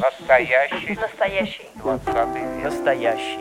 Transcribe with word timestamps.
Настоящий. 0.00 0.94
Настоящий. 1.00 1.68
Двадцатый 1.76 2.42
век. 2.42 2.64
Настоящий. 2.64 3.40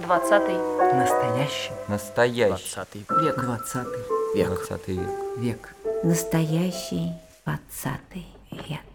Двадцатый. 0.00 0.54
Настоящий 0.94 1.72
Настоящий. 1.88 2.48
Двадцатый 2.48 3.06
век. 3.08 3.36
Двадцатый 3.40 4.00
век. 4.34 4.48
Двадцатый 4.48 4.96
век. 4.96 5.08
век. 5.36 5.74
Настоящий 6.04 7.12
двадцатый 7.44 8.26
век. 8.50 8.87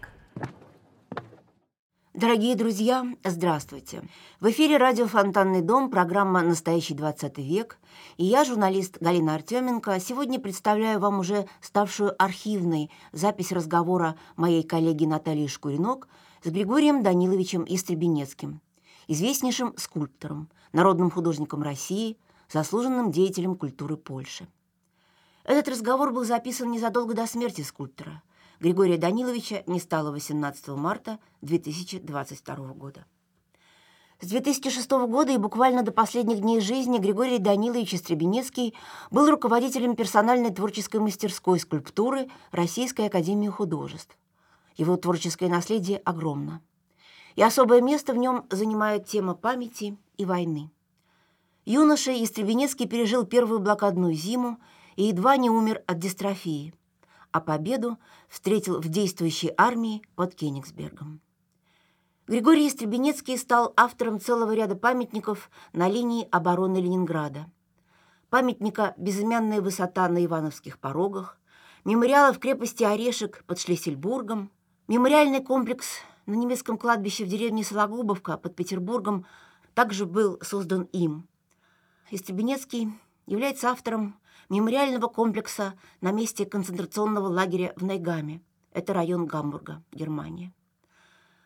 Дорогие 2.14 2.54
друзья, 2.54 3.04
здравствуйте! 3.24 4.04
В 4.38 4.48
эфире 4.48 4.76
радио 4.76 5.08
«Фонтанный 5.08 5.62
дом», 5.62 5.90
программа 5.90 6.42
«Настоящий 6.42 6.94
20 6.94 7.38
век». 7.38 7.80
И 8.18 8.24
я, 8.24 8.44
журналист 8.44 8.98
Галина 9.00 9.34
Артеменко, 9.34 9.98
сегодня 9.98 10.38
представляю 10.38 11.00
вам 11.00 11.18
уже 11.18 11.48
ставшую 11.60 12.14
архивной 12.22 12.92
запись 13.10 13.50
разговора 13.50 14.14
моей 14.36 14.62
коллеги 14.62 15.06
Натальи 15.06 15.48
Шкуринок 15.48 16.06
с 16.44 16.50
Григорием 16.50 17.02
Даниловичем 17.02 17.64
Истребенецким, 17.66 18.60
известнейшим 19.08 19.76
скульптором, 19.76 20.48
народным 20.72 21.10
художником 21.10 21.64
России, 21.64 22.16
заслуженным 22.48 23.10
деятелем 23.10 23.56
культуры 23.56 23.96
Польши. 23.96 24.46
Этот 25.42 25.66
разговор 25.66 26.12
был 26.12 26.24
записан 26.24 26.70
незадолго 26.70 27.14
до 27.14 27.26
смерти 27.26 27.62
скульптора– 27.62 28.22
Григория 28.60 28.98
Даниловича 28.98 29.64
не 29.66 29.80
стало 29.80 30.12
18 30.12 30.68
марта 30.68 31.18
2022 31.42 32.56
года. 32.74 33.04
С 34.20 34.28
2006 34.28 34.90
года 35.08 35.32
и 35.32 35.38
буквально 35.38 35.82
до 35.82 35.90
последних 35.90 36.40
дней 36.40 36.60
жизни 36.60 36.98
Григорий 36.98 37.38
Данилович 37.38 37.94
Истребенецкий 37.94 38.74
был 39.10 39.28
руководителем 39.28 39.96
персональной 39.96 40.50
творческой 40.50 41.00
мастерской 41.00 41.58
скульптуры 41.58 42.28
Российской 42.52 43.06
академии 43.06 43.48
художеств. 43.48 44.16
Его 44.76 44.96
творческое 44.96 45.48
наследие 45.48 45.98
огромно. 45.98 46.62
И 47.34 47.42
особое 47.42 47.80
место 47.80 48.12
в 48.12 48.16
нем 48.16 48.46
занимает 48.50 49.06
тема 49.06 49.34
памяти 49.34 49.98
и 50.16 50.24
войны. 50.24 50.70
Юноша 51.64 52.12
Истребенецкий 52.12 52.86
пережил 52.86 53.24
первую 53.24 53.58
блокадную 53.58 54.14
зиму 54.14 54.58
и 54.94 55.04
едва 55.04 55.36
не 55.36 55.50
умер 55.50 55.82
от 55.86 55.98
дистрофии– 55.98 56.72
а 57.34 57.40
победу 57.40 57.98
встретил 58.28 58.80
в 58.80 58.86
действующей 58.88 59.50
армии 59.56 60.02
под 60.14 60.36
Кенигсбергом. 60.36 61.20
Григорий 62.28 62.68
Истребенецкий 62.68 63.36
стал 63.36 63.74
автором 63.76 64.20
целого 64.20 64.54
ряда 64.54 64.76
памятников 64.76 65.50
на 65.72 65.88
линии 65.88 66.28
обороны 66.30 66.76
Ленинграда. 66.76 67.50
Памятника 68.30 68.94
«Безымянная 68.98 69.60
высота 69.60 70.08
на 70.08 70.24
Ивановских 70.24 70.78
порогах», 70.78 71.40
мемориала 71.84 72.32
в 72.32 72.38
крепости 72.38 72.84
Орешек 72.84 73.42
под 73.48 73.58
Шлиссельбургом, 73.58 74.52
мемориальный 74.86 75.42
комплекс 75.42 75.88
на 76.26 76.34
немецком 76.34 76.78
кладбище 76.78 77.24
в 77.24 77.28
деревне 77.28 77.64
Сологубовка 77.64 78.38
под 78.38 78.54
Петербургом 78.54 79.26
также 79.74 80.06
был 80.06 80.38
создан 80.40 80.82
им. 80.92 81.26
Истребенецкий 82.12 82.92
является 83.26 83.70
автором 83.70 84.20
мемориального 84.48 85.08
комплекса 85.08 85.74
на 86.00 86.12
месте 86.12 86.44
концентрационного 86.46 87.28
лагеря 87.28 87.72
в 87.76 87.84
Найгаме. 87.84 88.42
Это 88.72 88.92
район 88.92 89.26
Гамбурга, 89.26 89.82
Германия. 89.92 90.52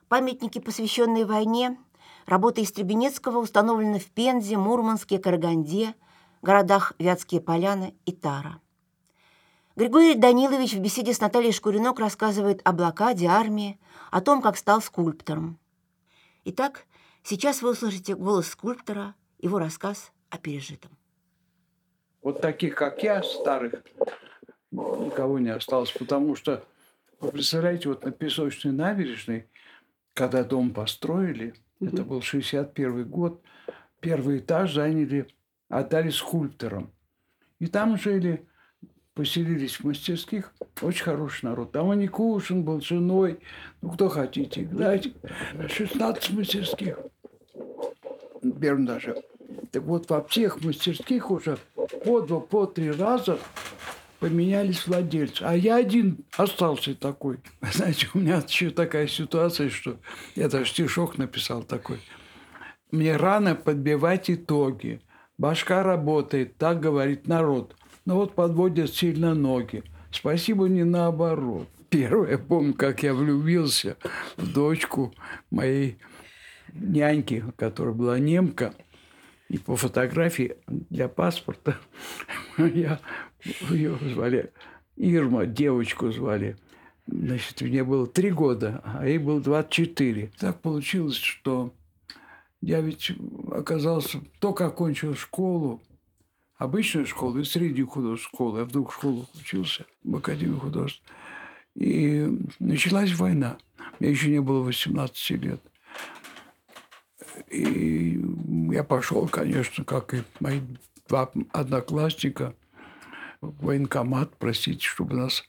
Памятники, 0.08 0.58
посвященные 0.58 1.26
войне, 1.26 1.78
работы 2.26 2.62
Истребенецкого 2.62 3.38
установлены 3.38 3.98
в 3.98 4.10
Пензе, 4.10 4.56
Мурманске, 4.56 5.18
Караганде, 5.18 5.94
городах 6.42 6.94
Вятские 6.98 7.40
Поляны 7.40 7.94
и 8.06 8.12
Тара. 8.12 8.60
Григорий 9.76 10.16
Данилович 10.16 10.74
в 10.74 10.80
беседе 10.80 11.14
с 11.14 11.20
Натальей 11.20 11.52
Шкуринок 11.52 12.00
рассказывает 12.00 12.60
о 12.64 12.72
блокаде 12.72 13.26
армии, 13.26 13.78
о 14.10 14.20
том, 14.20 14.42
как 14.42 14.56
стал 14.56 14.82
скульптором. 14.82 15.58
Итак, 16.44 16.86
сейчас 17.22 17.62
вы 17.62 17.70
услышите 17.70 18.16
голос 18.16 18.48
скульптора, 18.48 19.14
его 19.38 19.60
рассказ 19.60 20.10
о 20.30 20.38
пережитом. 20.38 20.97
Вот 22.22 22.40
таких, 22.40 22.74
как 22.74 23.02
я, 23.02 23.22
старых, 23.22 23.74
никого 24.70 25.38
не 25.38 25.50
осталось, 25.50 25.92
потому 25.92 26.34
что, 26.36 26.64
вы 27.20 27.30
представляете, 27.30 27.88
вот 27.88 28.04
на 28.04 28.10
Песочной 28.10 28.72
набережной, 28.72 29.46
когда 30.14 30.44
дом 30.44 30.72
построили, 30.72 31.54
mm-hmm. 31.80 31.88
это 31.92 32.04
был 32.04 32.22
61 32.22 33.08
год, 33.08 33.40
первый 34.00 34.38
этаж 34.38 34.74
заняли, 34.74 35.28
отдали 35.68 36.10
скульпторам. 36.10 36.90
И 37.60 37.66
там 37.66 37.96
жили, 37.98 38.46
поселились 39.14 39.80
в 39.80 39.84
мастерских, 39.84 40.52
очень 40.80 41.04
хороший 41.04 41.46
народ. 41.46 41.72
Там 41.72 41.90
Аникушин 41.90 42.62
был 42.62 42.80
женой, 42.80 43.40
ну 43.80 43.90
кто 43.90 44.08
хотите, 44.08 44.68
дайте, 44.70 45.12
16 45.68 46.30
мастерских. 46.30 46.98
Первым 48.60 48.86
даже. 48.86 49.16
Вот, 49.72 50.10
во 50.10 50.22
всех 50.24 50.62
мастерских 50.62 51.30
уже 51.30 51.58
по 52.04 52.20
два, 52.20 52.40
по 52.40 52.66
три 52.66 52.90
раза 52.90 53.38
поменялись 54.20 54.86
владельцы. 54.86 55.42
А 55.42 55.54
я 55.54 55.76
один 55.76 56.18
остался 56.36 56.94
такой. 56.94 57.38
Знаете, 57.72 58.08
у 58.14 58.18
меня 58.18 58.42
еще 58.46 58.70
такая 58.70 59.06
ситуация, 59.06 59.70
что 59.70 59.96
я 60.34 60.48
даже 60.48 60.70
стишок 60.70 61.18
написал 61.18 61.62
такой. 61.62 62.00
Мне 62.90 63.16
рано 63.16 63.54
подбивать 63.54 64.30
итоги. 64.30 65.00
Башка 65.38 65.82
работает, 65.82 66.56
так 66.56 66.80
говорит 66.80 67.28
народ. 67.28 67.76
Но 68.04 68.16
вот 68.16 68.34
подводят 68.34 68.94
сильно 68.94 69.34
ноги. 69.34 69.82
Спасибо 70.10 70.68
не 70.68 70.84
наоборот. 70.84 71.68
Первое, 71.90 72.36
помню, 72.36 72.74
как 72.74 73.02
я 73.02 73.14
влюбился 73.14 73.96
в 74.36 74.52
дочку 74.52 75.14
моей 75.50 75.98
няньки, 76.74 77.44
которая 77.56 77.94
была 77.94 78.18
немка– 78.18 78.74
и 79.48 79.58
по 79.58 79.76
фотографии 79.76 80.56
для 80.66 81.08
паспорта 81.08 81.78
я, 82.58 83.00
ее 83.70 83.98
звали 84.12 84.52
Ирма, 84.98 85.46
девочку 85.46 86.10
звали. 86.10 86.56
Значит, 87.06 87.62
мне 87.62 87.84
было 87.84 88.06
три 88.06 88.30
года, 88.30 88.82
а 88.84 89.06
ей 89.06 89.18
было 89.18 89.40
24. 89.40 90.32
Так 90.38 90.60
получилось, 90.60 91.16
что 91.16 91.72
я 92.60 92.80
ведь 92.80 93.12
оказался, 93.50 94.20
только 94.40 94.66
окончил 94.66 95.14
школу, 95.14 95.80
обычную 96.56 97.06
школу 97.06 97.38
и 97.38 97.44
среднюю 97.44 97.86
художественную 97.86 98.18
школу. 98.18 98.58
Я 98.58 98.64
в 98.64 98.72
двух 98.72 98.92
школах 98.92 99.26
учился, 99.34 99.86
в 100.02 100.16
Академии 100.16 100.58
художеств. 100.58 101.02
И 101.76 102.28
началась 102.58 103.14
война. 103.14 103.58
Мне 104.00 104.10
еще 104.10 104.28
не 104.28 104.40
было 104.40 104.62
18 104.64 105.30
лет. 105.42 105.60
И 107.50 108.20
я 108.72 108.84
пошел, 108.84 109.26
конечно, 109.28 109.84
как 109.84 110.14
и 110.14 110.22
мои 110.40 110.60
два 111.08 111.30
одноклассника, 111.52 112.54
в 113.40 113.64
военкомат, 113.64 114.36
простите, 114.38 114.86
чтобы 114.86 115.16
нас 115.16 115.44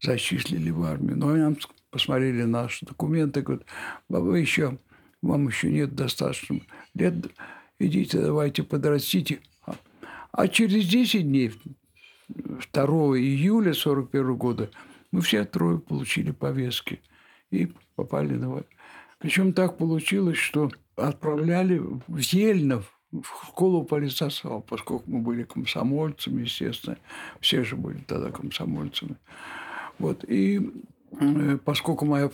зачислили 0.00 0.70
в 0.70 0.82
армию. 0.82 1.16
Но 1.18 1.34
нам 1.34 1.56
посмотрели 1.90 2.42
наши 2.44 2.86
документы, 2.86 3.42
говорят, 3.42 3.66
вы 4.08 4.38
еще, 4.38 4.78
вам 5.22 5.48
еще 5.48 5.70
нет 5.70 5.94
достаточно 5.94 6.60
лет, 6.94 7.14
идите, 7.78 8.20
давайте 8.20 8.62
подрастите. 8.62 9.40
А 10.32 10.48
через 10.48 10.86
10 10.86 11.22
дней, 11.22 11.52
2 12.28 12.58
июля 13.18 13.72
41 13.72 14.34
года, 14.36 14.70
мы 15.12 15.20
все 15.20 15.44
трое 15.44 15.78
получили 15.78 16.32
повестки 16.32 17.00
и 17.50 17.72
попали 17.94 18.34
на 18.34 18.48
войну. 18.48 18.66
Причем 19.18 19.52
так 19.52 19.78
получилось, 19.78 20.36
что 20.36 20.70
отправляли 20.96 21.78
в 21.78 22.18
Ельнов, 22.18 22.90
в 23.12 23.48
школу 23.48 23.84
полицейского, 23.84 24.60
поскольку 24.60 25.04
мы 25.06 25.20
были 25.20 25.44
комсомольцами, 25.44 26.42
естественно. 26.42 26.96
Все 27.40 27.62
же 27.62 27.76
были 27.76 27.98
тогда 27.98 28.30
комсомольцами. 28.30 29.16
Вот. 29.98 30.24
И 30.24 30.72
э, 31.20 31.58
поскольку 31.64 32.04
мы 32.06 32.30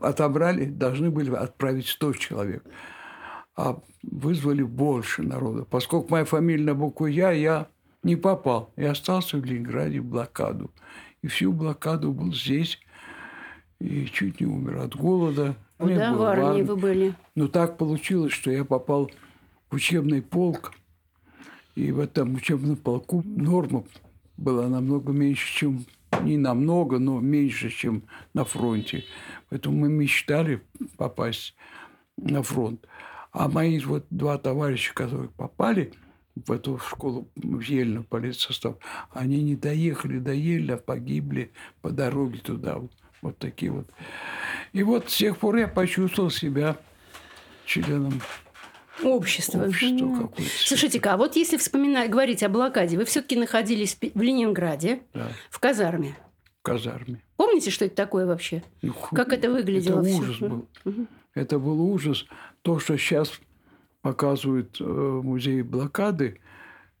отобрали, 0.00 0.66
должны 0.66 1.10
были 1.10 1.34
отправить 1.34 1.88
100 1.88 2.12
человек. 2.14 2.64
А 3.56 3.80
вызвали 4.02 4.62
больше 4.62 5.22
народа. 5.22 5.64
Поскольку 5.64 6.10
моя 6.10 6.24
фамилия 6.24 6.64
на 6.64 6.74
букву 6.74 7.06
«Я», 7.06 7.32
я 7.32 7.68
не 8.02 8.16
попал. 8.16 8.72
Я 8.76 8.92
остался 8.92 9.36
в 9.36 9.44
Ленинграде 9.44 10.00
в 10.00 10.06
блокаду. 10.06 10.70
И 11.22 11.28
всю 11.28 11.52
блокаду 11.52 12.12
был 12.12 12.32
здесь. 12.32 12.78
И 13.80 14.06
чуть 14.06 14.40
не 14.40 14.46
умер 14.46 14.78
от 14.78 14.96
голода. 14.96 15.56
Да, 15.82 16.14
в 16.14 16.22
армии 16.22 16.62
вы 16.62 16.76
были. 16.76 17.14
Но 17.34 17.48
так 17.48 17.76
получилось, 17.76 18.32
что 18.32 18.50
я 18.50 18.64
попал 18.64 19.10
в 19.70 19.74
учебный 19.74 20.22
полк. 20.22 20.72
И 21.74 21.90
в 21.90 22.00
этом 22.00 22.34
учебном 22.34 22.76
полку 22.76 23.22
норма 23.24 23.84
была 24.36 24.68
намного 24.68 25.12
меньше, 25.12 25.52
чем 25.56 25.86
не 26.22 26.36
намного, 26.36 26.98
но 26.98 27.20
меньше, 27.20 27.70
чем 27.70 28.02
на 28.34 28.44
фронте. 28.44 29.04
Поэтому 29.48 29.78
мы 29.78 29.88
мечтали 29.88 30.62
попасть 30.96 31.54
на 32.16 32.42
фронт. 32.42 32.86
А 33.32 33.48
мои 33.48 33.78
вот 33.80 34.06
два 34.10 34.36
товарища, 34.36 34.92
которые 34.92 35.30
попали 35.30 35.92
в 36.34 36.52
эту 36.52 36.78
школу 36.78 37.28
в 37.36 37.60
Ельно, 37.60 38.02
политсостав, 38.02 38.76
они 39.10 39.42
не 39.42 39.56
доехали 39.56 40.18
до 40.18 40.32
Ельна, 40.32 40.76
погибли 40.76 41.52
по 41.80 41.90
дороге 41.90 42.38
туда, 42.38 42.78
Вот 42.78 42.92
такие 43.30 43.70
вот. 43.70 43.86
И 44.72 44.82
вот 44.82 45.08
с 45.10 45.16
тех 45.16 45.38
пор 45.38 45.56
я 45.56 45.68
почувствовал 45.68 46.30
себя 46.30 46.76
членом 47.64 48.20
Общество. 49.02 49.64
общества 49.66 50.04
М. 50.04 50.16
какое-то. 50.28 50.50
Слушайте-ка, 50.58 51.14
а 51.14 51.16
вот 51.16 51.36
если 51.36 51.56
вспоминать, 51.56 52.10
говорить 52.10 52.42
о 52.42 52.48
блокаде, 52.48 52.96
вы 52.96 53.04
все-таки 53.04 53.36
находились 53.36 53.96
в 54.14 54.20
Ленинграде, 54.20 55.02
Да, 55.14 55.28
в 55.50 55.58
казарме. 55.60 56.16
в 56.60 56.62
казарме. 56.62 57.22
Помните, 57.36 57.70
что 57.70 57.84
это 57.84 57.94
такое 57.96 58.26
вообще? 58.26 58.62
Ну, 58.82 58.92
Как 58.92 59.32
это 59.32 59.50
выглядело 59.50 60.00
Это 60.00 60.10
ужас 60.16 60.38
был. 60.38 60.68
Мгм. 60.84 61.08
Это 61.34 61.58
был 61.58 61.80
ужас. 61.80 62.26
То, 62.62 62.78
что 62.78 62.96
сейчас 62.98 63.32
показывают 64.02 64.80
э, 64.80 64.84
в 64.84 65.24
музее 65.24 65.62
блокады, 65.64 66.38
э, 66.38 66.41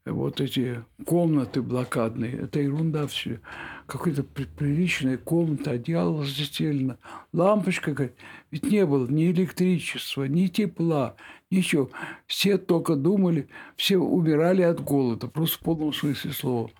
вот 0.04 0.40
эти 0.40 0.84
комнаты 1.06 1.62
блокадные, 1.62 2.32
это 2.32 2.60
ерунда 2.60 3.06
все. 3.06 3.40
Какая-то 3.86 4.24
при- 4.24 4.44
приличная 4.44 5.16
комната, 5.16 5.72
одеяло 5.72 6.24
застелено, 6.24 6.98
лампочка. 7.32 8.10
Ведь 8.50 8.64
не 8.64 8.84
было 8.84 9.06
ни 9.06 9.30
электричества, 9.30 10.24
ни 10.24 10.48
тепла, 10.48 11.14
ничего. 11.50 11.90
Все 12.26 12.58
только 12.58 12.96
думали, 12.96 13.48
все 13.76 13.98
умирали 13.98 14.62
от 14.62 14.80
голода, 14.82 15.28
просто 15.28 15.58
в 15.58 15.60
полном 15.60 15.92
смысле 15.92 16.32
слова. 16.32 16.70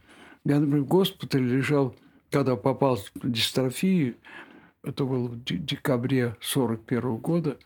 Я, 0.44 0.58
например, 0.58 0.82
в 0.82 0.88
госпитале 0.88 1.44
лежал, 1.44 1.94
когда 2.30 2.56
попал 2.56 2.96
в 2.96 3.30
дистрофию, 3.30 4.16
это 4.82 5.04
было 5.04 5.28
в 5.28 5.44
де- 5.44 5.58
декабре 5.58 6.36
41 6.40 7.18
года, 7.18 7.58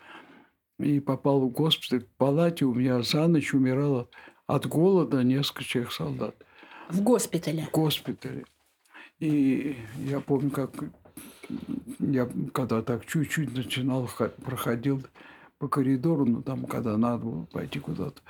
и 0.79 1.01
попал 1.01 1.41
в 1.41 1.49
госпиталь. 1.49 2.01
В 2.05 2.17
палате 2.19 2.67
у 2.67 2.75
меня 2.75 3.01
за 3.01 3.27
ночь 3.27 3.55
умирало 3.55 4.11
от 4.47 4.67
голода 4.67 5.23
несколько 5.23 5.65
человек 5.65 5.93
солдат. 5.93 6.35
В 6.89 7.03
госпитале. 7.03 7.67
В 7.67 7.71
госпитале. 7.71 8.45
И 9.19 9.77
я 10.05 10.21
помню, 10.21 10.51
как 10.51 10.73
я 11.99 12.29
когда 12.53 12.83
так 12.83 13.07
чуть-чуть 13.07 13.55
начинал, 13.55 14.09
проходил 14.45 15.03
по 15.59 15.69
коридору, 15.69 16.27
ну 16.27 16.43
там, 16.43 16.65
когда 16.67 16.97
надо 16.97 17.25
было 17.25 17.45
пойти 17.47 17.81
куда-то, 17.81 18.21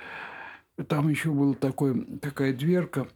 там 0.87 1.09
еще 1.09 1.31
была 1.31 1.53
такой, 1.53 2.05
такая 2.19 2.53
дверка, 2.53 3.07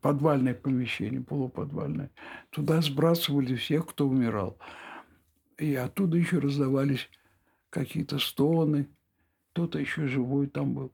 подвальное 0.00 0.54
помещение, 0.54 1.20
полуподвальное. 1.20 2.10
Туда 2.50 2.80
сбрасывали 2.80 3.54
всех, 3.54 3.86
кто 3.86 4.08
умирал. 4.08 4.58
И 5.58 5.74
оттуда 5.74 6.16
еще 6.16 6.38
раздавались 6.38 7.08
какие-то 7.68 8.18
стоны, 8.18 8.88
кто-то 9.52 9.78
еще 9.78 10.06
живой 10.06 10.46
там 10.48 10.74
был. 10.74 10.92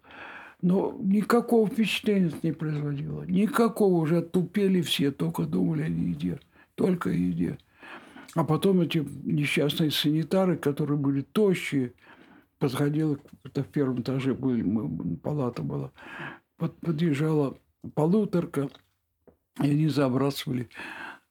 Но 0.62 0.96
никакого 1.00 1.68
впечатления 1.68 2.32
не 2.42 2.52
производило. 2.52 3.22
Никакого 3.24 3.94
уже 4.00 4.18
оттупели 4.18 4.80
все, 4.80 5.10
только 5.10 5.44
думали 5.44 5.82
о 5.82 5.88
еде. 5.88 6.40
Только 6.74 7.10
о 7.10 7.12
еде. 7.12 7.58
А 8.34 8.44
потом 8.44 8.80
эти 8.80 9.06
несчастные 9.24 9.90
санитары, 9.90 10.56
которые 10.56 10.98
были 10.98 11.22
тощие, 11.22 11.92
подходила, 12.58 13.18
это 13.44 13.62
в 13.62 13.68
первом 13.68 14.00
этаже 14.00 14.34
были, 14.34 14.62
мы, 14.62 15.16
палата 15.16 15.62
была, 15.62 15.92
под- 16.56 16.78
подъезжала 16.80 17.58
полуторка, 17.94 18.68
и 19.62 19.70
они 19.70 19.88
забрасывали 19.88 20.68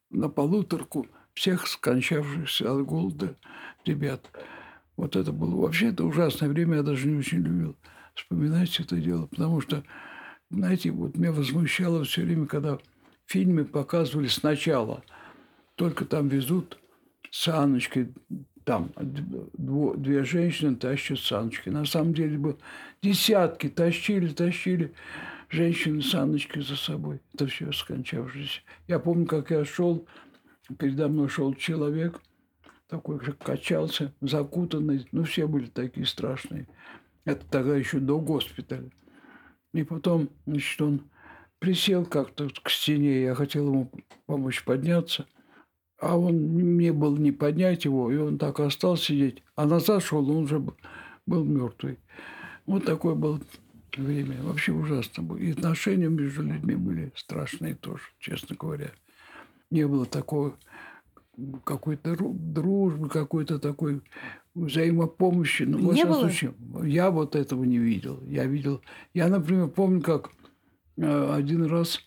на 0.09 0.29
полуторку 0.29 1.07
всех 1.33 1.67
скончавшихся 1.67 2.71
от 2.71 2.85
голода 2.85 3.35
ребят. 3.85 4.31
Вот 4.97 5.15
это 5.15 5.31
было 5.31 5.61
вообще 5.61 5.89
это 5.89 6.05
ужасное 6.05 6.49
время, 6.49 6.77
я 6.77 6.83
даже 6.83 7.07
не 7.07 7.17
очень 7.17 7.39
любил 7.39 7.75
вспоминать 8.15 8.79
это 8.79 8.95
дело, 8.97 9.27
потому 9.27 9.61
что, 9.61 9.83
знаете, 10.49 10.91
вот 10.91 11.17
меня 11.17 11.31
возмущало 11.31 12.03
все 12.03 12.23
время, 12.23 12.47
когда 12.47 12.77
в 12.77 12.81
фильме 13.27 13.63
показывали 13.63 14.27
сначала, 14.27 15.03
только 15.75 16.05
там 16.05 16.27
везут 16.27 16.79
саночкой, 17.31 18.13
там 18.63 18.91
дво- 18.95 19.97
две 19.97 20.23
женщины 20.23 20.75
тащат 20.75 21.19
саночки. 21.19 21.69
На 21.69 21.85
самом 21.85 22.13
деле 22.13 22.37
было 22.37 22.57
десятки 23.01 23.69
тащили, 23.69 24.29
тащили 24.29 24.93
женщины 25.49 26.01
саночки 26.01 26.59
за 26.59 26.75
собой. 26.75 27.21
Это 27.33 27.47
все 27.47 27.71
скончавшиеся. 27.71 28.61
Я 28.87 28.99
помню, 28.99 29.25
как 29.25 29.51
я 29.51 29.65
шел, 29.65 30.07
передо 30.79 31.07
мной 31.07 31.29
шел 31.29 31.53
человек, 31.53 32.21
такой 32.87 33.23
же 33.23 33.33
качался, 33.33 34.13
закутанный. 34.21 35.07
Ну, 35.11 35.23
все 35.23 35.47
были 35.47 35.67
такие 35.67 36.05
страшные. 36.05 36.67
Это 37.25 37.45
тогда 37.47 37.75
еще 37.75 37.99
до 37.99 38.19
госпиталя. 38.19 38.89
И 39.73 39.83
потом, 39.83 40.29
значит, 40.45 40.81
он 40.81 41.01
присел 41.59 42.05
как-то 42.05 42.49
к 42.63 42.69
стене, 42.69 43.23
я 43.23 43.35
хотел 43.35 43.67
ему 43.67 43.91
помочь 44.25 44.63
подняться, 44.63 45.25
а 45.99 46.17
он 46.17 46.77
не 46.77 46.93
был 46.93 47.17
не 47.17 47.31
поднять 47.31 47.85
его, 47.85 48.11
и 48.11 48.17
он 48.17 48.37
так 48.37 48.59
остался 48.59 49.05
сидеть. 49.05 49.43
А 49.55 49.65
назад 49.65 50.03
шел, 50.03 50.29
он 50.29 50.43
уже 50.43 50.59
был, 50.59 50.75
был 51.25 51.43
мертвый. 51.43 51.99
Вот 52.65 52.85
такое 52.85 53.15
было 53.15 53.39
время. 53.97 54.41
Вообще 54.43 54.71
ужасно 54.71 55.23
было. 55.23 55.37
И 55.37 55.51
отношения 55.51 56.09
между 56.09 56.43
людьми 56.43 56.75
были 56.75 57.11
страшные 57.15 57.75
тоже, 57.75 58.03
честно 58.19 58.55
говоря. 58.55 58.91
Не 59.71 59.87
было 59.87 60.05
такого 60.05 60.57
какой-то 61.63 62.13
ру- 62.13 62.33
дружбы, 62.37 63.09
какой-то 63.09 63.59
такой 63.59 64.01
взаимопомощи. 64.55 65.63
Ну, 65.63 65.91
Не 65.91 66.05
было? 66.05 66.21
случае, 66.21 66.53
я 66.83 67.11
вот 67.11 67.35
этого 67.35 67.63
не 67.63 67.77
видел. 67.77 68.23
Я 68.25 68.45
видел... 68.45 68.81
Я, 69.13 69.27
например, 69.27 69.67
помню, 69.67 70.01
как 70.01 70.31
э, 70.97 71.33
один 71.33 71.65
раз 71.65 71.99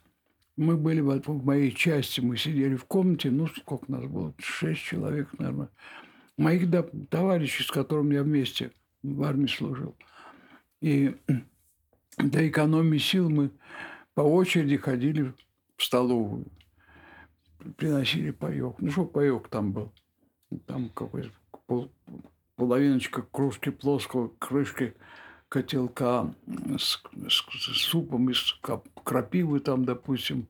мы 0.57 0.77
были 0.77 1.01
в, 1.01 1.45
моей 1.45 1.71
части, 1.71 2.21
мы 2.21 2.37
сидели 2.37 2.75
в 2.75 2.85
комнате, 2.87 3.31
ну, 3.31 3.47
сколько 3.47 3.91
нас 3.93 4.05
было, 4.07 4.35
шесть 4.39 4.81
человек, 4.81 5.29
наверное, 5.39 5.69
моих 6.37 6.69
товарищей, 7.11 7.63
с 7.63 7.71
которыми 7.71 8.15
я 8.15 8.23
вместе 8.23 8.73
в 9.03 9.23
армии 9.23 9.47
служил. 9.47 9.95
И 10.81 11.15
для 12.19 12.49
экономии 12.49 12.99
сил 12.99 13.29
мы 13.31 13.51
по 14.15 14.23
очереди 14.23 14.79
ходили 14.79 15.35
в 15.77 15.85
столовую, 15.85 16.47
приносили 17.77 18.31
паек. 18.31 18.77
Ну, 18.79 18.91
что 18.91 19.05
паек 19.05 19.49
там 19.49 19.73
был? 19.73 19.93
Там 20.67 20.89
какой-то 20.89 21.31
пол- 21.67 21.93
половиночка 22.59 23.23
кружки 23.23 23.71
плоского, 23.71 24.33
крышки 24.41 24.95
котелка 25.49 26.35
с, 26.77 27.01
с 27.29 27.83
супом 27.83 28.31
из 28.31 28.59
крапивы 29.05 29.61
там, 29.61 29.85
допустим, 29.85 30.49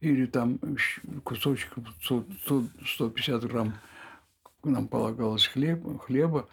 или 0.00 0.26
там 0.26 0.60
кусочек 1.24 1.72
100 2.02 2.24
100 2.44 2.64
150 2.86 3.44
грамм 3.44 3.74
нам 4.62 4.88
полагалось 4.88 5.46
хлеб, 5.46 5.86
хлеба, 6.02 6.48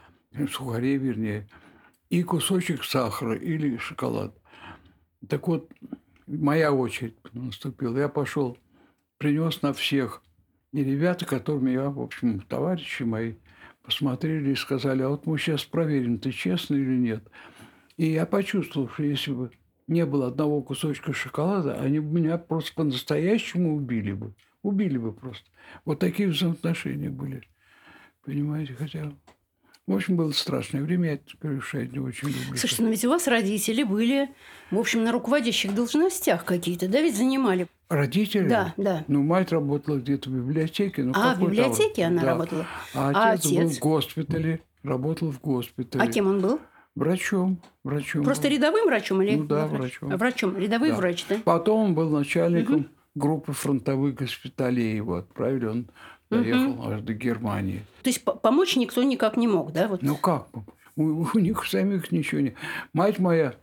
сухарей 0.49 0.95
вернее, 0.95 1.49
и 2.09 2.23
кусочек 2.23 2.85
сахара 2.85 3.35
или 3.35 3.75
шоколад. 3.77 4.33
Так 5.27 5.45
вот, 5.49 5.69
моя 6.25 6.71
очередь 6.71 7.17
наступила. 7.33 7.97
Я 7.97 8.07
пошел, 8.07 8.57
принес 9.17 9.61
на 9.61 9.73
всех. 9.73 10.21
И 10.71 10.83
ребята, 10.83 11.25
которыми 11.25 11.71
я, 11.71 11.89
в 11.89 11.99
общем, 11.99 12.39
товарищи 12.39 13.03
мои, 13.03 13.35
посмотрели 13.85 14.51
и 14.51 14.55
сказали, 14.55 15.03
а 15.03 15.09
вот 15.09 15.25
мы 15.25 15.37
сейчас 15.37 15.63
проверим, 15.63 16.19
ты 16.19 16.31
честный 16.31 16.79
или 16.79 16.97
нет. 16.97 17.23
И 17.97 18.07
я 18.11 18.25
почувствовал, 18.25 18.89
что 18.89 19.03
если 19.03 19.31
бы 19.31 19.51
не 19.87 20.05
было 20.05 20.27
одного 20.27 20.61
кусочка 20.61 21.13
шоколада, 21.13 21.75
они 21.79 21.99
бы 21.99 22.19
меня 22.19 22.37
просто 22.37 22.73
по-настоящему 22.73 23.75
убили 23.75 24.13
бы. 24.13 24.33
Убили 24.63 24.97
бы 24.97 25.13
просто. 25.13 25.49
Вот 25.85 25.99
такие 25.99 26.29
взаимоотношения 26.29 27.09
были. 27.09 27.47
Понимаете, 28.23 28.73
хотя... 28.73 29.13
В 29.87 29.93
общем, 29.93 30.15
было 30.17 30.31
страшное 30.31 30.81
время, 30.81 31.11
я 31.11 31.19
говорю, 31.39 31.61
что 31.61 31.79
я 31.79 31.85
не 31.85 31.99
очень 31.99 32.29
люблю. 32.29 32.57
Слушайте, 32.57 32.81
но 32.83 32.89
ведь 32.89 33.05
у 33.05 33.09
вас 33.09 33.27
родители 33.27 33.83
были, 33.83 34.29
в 34.71 34.79
общем, 34.79 35.03
на 35.03 35.11
руководящих 35.11 35.75
должностях 35.75 36.43
какие-то, 36.43 36.87
да, 36.87 37.01
ведь 37.01 37.15
занимали? 37.15 37.67
Родители? 37.89 38.47
Да, 38.47 38.73
да. 38.77 39.03
Ну, 39.07 39.21
мать 39.21 39.51
работала 39.51 39.97
где-то 39.97 40.31
в 40.31 40.33
библиотеке. 40.33 41.03
Ну, 41.03 41.11
А, 41.15 41.35
в 41.35 41.39
библиотеке 41.39 42.01
там? 42.01 42.13
она 42.13 42.21
Да. 42.23 42.27
работала? 42.29 42.65
А 42.95 43.11
А 43.13 43.31
отец, 43.33 43.51
был 43.51 43.59
отец? 43.67 43.77
в 43.77 43.79
госпитале, 43.79 44.61
работал 44.81 45.31
в 45.31 45.39
госпитале. 45.39 46.03
А 46.03 46.07
кем 46.11 46.27
он 46.27 46.41
был? 46.41 46.59
Врачом. 46.95 47.61
врачом 47.83 48.23
Просто 48.23 48.47
был. 48.47 48.55
рядовым 48.55 48.85
врачом 48.85 49.21
или? 49.21 49.35
Ну 49.35 49.43
да, 49.43 49.67
врач? 49.67 49.79
врачом. 49.81 50.11
А, 50.13 50.17
Врачом, 50.17 50.57
рядовой 50.57 50.89
Да. 50.89 50.95
врач, 50.95 51.25
да? 51.29 51.35
Потом 51.45 51.89
он 51.89 51.93
был 51.93 52.09
начальником 52.09 52.89
группы 53.13 53.53
фронтовых 53.53 54.15
госпиталей. 54.15 54.95
Его 54.95 55.17
отправили, 55.17 55.65
он 55.65 55.87
доехал 56.43 56.91
аж 56.91 57.01
до 57.01 57.13
Германии. 57.13 57.83
То 58.03 58.09
есть 58.09 58.23
по- 58.23 58.35
помочь 58.35 58.75
никто 58.75 59.03
никак 59.03 59.37
не 59.37 59.47
мог, 59.47 59.71
да? 59.71 59.87
Вот. 59.87 60.01
Ну 60.01 60.15
как? 60.15 60.47
У, 60.95 61.25
у 61.33 61.39
них 61.39 61.65
самих 61.65 62.11
ничего 62.11 62.41
не... 62.41 62.55
Мать 62.93 63.19
моя 63.19 63.55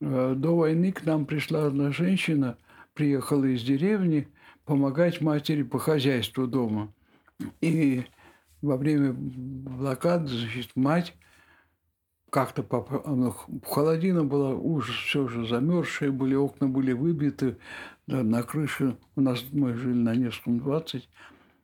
э, 0.00 0.34
до 0.36 0.56
войны 0.56 0.92
к 0.92 1.04
нам 1.04 1.26
пришла 1.26 1.66
одна 1.66 1.90
женщина, 1.90 2.56
приехала 2.94 3.44
из 3.44 3.62
деревни 3.62 4.28
помогать 4.64 5.20
матери 5.20 5.62
по 5.62 5.78
хозяйству 5.78 6.46
дома. 6.46 6.92
И 7.60 8.04
во 8.62 8.76
время 8.76 9.12
блокады, 9.12 10.28
значит, 10.28 10.70
мать 10.74 11.14
как-то 12.30 12.62
поп- 12.62 13.06
она 13.06 13.32
холодина 13.64 14.24
была, 14.24 14.50
ужас, 14.54 14.94
все 14.94 15.26
же 15.28 15.46
замерзшие 15.46 16.10
были, 16.10 16.34
окна 16.34 16.68
были 16.68 16.92
выбиты, 16.92 17.56
да, 18.06 18.22
на 18.22 18.42
крыше 18.42 18.96
у 19.16 19.20
нас 19.20 19.44
мы 19.52 19.74
жили 19.74 19.94
на 19.94 20.14
Невском 20.14 20.58
20, 20.58 21.08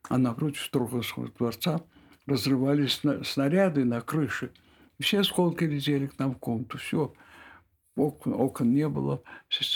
а 0.09 0.17
напротив 0.17 0.61
Строговского 0.61 1.29
дворца 1.29 1.81
разрывались 2.25 3.01
снаряды 3.23 3.85
на 3.85 4.01
крыше. 4.01 4.51
Все 4.99 5.19
осколки 5.19 5.63
летели 5.63 6.07
к 6.07 6.17
нам 6.19 6.35
в 6.35 6.37
комнату. 6.39 6.77
Все. 6.77 7.13
Окон, 7.95 8.33
окон 8.33 8.73
не 8.73 8.87
было. 8.87 9.23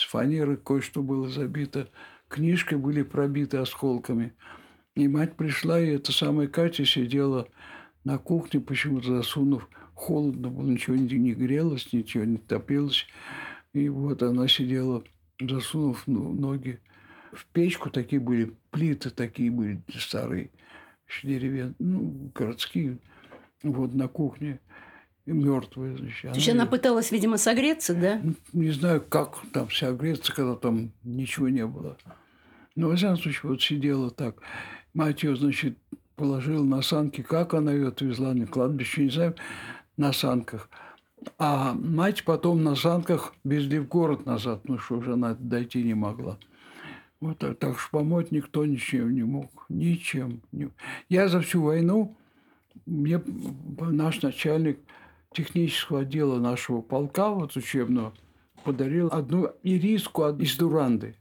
Фанеры 0.10 0.58
кое-что 0.58 1.02
было 1.02 1.30
забито. 1.30 1.90
Книжки 2.28 2.76
были 2.76 3.04
пробиты 3.04 3.58
осколками. 3.58 4.34
И 4.96 5.08
мать 5.08 5.36
пришла, 5.36 5.80
и 5.80 5.88
эта 5.88 6.12
самая 6.12 6.48
Катя 6.48 6.86
сидела 6.86 7.48
на 8.04 8.18
кухне, 8.18 8.60
почему-то 8.60 9.18
засунув. 9.18 9.70
Холодно 9.94 10.50
было, 10.50 10.68
ничего 10.68 10.96
не, 10.96 11.08
не 11.18 11.34
грелось, 11.34 11.92
ничего 11.94 12.24
не 12.24 12.38
топилось. 12.38 13.06
И 13.74 13.90
вот 13.90 14.24
она 14.24 14.48
сидела, 14.48 15.04
засунув 15.40 16.04
ну, 16.08 16.34
ноги 16.34 16.80
в 17.34 17.46
печку. 17.48 17.90
Такие 17.90 18.20
были, 18.22 18.58
плиты 18.72 19.10
такие 19.10 19.52
были 19.52 19.82
старые, 19.98 20.50
деревянные, 21.24 21.76
ну, 21.80 22.32
городские. 22.34 22.98
Вот 23.64 23.94
на 23.94 24.08
кухне 24.08 24.60
мертвая. 25.26 25.96
Значит. 25.98 26.32
То 26.32 26.36
есть 26.36 26.50
она, 26.50 26.64
она 26.64 26.72
пыталась, 26.72 27.12
видимо, 27.12 27.38
согреться, 27.38 27.94
да? 27.94 28.22
Не 28.54 28.72
знаю, 28.72 29.02
как 29.02 29.40
там 29.54 29.70
согреться, 29.70 30.34
когда 30.34 30.56
там 30.56 30.92
ничего 31.04 31.50
не 31.50 31.66
было. 31.66 31.98
Но, 32.76 32.90
во 32.90 32.96
всяком 32.96 33.18
случае, 33.18 33.52
вот 33.52 33.62
сидела 33.62 34.10
так. 34.10 34.38
Мать 34.94 35.24
ее, 35.24 35.36
значит, 35.36 35.78
положила 36.16 36.64
на 36.64 36.82
санки. 36.82 37.22
Как 37.22 37.54
она 37.54 37.72
ее 37.72 37.90
отвезла 37.90 38.34
на 38.34 38.48
кладбище, 38.48 39.04
не 39.04 39.10
знаю, 39.10 39.36
на 39.98 40.14
санках. 40.14 40.70
А 41.38 41.74
мать 41.74 42.24
потом 42.24 42.64
на 42.64 42.76
санках 42.76 43.34
везли 43.44 43.80
в 43.80 43.88
город 43.88 44.26
назад, 44.26 44.62
потому 44.62 44.80
что 44.80 44.98
уже 44.98 45.14
она 45.14 45.36
дойти 45.38 45.84
не 45.84 45.94
могла. 45.94 46.38
Вот 47.20 47.38
так, 47.40 47.60
так 47.60 47.80
что 47.80 47.90
помочь 47.92 48.28
никто 48.32 48.66
ничем 48.66 49.14
не 49.14 49.24
мог. 49.24 49.66
Ничем. 49.68 50.42
Я 51.10 51.28
за 51.28 51.42
всю 51.42 51.62
войну, 51.62 52.18
мне 52.86 53.22
наш 53.78 54.22
начальник 54.22 54.80
технического 55.34 56.02
отдела 56.02 56.40
нашего 56.40 56.82
полка, 56.82 57.30
вот 57.30 57.56
учебного, 57.56 58.14
подарил 58.64 59.10
одну 59.12 59.52
ириску 59.64 60.30
из 60.30 60.56
Дуранды. 60.58 61.16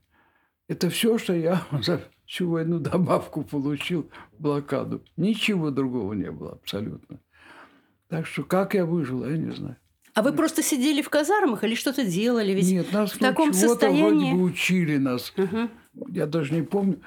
Это 0.68 0.90
все, 0.90 1.18
что 1.18 1.34
я 1.34 1.66
за 1.82 2.00
всю 2.26 2.50
войну 2.50 2.78
добавку 2.78 3.42
получил 3.42 4.08
в 4.38 4.42
блокаду. 4.42 5.02
Ничего 5.16 5.70
другого 5.70 6.12
не 6.12 6.30
было 6.30 6.52
абсолютно. 6.52 7.20
Так 8.08 8.26
что 8.26 8.44
как 8.44 8.74
я 8.74 8.86
выжил, 8.86 9.26
я 9.26 9.36
не 9.36 9.50
знаю. 9.50 9.76
А 10.14 10.22
вы 10.22 10.32
просто 10.32 10.62
сидели 10.62 11.00
в 11.00 11.08
казармах 11.10 11.62
или 11.62 11.76
что-то 11.76 12.04
делали? 12.04 12.52
Ведь 12.52 12.68
Нет, 12.68 12.92
нас 12.92 13.12
в 13.12 13.18
таком 13.18 13.52
состоянии... 13.52 14.32
вроде 14.32 14.34
бы 14.34 14.42
учили 14.42 14.96
нас. 14.96 15.32
Угу. 15.36 15.68
Я 16.06 16.26
даже 16.26 16.54
не 16.54 16.62
помню, 16.62 17.00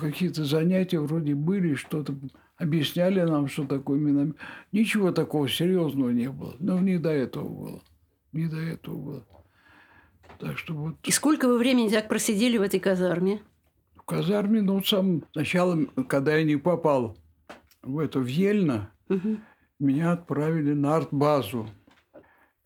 какие-то 0.00 0.44
занятия 0.44 1.00
вроде 1.00 1.34
были, 1.34 1.74
что-то 1.74 2.14
объясняли 2.56 3.22
нам, 3.22 3.48
что 3.48 3.64
такое 3.64 3.98
миномет. 3.98 4.36
Ничего 4.72 5.12
такого 5.12 5.48
серьезного 5.48 6.10
не 6.10 6.28
было. 6.30 6.54
Но 6.58 6.78
не 6.78 6.98
до 6.98 7.10
этого 7.10 7.48
было. 7.48 7.82
Не 8.32 8.46
до 8.46 8.58
этого 8.58 8.96
было. 8.96 9.26
Так 10.38 10.58
что 10.58 10.74
вот... 10.74 10.96
И 11.04 11.10
сколько 11.10 11.48
вы 11.48 11.58
времени 11.58 11.88
так 11.88 12.08
просидели 12.08 12.58
в 12.58 12.62
этой 12.62 12.80
казарме? 12.80 13.40
В 13.94 14.02
казарме, 14.02 14.62
ну, 14.62 14.82
сам 14.82 15.24
сначала, 15.32 15.78
когда 16.08 16.36
я 16.36 16.44
не 16.44 16.56
попал 16.56 17.16
в 17.82 17.98
это, 17.98 18.20
в 18.20 18.26
Ельно, 18.26 18.90
угу. 19.08 19.38
меня 19.78 20.12
отправили 20.12 20.72
на 20.72 20.96
артбазу. 20.96 21.68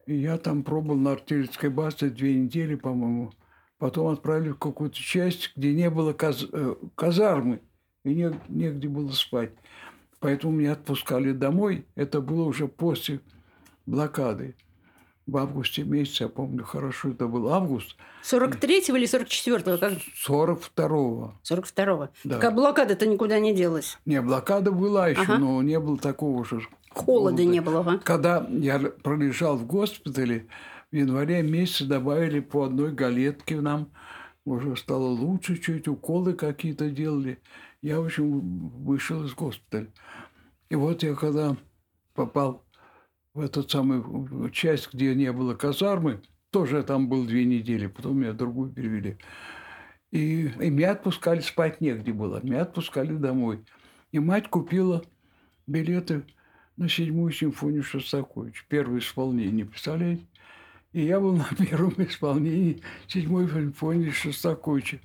И 0.06 0.16
я 0.16 0.38
там 0.38 0.62
пробовал 0.64 0.98
на 0.98 1.12
артиллерийской 1.12 1.70
базе 1.70 2.10
две 2.10 2.34
недели, 2.34 2.74
по-моему. 2.74 3.32
Потом 3.78 4.08
отправили 4.08 4.50
в 4.50 4.58
какую-то 4.58 4.96
часть, 4.96 5.52
где 5.56 5.72
не 5.72 5.90
было 5.90 6.12
каз... 6.12 6.46
Э, 6.52 6.74
казармы, 6.94 7.60
и 8.04 8.14
не... 8.14 8.32
негде 8.48 8.88
было 8.88 9.10
спать. 9.10 9.50
Поэтому 10.20 10.54
меня 10.54 10.72
отпускали 10.72 11.32
домой. 11.32 11.86
Это 11.96 12.20
было 12.20 12.44
уже 12.44 12.68
после 12.68 13.20
блокады. 13.84 14.56
В 15.26 15.38
августе 15.38 15.84
месяце, 15.84 16.24
я 16.24 16.28
помню 16.28 16.64
хорошо, 16.64 17.10
это 17.10 17.26
был 17.26 17.48
август. 17.48 17.96
43-го 18.24 18.96
или 18.96 19.06
44-го? 19.06 19.78
Как... 19.78 19.92
42-го. 20.26 21.34
42-го. 21.42 22.08
Да. 22.24 22.38
Как 22.38 22.54
блокада-то 22.54 23.06
никуда 23.06 23.38
не 23.38 23.54
делась? 23.54 23.98
Не, 24.04 24.20
блокада 24.20 24.70
была 24.70 25.08
еще, 25.08 25.22
ага. 25.22 25.38
но 25.38 25.62
не 25.62 25.80
было 25.80 25.96
такого 25.96 26.44
же 26.44 26.60
Холода 26.90 27.36
голода. 27.36 27.44
не 27.44 27.60
было, 27.60 27.80
ага. 27.80 27.98
Когда 28.04 28.46
я 28.50 28.78
пролежал 28.78 29.56
в 29.56 29.66
госпитале, 29.66 30.46
в 30.94 30.96
январе 30.96 31.42
месяце 31.42 31.86
добавили 31.86 32.38
по 32.38 32.62
одной 32.62 32.92
галетке 32.92 33.60
нам. 33.60 33.90
Уже 34.44 34.76
стало 34.76 35.08
лучше 35.08 35.56
чуть, 35.56 35.88
уколы 35.88 36.34
какие-то 36.34 36.88
делали. 36.88 37.40
Я, 37.82 37.98
в 38.00 38.04
общем, 38.04 38.68
вышел 38.68 39.24
из 39.24 39.34
госпиталя. 39.34 39.88
И 40.68 40.76
вот 40.76 41.02
я 41.02 41.16
когда 41.16 41.56
попал 42.12 42.64
в 43.32 43.40
эту 43.40 43.68
самую 43.68 44.50
часть, 44.50 44.94
где 44.94 45.16
не 45.16 45.32
было 45.32 45.56
казармы, 45.56 46.22
тоже 46.50 46.84
там 46.84 47.08
был 47.08 47.26
две 47.26 47.44
недели, 47.44 47.88
потом 47.88 48.20
меня 48.20 48.32
другую 48.32 48.70
перевели. 48.70 49.18
И, 50.12 50.42
и 50.42 50.70
меня 50.70 50.92
отпускали, 50.92 51.40
спать 51.40 51.80
негде 51.80 52.12
было. 52.12 52.38
Меня 52.40 52.62
отпускали 52.62 53.16
домой. 53.16 53.64
И 54.12 54.20
мать 54.20 54.48
купила 54.48 55.02
билеты 55.66 56.22
на 56.76 56.88
седьмую 56.88 57.32
симфонию 57.32 57.82
Шостаковича. 57.82 58.62
Первое 58.68 59.00
исполнение, 59.00 59.64
представляете? 59.64 60.24
И 60.94 61.06
я 61.06 61.18
был 61.18 61.34
на 61.36 61.48
первом 61.58 61.92
исполнении 61.98 62.80
седьмой 63.08 63.48
симфонии 63.48 64.10
Шостаковича. 64.10 65.00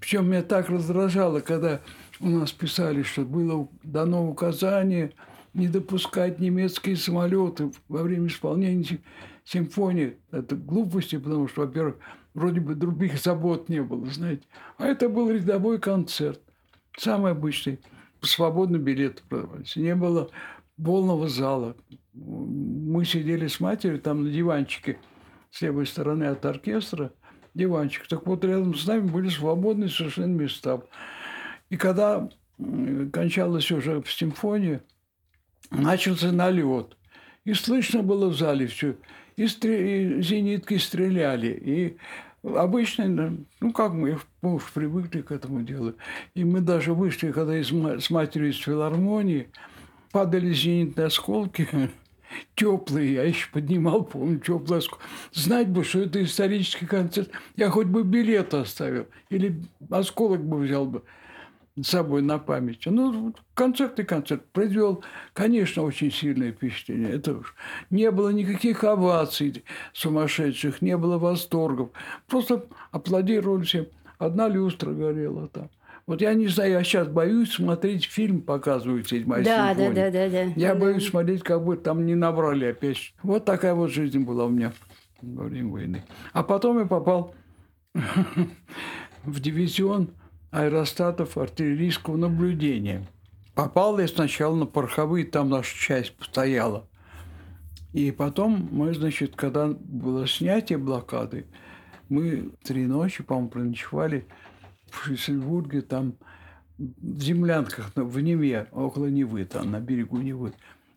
Причем 0.00 0.30
меня 0.30 0.42
так 0.42 0.70
раздражало, 0.70 1.40
когда 1.40 1.82
у 2.20 2.30
нас 2.30 2.52
писали, 2.52 3.02
что 3.02 3.22
было 3.22 3.68
дано 3.82 4.26
указание 4.26 5.12
не 5.52 5.68
допускать 5.68 6.40
немецкие 6.40 6.96
самолеты 6.96 7.70
во 7.88 8.02
время 8.02 8.28
исполнения 8.28 8.98
симфонии. 9.44 10.16
Это 10.30 10.56
глупости, 10.56 11.18
потому 11.18 11.48
что, 11.48 11.62
во-первых, 11.66 11.96
вроде 12.32 12.60
бы 12.60 12.74
других 12.74 13.22
забот 13.22 13.68
не 13.68 13.82
было, 13.82 14.06
знаете. 14.06 14.44
А 14.78 14.86
это 14.86 15.10
был 15.10 15.30
рядовой 15.30 15.78
концерт. 15.78 16.40
Самый 16.96 17.32
обычный. 17.32 17.78
Свободный 18.22 18.78
билет 18.78 19.22
продавались. 19.28 19.76
Не 19.76 19.94
было 19.94 20.30
полного 20.82 21.28
зала. 21.28 21.76
Мы 22.14 23.04
сидели 23.04 23.48
с 23.48 23.60
матерью 23.60 24.00
там 24.00 24.24
на 24.24 24.30
диванчике 24.30 24.98
с 25.50 25.62
левой 25.62 25.86
стороны 25.86 26.24
от 26.24 26.44
оркестра. 26.44 27.12
Диванчик. 27.54 28.06
Так 28.06 28.26
вот, 28.26 28.44
рядом 28.44 28.74
с 28.74 28.86
нами 28.86 29.08
были 29.08 29.28
свободные 29.28 29.88
совершенно 29.88 30.32
места. 30.32 30.82
И 31.70 31.76
когда 31.76 32.28
кончалась 33.12 33.70
уже 33.70 34.02
в 34.02 34.12
симфонии, 34.12 34.80
начался 35.70 36.32
налет. 36.32 36.96
И 37.44 37.54
слышно 37.54 38.02
было 38.02 38.28
в 38.28 38.36
зале 38.36 38.66
все. 38.66 38.96
И, 39.36 39.46
стр... 39.46 39.70
и 39.70 40.22
зенитки 40.22 40.78
стреляли. 40.78 41.48
И 41.48 41.96
обычно, 42.42 43.36
ну 43.60 43.72
как 43.72 43.92
мы, 43.92 44.18
мы 44.42 44.54
уж 44.54 44.72
привыкли 44.72 45.22
к 45.22 45.32
этому 45.32 45.62
делу. 45.62 45.94
И 46.34 46.44
мы 46.44 46.60
даже 46.60 46.94
вышли, 46.94 47.32
когда 47.32 47.56
из, 47.58 47.68
с 47.68 48.10
матерью 48.10 48.50
из 48.50 48.58
филармонии, 48.58 49.48
падали 50.12 50.52
зенитные 50.52 51.06
осколки, 51.06 51.68
теплые, 52.54 53.14
я 53.14 53.22
еще 53.24 53.48
поднимал, 53.52 54.04
помню, 54.04 54.38
теплый. 54.38 54.82
Знать 55.32 55.68
бы, 55.68 55.84
что 55.84 56.00
это 56.00 56.22
исторический 56.22 56.86
концерт, 56.86 57.30
я 57.56 57.70
хоть 57.70 57.86
бы 57.86 58.02
билет 58.02 58.54
оставил, 58.54 59.06
или 59.30 59.60
осколок 59.90 60.44
бы 60.44 60.58
взял 60.58 60.86
бы 60.86 61.02
с 61.80 61.88
собой 61.88 62.22
на 62.22 62.38
память. 62.38 62.82
Ну, 62.86 63.34
концерт 63.54 63.98
и 64.00 64.02
концерт 64.02 64.44
произвел, 64.52 65.04
конечно, 65.34 65.82
очень 65.82 66.10
сильное 66.10 66.52
впечатление. 66.52 67.10
Это 67.10 67.38
уж 67.38 67.54
не 67.90 68.10
было 68.10 68.30
никаких 68.30 68.82
оваций 68.84 69.64
сумасшедших, 69.92 70.80
не 70.80 70.96
было 70.96 71.18
восторгов. 71.18 71.90
Просто 72.26 72.66
аплодировали 72.90 73.64
всем. 73.64 73.86
Одна 74.18 74.48
люстра 74.48 74.92
горела 74.92 75.48
там. 75.48 75.68
Вот 76.06 76.20
я 76.20 76.34
не 76.34 76.46
знаю, 76.46 76.72
я 76.72 76.84
сейчас 76.84 77.08
боюсь 77.08 77.54
смотреть 77.54 78.04
фильм, 78.04 78.40
показывают 78.40 79.08
седьмая 79.08 79.42
да, 79.42 79.70
симфония. 79.70 79.94
Да, 79.94 80.10
да, 80.10 80.10
да, 80.10 80.30
да. 80.30 80.52
Я 80.54 80.74
да. 80.74 80.80
боюсь 80.80 81.08
смотреть, 81.08 81.42
как 81.42 81.64
бы 81.64 81.76
там 81.76 82.06
не 82.06 82.14
набрали 82.14 82.66
опять. 82.66 83.12
Вот 83.24 83.44
такая 83.44 83.74
вот 83.74 83.90
жизнь 83.90 84.20
была 84.20 84.44
у 84.44 84.48
меня 84.48 84.72
во 85.20 85.44
время 85.44 85.68
войны. 85.68 86.04
А 86.32 86.44
потом 86.44 86.78
я 86.78 86.86
попал 86.86 87.34
в 89.24 89.40
дивизион 89.40 90.10
аэростатов 90.52 91.36
артиллерийского 91.36 92.16
наблюдения. 92.16 93.04
Попал 93.56 93.98
я 93.98 94.06
сначала 94.06 94.54
на 94.54 94.66
пороховые, 94.66 95.24
там 95.24 95.48
наша 95.48 95.76
часть 95.76 96.12
стояла. 96.22 96.88
И 97.92 98.12
потом 98.12 98.68
мы, 98.70 98.94
значит, 98.94 99.34
когда 99.34 99.66
было 99.68 100.28
снятие 100.28 100.78
блокады, 100.78 101.46
мы 102.08 102.52
три 102.62 102.86
ночи, 102.86 103.24
по-моему, 103.24 103.48
проночевали 103.48 104.28
в 104.90 105.04
Шлиссельбурге, 105.04 105.82
там 105.82 106.14
в 106.78 107.20
землянках 107.20 107.92
в 107.94 108.20
Неве, 108.20 108.68
около 108.72 109.06
Невы, 109.06 109.44
там 109.44 109.70
на 109.70 109.80
берегу 109.80 110.18
Невы. 110.18 110.52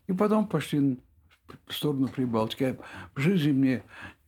И 0.06 0.12
потом 0.12 0.46
пошли 0.46 0.98
в 1.66 1.74
сторону 1.74 2.08
Прибалтики. 2.08 2.76
В 3.14 3.20
жизни 3.20 3.52
мне 3.52 3.82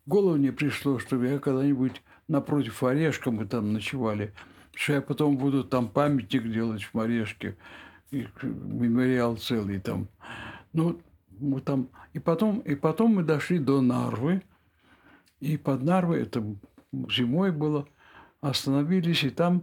голову 0.06 0.36
не 0.36 0.50
пришло, 0.50 0.98
чтобы 0.98 1.28
я 1.28 1.38
когда-нибудь 1.38 2.02
напротив 2.28 2.82
Орешка 2.82 3.30
мы 3.30 3.46
там 3.46 3.72
ночевали– 3.72 4.32
что 4.74 4.94
я 4.94 5.00
потом 5.00 5.36
буду 5.36 5.64
там 5.64 5.88
памятник 5.88 6.50
делать 6.50 6.82
в 6.82 6.94
Марешке, 6.94 7.56
и 8.10 8.26
мемориал 8.42 9.36
целый 9.36 9.80
там. 9.80 10.08
Ну, 10.72 11.00
мы 11.38 11.60
там... 11.60 11.88
И 12.12 12.18
потом, 12.18 12.60
и 12.60 12.74
потом 12.74 13.16
мы 13.16 13.22
дошли 13.22 13.58
до 13.58 13.80
Нарвы, 13.80 14.42
и 15.40 15.56
под 15.56 15.82
Нарвой, 15.82 16.22
это 16.22 16.44
зимой 16.92 17.52
было, 17.52 17.86
остановились, 18.42 19.24
и 19.24 19.30
там 19.30 19.62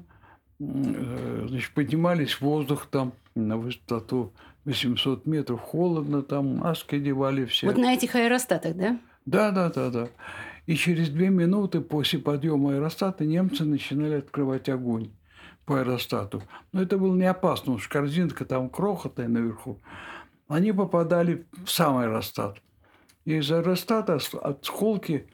э, 0.60 1.46
значит, 1.48 1.72
поднимались 1.74 2.34
в 2.34 2.42
воздух 2.42 2.88
там 2.88 3.14
на 3.36 3.58
высоту 3.58 4.34
800 4.66 5.26
метров, 5.26 5.62
холодно 5.62 6.24
там, 6.24 6.58
маски 6.58 6.96
одевали 6.96 7.46
все. 7.46 7.68
Вот 7.68 7.78
на 7.78 7.94
этих 7.94 8.16
аэростатах, 8.16 8.76
да? 8.76 9.00
Да, 9.26 9.52
да, 9.52 9.70
да, 9.70 9.90
да. 9.90 10.08
И 10.66 10.76
через 10.76 11.10
две 11.10 11.30
минуты 11.30 11.82
после 11.82 12.20
подъема 12.20 12.74
аэростата 12.74 13.26
немцы 13.26 13.66
начинали 13.66 14.16
открывать 14.16 14.70
огонь 14.70 15.12
по 15.66 15.80
аэростату. 15.80 16.42
Но 16.72 16.82
это 16.82 16.98
было 16.98 17.16
не 17.16 17.26
опасно, 17.26 17.64
потому 17.64 17.80
что 17.80 17.90
корзинка 17.90 18.46
там 18.46 18.70
крохотная 18.70 19.28
наверху. 19.28 19.80
Они 20.48 20.72
попадали 20.72 21.46
в 21.64 21.70
сам 21.70 21.98
аэростат. 21.98 22.58
И 23.26 23.36
из 23.36 23.52
аэростата 23.52 24.20
от 24.42 24.66
сколки 24.66 25.28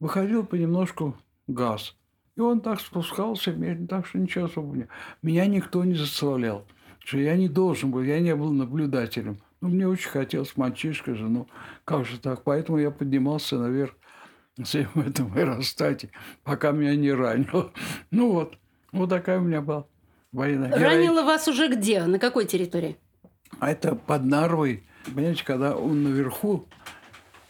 выходил 0.00 0.46
понемножку 0.46 1.16
газ. 1.46 1.96
И 2.36 2.40
он 2.40 2.60
так 2.60 2.80
спускался 2.80 3.54
так 3.88 4.06
что 4.06 4.18
ничего 4.18 4.46
особого 4.46 4.74
не 4.74 4.88
Меня 5.20 5.46
никто 5.46 5.84
не 5.84 5.94
заставлял. 5.94 6.66
Что 7.04 7.18
я 7.18 7.36
не 7.36 7.48
должен 7.48 7.90
был, 7.90 8.02
я 8.02 8.20
не 8.20 8.34
был 8.34 8.52
наблюдателем. 8.52 9.38
Ну, 9.60 9.68
мне 9.68 9.86
очень 9.86 10.08
хотелось 10.08 10.56
мальчишка 10.56 11.14
же, 11.14 11.28
ну, 11.28 11.46
как 11.84 12.04
же 12.04 12.18
так? 12.18 12.42
Поэтому 12.42 12.78
я 12.78 12.90
поднимался 12.90 13.58
наверх 13.58 13.94
в 14.56 14.98
этом 15.00 15.32
аэростате, 15.34 16.10
пока 16.42 16.72
меня 16.72 16.94
не 16.96 17.12
ранило. 17.12 17.72
Ну 18.10 18.32
вот, 18.32 18.56
вот 18.92 19.10
такая 19.10 19.38
у 19.38 19.42
меня 19.42 19.60
была 19.60 19.86
война. 20.32 20.68
Ранило 20.68 21.22
вас 21.22 21.48
уже 21.48 21.68
где? 21.68 22.04
На 22.04 22.18
какой 22.18 22.46
территории? 22.46 22.96
А 23.58 23.70
это 23.70 23.94
под 23.94 24.24
Нарвой. 24.24 24.84
Понимаете, 25.04 25.44
когда 25.44 25.76
он 25.76 26.04
наверху, 26.04 26.66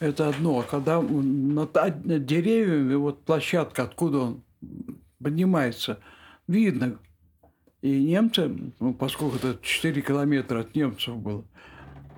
это 0.01 0.29
одно. 0.29 0.61
А 0.61 0.63
когда 0.63 1.01
над, 1.01 1.75
над 1.75 2.27
деревьями, 2.27 2.95
вот 2.95 3.25
площадка, 3.25 3.85
откуда 3.85 4.19
он 4.19 4.43
поднимается, 5.23 6.01
видно. 6.47 6.99
И 7.81 8.03
немцы, 8.05 8.73
ну, 8.79 8.95
поскольку 8.95 9.37
это 9.37 9.59
4 9.61 10.03
километра 10.03 10.61
от 10.61 10.75
немцев 10.75 11.17
было, 11.17 11.45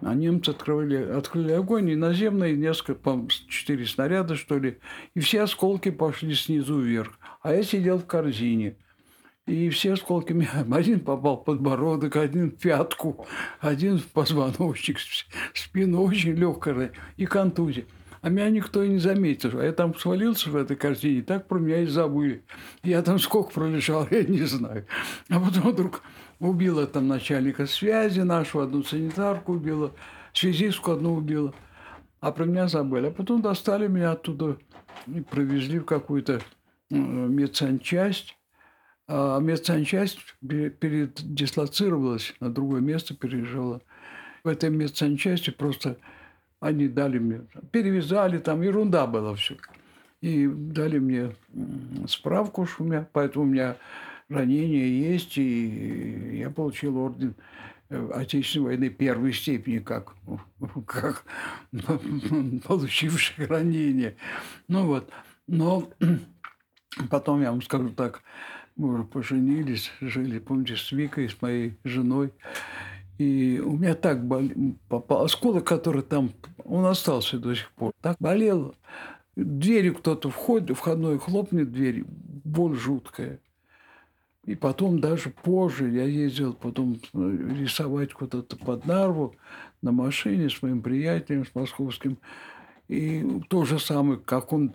а 0.03 0.15
немцы 0.15 0.51
открыли, 0.51 0.97
открыли 0.97 1.53
огонь, 1.53 1.89
и 1.89 1.97
наземные 1.97 2.55
несколько, 2.55 2.95
по 2.95 3.27
четыре 3.49 3.87
снаряда, 3.87 4.37
что 4.37 4.59
ли, 4.59 4.79
и 5.15 5.21
все 5.21 5.43
осколки 5.43 5.91
пошли 5.91 6.35
снизу 6.35 6.79
вверх. 6.79 7.19
А 7.43 7.55
я 7.55 7.63
сидел 7.63 7.99
в 7.99 8.07
корзине. 8.07 8.77
И 9.47 9.69
все 9.71 9.95
осколки 9.95 10.33
меня... 10.33 10.51
Один 10.73 11.01
попал 11.01 11.37
в 11.37 11.45
подбородок, 11.45 12.17
один 12.17 12.51
в 12.51 12.57
пятку, 12.57 13.27
один 13.61 13.99
в 13.99 14.07
позвоночник, 14.07 14.99
спину 15.55 16.03
очень 16.03 16.33
легкая 16.33 16.93
и 17.17 17.27
контузия. 17.27 17.85
А 18.25 18.31
меня 18.31 18.49
никто 18.49 18.83
и 18.83 18.89
не 18.89 19.01
заметил. 19.01 19.59
А 19.61 19.65
я 19.65 19.73
там 19.73 19.95
свалился 19.95 20.49
в 20.49 20.57
этой 20.57 20.77
корзине, 20.77 21.21
так 21.21 21.47
про 21.47 21.59
меня 21.59 21.81
и 21.83 21.87
забыли. 21.87 22.43
Я 22.83 23.03
там 23.03 23.19
сколько 23.19 23.53
пролежал, 23.53 24.09
я 24.11 24.25
не 24.25 24.45
знаю. 24.45 24.87
А 25.29 25.39
потом 25.39 25.73
вдруг 25.73 26.01
убила 26.41 26.87
там 26.87 27.07
начальника 27.07 27.67
связи 27.67 28.21
нашего, 28.21 28.65
одну 28.65 28.83
санитарку 28.83 29.53
убила, 29.53 29.93
связистку 30.33 30.93
одну 30.93 31.17
убила. 31.17 31.53
А 32.21 32.33
про 32.33 32.47
меня 32.47 32.67
забыли. 32.67 33.09
А 33.09 33.11
потом 33.11 33.43
достали 33.43 33.89
меня 33.89 34.13
оттуда 34.13 34.57
и 35.07 35.21
провезли 35.21 35.81
в 35.81 35.85
какую-то 35.85 36.41
медсанчасть. 36.89 38.39
А 39.07 39.39
медсанчасть 39.39 40.19
передислоцировалась, 40.41 42.35
на 42.41 42.51
другое 42.51 42.81
место 42.81 43.15
переезжала. 43.15 43.83
В 44.45 44.49
этой 44.49 44.71
медсанчасти 44.71 45.51
просто 45.51 45.99
они 46.65 46.89
дали 46.89 47.19
мне, 47.19 47.43
перевязали, 47.73 48.39
там 48.39 48.63
ерунда 48.63 49.07
была 49.07 49.35
все. 49.35 49.57
И 50.23 50.47
дали 50.47 50.99
мне 50.99 51.37
справку, 52.09 52.65
что 52.65 52.85
у 52.85 52.87
меня, 52.87 53.07
поэтому 53.13 53.45
у 53.45 53.49
меня 53.49 53.77
ранение 54.31 55.13
есть, 55.13 55.37
и 55.37 56.39
я 56.39 56.49
получил 56.49 56.97
орден 56.97 57.35
э, 57.91 58.11
Отечественной 58.15 58.65
войны 58.65 58.89
первой 58.89 59.35
степени, 59.35 59.79
как, 59.81 60.15
как 60.87 61.27
получивший 62.67 63.45
ранение. 63.45 64.17
Ну 64.67 64.87
вот, 64.87 65.11
но 65.47 65.91
потом, 67.11 67.43
я 67.43 67.51
вам 67.51 67.61
скажу 67.61 67.91
так, 67.91 68.23
мы 68.77 68.95
уже 68.95 69.05
поженились, 69.05 69.93
жили, 70.01 70.39
помните, 70.39 70.77
с 70.77 70.91
Викой, 70.93 71.29
с 71.29 71.43
моей 71.43 71.77
женой. 71.85 72.33
И 73.19 73.61
у 73.65 73.77
меня 73.77 73.95
так 73.95 74.27
болел, 74.27 74.77
осколок, 75.09 75.65
который 75.65 76.03
там, 76.03 76.33
он 76.65 76.85
остался 76.87 77.39
до 77.39 77.55
сих 77.55 77.71
пор. 77.73 77.93
Так 78.01 78.17
болел. 78.19 78.75
Двери 79.37 79.91
кто-то 79.91 80.31
входит, 80.31 80.77
входной 80.77 81.19
хлопнет 81.19 81.73
дверь, 81.73 82.05
боль 82.07 82.77
жуткая. 82.77 83.41
И 84.45 84.55
потом 84.55 85.01
даже 85.01 85.31
позже 85.31 85.89
я 85.91 86.05
ездил 86.05 86.53
потом 86.53 87.01
рисовать 87.13 88.13
куда-то 88.13 88.57
под 88.57 88.85
Нарву 88.85 89.35
на 89.81 89.91
машине 89.91 90.51
с 90.51 90.61
моим 90.63 90.83
приятелем, 90.83 91.47
с 91.47 91.55
московским. 91.55 92.19
И 92.89 93.25
то 93.49 93.65
же 93.65 93.79
самое, 93.79 94.19
как 94.19 94.53
он 94.53 94.75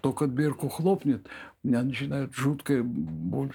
только 0.00 0.26
дверку 0.26 0.68
хлопнет, 0.68 1.28
у 1.62 1.68
меня 1.68 1.82
начинает 1.82 2.34
жуткая 2.34 2.82
боль. 2.82 3.52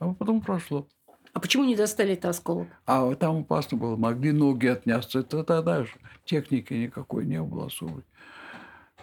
А 0.00 0.14
потом 0.14 0.40
прошло. 0.40 0.88
А 1.32 1.40
почему 1.40 1.64
не 1.64 1.76
достали 1.76 2.12
это 2.12 2.28
осколок? 2.28 2.68
А 2.86 3.14
там 3.14 3.40
опасно 3.40 3.78
было. 3.78 3.96
Могли 3.96 4.32
ноги 4.32 4.66
отняться. 4.66 5.20
Это 5.20 5.42
тогда 5.44 5.84
же 5.84 5.92
техники 6.24 6.74
никакой 6.74 7.24
не 7.24 7.40
было 7.42 7.66
особой. 7.66 8.04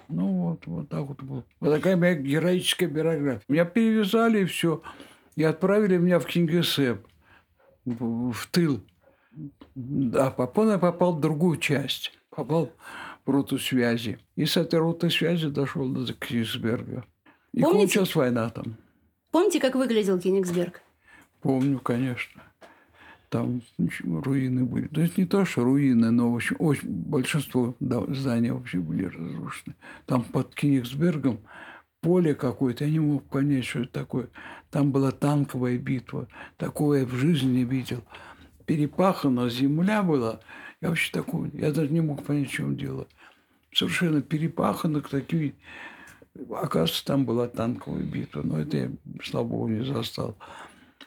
Ну 0.09 0.49
вот, 0.49 0.65
вот 0.65 0.89
так 0.89 1.01
вот 1.05 1.21
было. 1.21 1.43
Вот 1.59 1.73
такая 1.73 1.97
моя 1.97 2.15
героическая 2.15 2.87
биография. 2.87 3.41
Меня 3.47 3.65
перевязали 3.65 4.41
и 4.41 4.45
все. 4.45 4.81
И 5.35 5.43
отправили 5.43 5.97
меня 5.97 6.19
в 6.19 6.25
Кингисепп, 6.25 7.07
в, 7.85 8.31
в 8.31 8.47
тыл. 8.47 8.81
Да, 9.75 10.31
потом 10.31 10.69
я 10.69 10.77
попал 10.77 11.15
в 11.15 11.19
другую 11.19 11.57
часть. 11.57 12.11
Попал 12.29 12.71
в 13.25 13.29
роту 13.29 13.57
связи. 13.57 14.19
И 14.35 14.45
с 14.45 14.57
этой 14.57 14.79
роты 14.79 15.09
связи 15.09 15.49
дошел 15.49 15.87
до 15.87 16.11
Кенигсберга. 16.13 17.05
И 17.53 17.61
Помните? 17.61 17.79
кончилась 17.79 18.15
война 18.15 18.49
там. 18.49 18.77
Помните, 19.31 19.59
как 19.59 19.75
выглядел 19.75 20.19
Кенигсберг? 20.19 20.81
Помню, 21.41 21.79
конечно. 21.79 22.41
Там 23.29 23.61
руины 24.03 24.65
были. 24.65 24.87
То 24.87 25.01
есть 25.01 25.17
не 25.17 25.25
то, 25.25 25.45
что 25.45 25.63
руины, 25.63 26.09
но 26.09 26.35
общем, 26.35 26.55
очень, 26.59 26.89
большинство 26.89 27.75
зданий 27.79 28.49
вообще 28.49 28.79
были 28.79 29.05
разрушены. 29.05 29.75
Там 30.05 30.23
под 30.23 30.55
Кенигсбергом 30.55 31.39
поле 32.01 32.33
какое-то, 32.33 32.85
я 32.85 32.91
не 32.91 32.99
мог 32.99 33.23
понять, 33.25 33.65
что 33.65 33.81
это 33.81 33.91
такое. 33.91 34.29
Там 34.71 34.91
была 34.91 35.11
танковая 35.11 35.77
битва. 35.77 36.27
Такое 36.57 37.01
я 37.01 37.05
в 37.05 37.13
жизни 37.13 37.59
не 37.59 37.63
видел. 37.65 38.03
Перепахана 38.65 39.49
земля 39.49 40.01
была. 40.01 40.39
Я 40.81 40.89
вообще 40.89 41.11
такого, 41.11 41.49
я 41.53 41.71
даже 41.71 41.89
не 41.89 42.01
мог 42.01 42.23
понять, 42.23 42.49
в 42.49 42.53
чем 42.53 42.75
дело. 42.75 43.07
Совершенно 43.71 44.21
перепахано, 44.21 45.01
такие 45.01 45.53
Оказывается, 46.49 47.05
там 47.05 47.25
была 47.25 47.47
танковая 47.47 48.03
битва, 48.03 48.41
но 48.43 48.59
это 48.59 48.77
я, 48.77 48.91
слава 49.23 49.45
богу, 49.47 49.67
не 49.67 49.83
застал. 49.83 50.37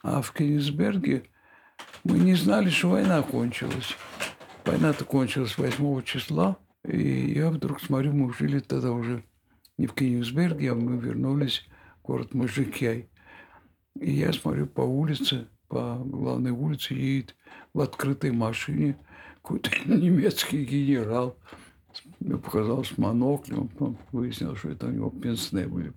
А 0.03 0.23
в 0.23 0.33
Кенигсберге 0.33 1.25
мы 2.05 2.19
не 2.19 2.35
знали, 2.35 2.71
что 2.71 2.91
война 2.91 3.23
кончилась. 3.23 3.97
Война-то 4.65 5.05
кончилась 5.05 5.59
8 5.59 6.03
числа, 6.03 6.57
и 6.85 7.33
я 7.33 7.51
вдруг 7.51 7.81
смотрю, 7.81 8.13
мы 8.13 8.33
жили 8.33 8.61
тогда 8.61 8.93
уже 8.93 9.25
не 9.79 9.87
в 9.87 9.95
Кенигсберге, 9.95 10.73
а 10.73 10.75
мы 10.75 10.99
вернулись 10.99 11.67
в 12.03 12.07
город 12.07 12.35
Мажикяй. 12.35 13.09
И 14.01 14.13
я 14.13 14.33
смотрю 14.33 14.67
по 14.67 14.83
улице, 14.83 15.49
по 15.69 15.97
главной 16.05 16.53
улице 16.53 16.95
едет 16.95 17.35
в 17.75 17.81
открытой 17.81 18.31
машине 18.31 18.97
какой-то 19.43 19.71
немецкий 19.87 20.65
генерал– 20.65 21.37
мне 22.21 22.37
показалось 22.37 22.97
моноклем, 22.99 23.71
он 23.79 23.99
выяснил, 24.13 24.57
что 24.57 24.71
это 24.71 24.87
у 24.87 24.91
него 24.91 25.11
пенсне 25.11 25.67
были. 25.67 25.93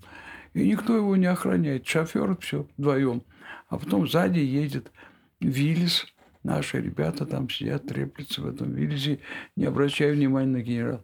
И 0.53 0.67
никто 0.67 0.95
его 0.95 1.15
не 1.15 1.25
охраняет. 1.25 1.85
Шофер 1.85 2.37
все 2.37 2.67
вдвоем. 2.77 3.23
А 3.67 3.77
потом 3.77 4.07
сзади 4.07 4.39
едет 4.39 4.91
Виллис. 5.39 6.05
Наши 6.43 6.79
ребята 6.79 7.25
там 7.25 7.49
сидят, 7.49 7.87
треплются 7.87 8.41
в 8.41 8.47
этом 8.47 8.71
Виллисе, 8.73 9.19
не 9.55 9.65
обращая 9.65 10.13
внимания 10.13 10.51
на 10.51 10.61
генерала. 10.61 11.03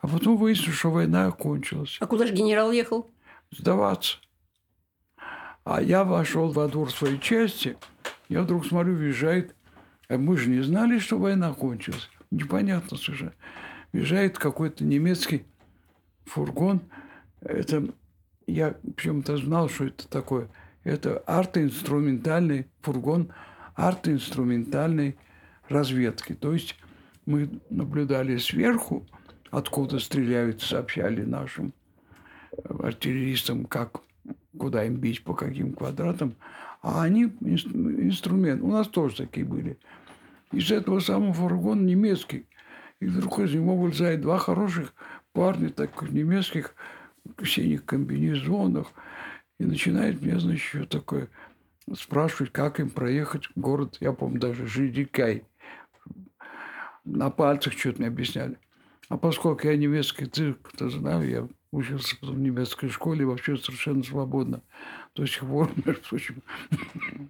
А 0.00 0.08
потом 0.08 0.36
выяснилось, 0.36 0.76
что 0.76 0.90
война 0.90 1.26
окончилась. 1.26 1.96
А 2.00 2.06
куда 2.06 2.26
же 2.26 2.34
генерал 2.34 2.72
ехал? 2.72 3.10
Сдаваться. 3.52 4.18
А 5.64 5.80
я 5.80 6.04
вошел 6.04 6.50
во 6.50 6.66
двор 6.68 6.90
своей 6.90 7.20
части, 7.20 7.76
я 8.28 8.42
вдруг 8.42 8.66
смотрю, 8.66 8.96
въезжает. 8.96 9.54
А 10.08 10.16
мы 10.16 10.36
же 10.36 10.48
не 10.48 10.62
знали, 10.62 10.98
что 10.98 11.18
война 11.18 11.52
кончилась. 11.52 12.08
Непонятно 12.30 12.96
совершенно 12.96 13.34
въезжает 13.92 14.38
какой-то 14.38 14.84
немецкий 14.84 15.44
фургон. 16.24 16.82
Это 17.40 17.88
я 18.46 18.76
почему-то 18.96 19.36
знал, 19.36 19.68
что 19.68 19.86
это 19.86 20.08
такое. 20.08 20.48
Это 20.84 21.18
арт-инструментальный 21.26 22.66
фургон 22.80 23.32
арт-инструментальной 23.74 25.16
разведки. 25.68 26.34
То 26.34 26.52
есть 26.52 26.76
мы 27.26 27.60
наблюдали 27.70 28.36
сверху, 28.38 29.06
откуда 29.50 29.98
стреляют, 29.98 30.62
сообщали 30.62 31.22
нашим 31.24 31.72
артиллеристам, 32.64 33.64
как, 33.64 34.00
куда 34.58 34.84
им 34.84 34.96
бить, 34.96 35.22
по 35.24 35.34
каким 35.34 35.72
квадратам. 35.72 36.34
А 36.82 37.02
они 37.02 37.24
инструмент. 37.40 38.62
У 38.62 38.68
нас 38.68 38.88
тоже 38.88 39.16
такие 39.16 39.46
были. 39.46 39.78
Из 40.52 40.70
этого 40.70 41.00
самого 41.00 41.32
фургона 41.32 41.82
немецкий. 41.82 42.46
И 43.00 43.06
вдруг 43.06 43.38
из 43.40 43.54
него 43.54 43.76
вылезает 43.76 44.20
два 44.20 44.38
хороших 44.38 44.92
парня, 45.32 45.70
таких 45.70 46.10
немецких, 46.10 46.74
в 47.36 47.46
синих 47.46 47.84
комбинезонах. 47.84 48.88
И 49.60 49.64
начинает 49.64 50.22
мне, 50.22 50.40
значит, 50.40 50.62
что 50.62 50.86
такое 50.86 51.28
спрашивать, 51.94 52.50
как 52.50 52.80
им 52.80 52.88
проехать 52.88 53.44
в 53.44 53.60
город, 53.60 53.98
я 54.00 54.14
помню, 54.14 54.40
даже 54.40 54.66
Жидикай. 54.66 55.44
На 57.04 57.28
пальцах 57.28 57.74
что-то 57.74 57.98
мне 57.98 58.08
объясняли. 58.08 58.56
А 59.10 59.18
поскольку 59.18 59.66
я 59.66 59.76
немецкий 59.76 60.24
язык, 60.24 60.70
то 60.78 60.88
знаю, 60.88 61.28
я 61.28 61.48
учился 61.72 62.16
потом 62.18 62.36
в 62.36 62.40
немецкой 62.40 62.88
школе, 62.88 63.26
вообще 63.26 63.58
совершенно 63.58 64.02
свободно. 64.02 64.62
До 65.14 65.26
сих 65.26 65.44
пор, 65.44 65.70
между 65.84 66.08
прочим, 66.08 66.42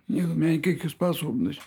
нет 0.07 0.27
у 0.27 0.35
меня 0.35 0.55
никаких 0.55 0.89
способностей. 0.89 1.63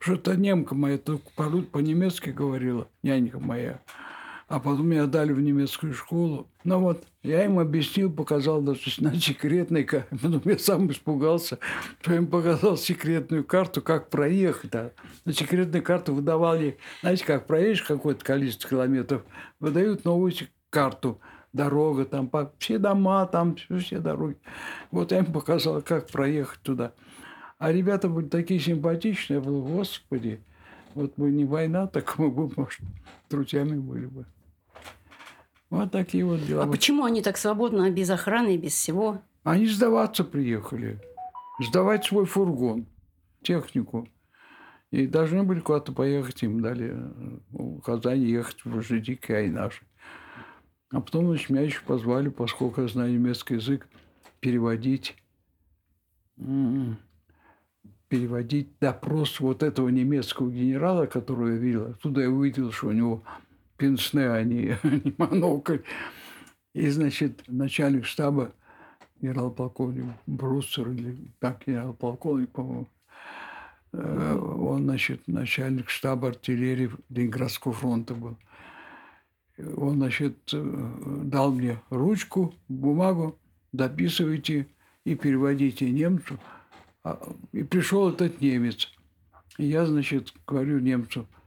Потому 0.00 0.18
что 0.18 0.32
это 0.32 0.40
немка 0.40 0.74
моя 0.74 0.98
только 0.98 1.30
по-немецки 1.30 2.30
говорила, 2.30 2.88
нянька 3.04 3.38
моя. 3.38 3.80
А 4.48 4.60
потом 4.60 4.88
меня 4.88 5.06
дали 5.06 5.32
в 5.32 5.40
немецкую 5.42 5.92
школу. 5.92 6.48
Ну 6.64 6.78
вот, 6.80 7.04
я 7.22 7.44
им 7.44 7.58
объяснил, 7.58 8.10
показал 8.10 8.62
достаточно 8.62 9.14
секретный, 9.20 9.84
потом 9.84 10.40
я 10.46 10.58
сам 10.58 10.90
испугался, 10.90 11.58
что 12.00 12.14
им 12.14 12.26
показал 12.26 12.78
секретную 12.78 13.44
карту, 13.44 13.82
как 13.82 14.08
проехать. 14.08 14.74
А 14.74 14.92
на 15.26 15.34
секретную 15.34 15.82
карту 15.82 16.14
выдавали, 16.14 16.78
знаете, 17.02 17.26
как 17.26 17.46
проедешь 17.46 17.82
какое-то 17.82 18.24
количество 18.24 18.70
километров, 18.70 19.22
выдают 19.60 20.06
новую 20.06 20.32
карту 20.70 21.20
дорога, 21.52 22.06
там 22.06 22.30
все 22.58 22.78
дома, 22.78 23.26
там 23.26 23.54
все 23.56 23.98
дороги. 23.98 24.38
Вот 24.90 25.12
я 25.12 25.18
им 25.18 25.26
показал, 25.26 25.82
как 25.82 26.08
проехать 26.08 26.60
туда. 26.62 26.92
А 27.58 27.70
ребята 27.70 28.08
были 28.08 28.28
такие 28.28 28.60
симпатичные, 28.60 29.40
я 29.40 29.44
был, 29.44 29.62
господи, 29.62 30.40
вот 30.94 31.12
бы 31.18 31.30
не 31.30 31.44
война, 31.44 31.86
так 31.86 32.16
мы 32.18 32.30
бы, 32.30 32.50
может, 32.56 32.80
друзьями 33.28 33.76
были 33.76 34.06
бы. 34.06 34.24
Вот 35.70 35.92
такие 35.92 36.24
вот 36.24 36.44
дела. 36.46 36.64
А 36.64 36.66
почему 36.66 37.04
они 37.04 37.22
так 37.22 37.36
свободно, 37.36 37.90
без 37.90 38.08
охраны, 38.10 38.56
без 38.56 38.72
всего? 38.72 39.20
Они 39.44 39.66
сдаваться 39.66 40.24
приехали. 40.24 40.98
Сдавать 41.60 42.04
свой 42.04 42.24
фургон, 42.24 42.86
технику. 43.42 44.08
И 44.90 45.06
должны 45.06 45.42
были 45.42 45.60
куда-то 45.60 45.92
поехать, 45.92 46.42
им 46.42 46.60
дали 46.60 46.96
указание 47.52 48.30
ехать 48.30 48.64
в 48.64 48.80
ЖДК 48.80 49.30
наши. 49.48 49.84
А 50.90 51.02
потом, 51.02 51.26
значит, 51.26 51.50
меня 51.50 51.62
еще 51.62 51.80
позвали, 51.86 52.30
поскольку 52.30 52.80
я 52.80 52.88
знаю 52.88 53.12
немецкий 53.12 53.54
язык, 53.54 53.86
переводить, 54.40 55.16
переводить 58.08 58.78
допрос 58.80 59.40
вот 59.40 59.62
этого 59.62 59.90
немецкого 59.90 60.50
генерала, 60.50 61.04
которого 61.04 61.48
я 61.48 61.56
видел. 61.56 61.90
Оттуда 61.90 62.22
я 62.22 62.30
увидел, 62.30 62.72
что 62.72 62.86
у 62.86 62.92
него 62.92 63.22
пенсне, 63.78 64.28
а 64.28 64.42
не, 64.42 64.76
не 64.82 65.14
монокль. 65.16 65.78
И, 66.74 66.88
значит, 66.90 67.42
начальник 67.46 68.04
штаба, 68.04 68.52
генерал-полковник 69.20 70.04
Бруссер, 70.26 70.90
или 70.90 71.32
как 71.38 71.66
генерал-полковник, 71.66 72.50
по-моему, 72.50 72.88
э, 73.92 74.34
он, 74.36 74.84
значит, 74.84 75.26
начальник 75.26 75.88
штаба 75.88 76.28
артиллерии 76.28 76.90
Ленинградского 77.08 77.72
фронта 77.72 78.14
был. 78.14 78.36
Он, 79.76 79.94
значит, 79.96 80.38
э, 80.52 81.22
дал 81.24 81.52
мне 81.52 81.80
ручку, 81.88 82.54
бумагу, 82.68 83.38
дописывайте 83.72 84.68
и 85.04 85.14
переводите 85.14 85.90
немцу. 85.90 86.38
А, 87.02 87.18
и 87.52 87.62
пришел 87.62 88.10
этот 88.10 88.40
немец. 88.40 88.92
И 89.56 89.66
я, 89.66 89.86
значит, 89.86 90.34
говорю 90.46 90.80
немцу– 90.80 91.26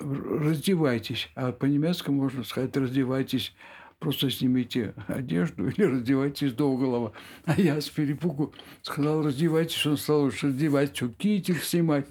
раздевайтесь. 0.00 1.30
А 1.34 1.52
по-немецки 1.52 2.10
можно 2.10 2.44
сказать 2.44 2.76
раздевайтесь, 2.76 3.54
просто 3.98 4.30
снимите 4.30 4.94
одежду 5.06 5.68
или 5.68 5.82
раздевайтесь 5.82 6.52
до 6.52 6.76
голова. 6.76 7.12
А 7.44 7.60
я 7.60 7.80
с 7.80 7.88
перепугу 7.88 8.52
сказал 8.82 9.22
раздевайтесь, 9.22 9.84
он 9.86 9.96
стал 9.96 10.24
уж 10.24 10.42
раздевать, 10.42 10.96
что 10.96 11.08
китель 11.08 11.58
снимать. 11.58 12.06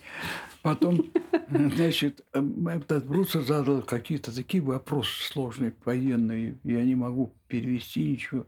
Потом, 0.61 1.05
значит, 1.49 2.25
этот 2.33 3.07
Бруцер 3.07 3.41
задал 3.41 3.81
какие-то 3.83 4.35
такие 4.35 4.61
вопросы 4.61 5.23
сложные, 5.31 5.73
военные. 5.85 6.57
Я 6.63 6.83
не 6.83 6.95
могу 6.95 7.33
перевести 7.47 8.03
ничего. 8.03 8.45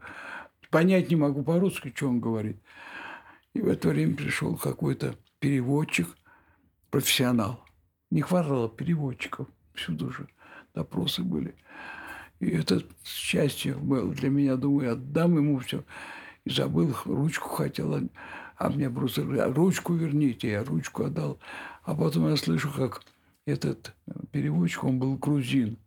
Понять 0.69 1.09
не 1.09 1.15
могу 1.15 1.43
по-русски, 1.43 1.93
что 1.95 2.09
он 2.09 2.19
говорит. 2.19 2.57
И 3.53 3.61
в 3.61 3.67
это 3.69 3.89
время 3.89 4.15
пришел 4.15 4.57
какой-то 4.57 5.15
переводчик, 5.39 6.07
профессионал 6.91 7.63
не 8.11 8.21
хватало 8.21 8.69
переводчиков. 8.69 9.47
Всюду 9.73 10.11
же 10.11 10.27
допросы 10.73 11.23
были. 11.23 11.55
И 12.39 12.49
это 12.49 12.83
счастье 13.03 13.73
было 13.73 14.13
для 14.13 14.29
меня. 14.29 14.55
Думаю, 14.55 14.93
отдам 14.93 15.37
ему 15.37 15.59
все. 15.59 15.83
И 16.45 16.49
забыл, 16.49 16.95
ручку 17.05 17.49
хотел. 17.49 18.09
А 18.57 18.69
мне 18.69 18.89
просто 18.89 19.23
ручку 19.53 19.93
верните. 19.93 20.49
Я 20.49 20.63
ручку 20.63 21.05
отдал. 21.05 21.39
А 21.83 21.95
потом 21.95 22.29
я 22.29 22.37
слышу, 22.37 22.71
как 22.71 23.01
этот 23.45 23.93
переводчик, 24.31 24.83
он 24.83 24.99
был 24.99 25.15
грузин. 25.17 25.77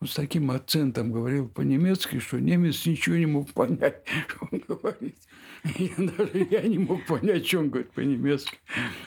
Он 0.00 0.08
с 0.08 0.14
таким 0.14 0.50
акцентом 0.50 1.12
говорил 1.12 1.48
по-немецки, 1.48 2.20
что 2.20 2.40
немец 2.40 2.86
ничего 2.86 3.16
не 3.16 3.26
мог 3.26 3.52
понять, 3.52 4.02
что 4.28 4.48
он 4.50 4.62
говорит. 4.66 5.16
Я 5.64 5.90
даже 5.96 6.48
я 6.50 6.62
не 6.62 6.78
мог 6.78 7.04
понять, 7.06 7.46
что 7.46 7.58
он 7.58 7.70
говорит 7.70 7.92
по-немецки. 7.92 8.58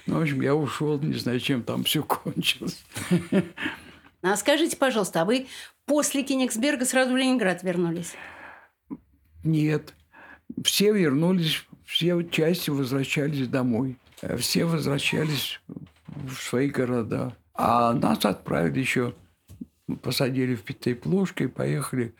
Ну, 0.05 0.19
в 0.19 0.21
общем, 0.21 0.41
я 0.41 0.55
ушел, 0.55 0.99
не 0.99 1.13
знаю, 1.13 1.39
чем 1.39 1.63
там 1.63 1.83
все 1.83 2.03
кончилось. 2.03 2.83
А 4.21 4.37
скажите, 4.37 4.77
пожалуйста, 4.77 5.21
а 5.21 5.25
вы 5.25 5.47
после 5.85 6.23
Кенигсберга 6.23 6.85
сразу 6.85 7.13
в 7.13 7.17
Ленинград 7.17 7.63
вернулись? 7.63 8.13
Нет. 9.43 9.93
Все 10.63 10.93
вернулись, 10.93 11.65
все 11.85 12.21
части 12.23 12.69
возвращались 12.69 13.47
домой. 13.47 13.97
Все 14.37 14.65
возвращались 14.65 15.59
в 16.07 16.35
свои 16.35 16.69
города. 16.69 17.35
А 17.53 17.93
нас 17.93 18.23
отправили 18.23 18.79
еще, 18.79 19.13
посадили 20.01 20.55
в 20.55 20.63
Пятиплошку 20.63 21.43
и 21.43 21.47
поехали 21.47 22.15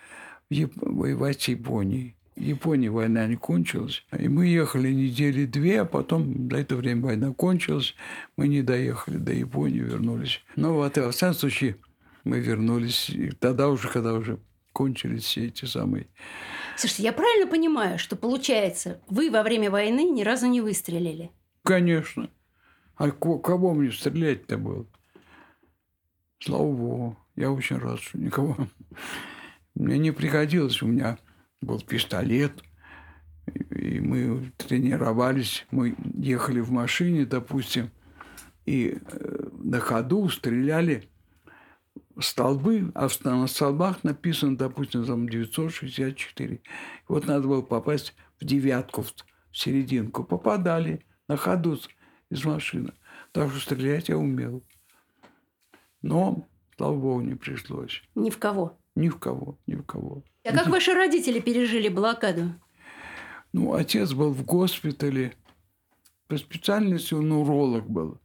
воевать 0.50 1.42
с 1.42 1.48
Японией. 1.48 2.16
В 2.36 2.42
Японии 2.42 2.88
война 2.88 3.28
не 3.28 3.36
кончилась. 3.36 4.04
И 4.18 4.28
мы 4.28 4.48
ехали 4.48 4.92
недели 4.92 5.46
две, 5.46 5.82
а 5.82 5.86
потом 5.86 6.48
до 6.48 6.58
этого 6.58 6.80
время 6.80 7.04
война 7.04 7.34
кончилась. 7.34 7.96
Мы 8.38 8.48
не 8.48 8.62
доехали 8.62 9.18
до 9.18 9.32
Японии, 9.32 9.80
вернулись. 9.80 10.42
Но 10.56 10.74
вот, 10.74 10.98
в 10.98 11.12
всяком 11.12 11.36
случае, 11.36 11.78
мы 12.24 12.40
вернулись. 12.40 13.10
И 13.10 13.32
тогда 13.32 13.70
уже, 13.70 13.88
когда 13.88 14.14
уже 14.14 14.40
кончились 14.74 15.24
все 15.24 15.46
эти 15.46 15.66
самые... 15.66 16.08
Слушайте, 16.76 17.04
я 17.04 17.14
правильно 17.14 17.48
понимаю, 17.48 18.00
что 18.00 18.16
получается, 18.16 19.00
вы 19.08 19.30
во 19.30 19.44
время 19.44 19.70
войны 19.70 20.10
ни 20.10 20.24
разу 20.24 20.48
не 20.48 20.60
выстрелили? 20.60 21.32
Конечно. 21.64 22.30
А 22.96 23.12
кого 23.12 23.74
мне 23.74 23.92
стрелять-то 23.92 24.58
было? 24.58 24.86
Слава 26.40 26.72
Богу. 26.72 27.18
Я 27.36 27.52
очень 27.52 27.78
рад, 27.78 28.00
что 28.00 28.18
никого. 28.18 28.58
Мне 29.76 29.98
не 29.98 30.12
приходилось. 30.12 30.82
У 30.82 30.88
меня 30.88 31.18
был 31.66 31.82
пистолет, 31.82 32.64
и 33.72 34.00
мы 34.00 34.52
тренировались, 34.58 35.66
мы 35.72 35.96
ехали 36.14 36.60
в 36.60 36.72
машине, 36.72 37.26
допустим, 37.26 37.92
и 38.66 38.98
э, 39.02 39.50
на 39.52 39.80
ходу 39.80 40.30
стреляли 40.30 41.10
столбы, 42.20 42.92
а 42.96 43.08
на 43.24 43.48
столбах 43.48 44.04
написано, 44.04 44.58
допустим, 44.58 45.06
там 45.06 45.28
964. 45.28 46.62
Вот 47.08 47.28
надо 47.28 47.48
было 47.48 47.62
попасть 47.62 48.16
в 48.40 48.46
девятку, 48.46 49.04
в 49.04 49.14
серединку. 49.52 50.24
Попадали 50.24 51.06
на 51.28 51.38
ходу 51.38 51.80
из 52.30 52.46
машины. 52.46 52.94
Так 53.32 53.52
что 53.52 53.60
стрелять 53.60 54.10
я 54.10 54.18
умел. 54.18 54.64
Но, 56.02 56.48
слава 56.78 56.96
богу, 56.96 57.22
не 57.22 57.36
пришлось. 57.36 58.04
Ни 58.16 58.30
в 58.30 58.38
кого? 58.38 58.78
Ни 58.96 59.10
в 59.10 59.18
кого, 59.18 59.58
ни 59.66 59.76
в 59.76 59.84
кого. 59.84 60.24
А 60.46 60.52
как 60.52 60.68
ваши 60.68 60.94
родители 60.94 61.40
пережили 61.40 61.90
блокаду? 61.90 62.54
Ну, 63.54 63.74
отец 63.74 64.14
был 64.14 64.32
в 64.32 64.44
госпитале. 64.44 65.34
По 66.28 66.38
специальности 66.38 67.14
он 67.14 67.32
уролог 67.32 67.90
был. 67.90 68.20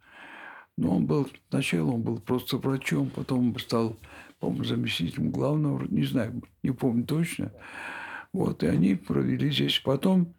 Но 0.76 0.96
он 0.96 1.06
был, 1.06 1.28
сначала 1.50 1.90
он 1.90 2.02
был 2.02 2.20
просто 2.20 2.56
врачом, 2.56 3.10
потом 3.10 3.48
он 3.48 3.58
стал, 3.58 3.96
по-моему, 4.38 4.64
заместителем 4.64 5.30
главного, 5.30 5.84
не 5.88 6.04
знаю, 6.04 6.42
не 6.62 6.70
помню 6.70 7.04
точно. 7.04 7.52
Вот, 8.32 8.62
и 8.62 8.66
они 8.66 8.94
провели 8.94 9.50
здесь. 9.50 9.80
Потом 9.80 10.34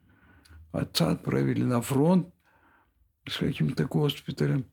Отца 0.72 1.12
отправили 1.12 1.64
на 1.64 1.82
фронт 1.82 2.28
с 3.28 3.38
каким-то 3.38 3.86
госпиталем. 3.86 4.66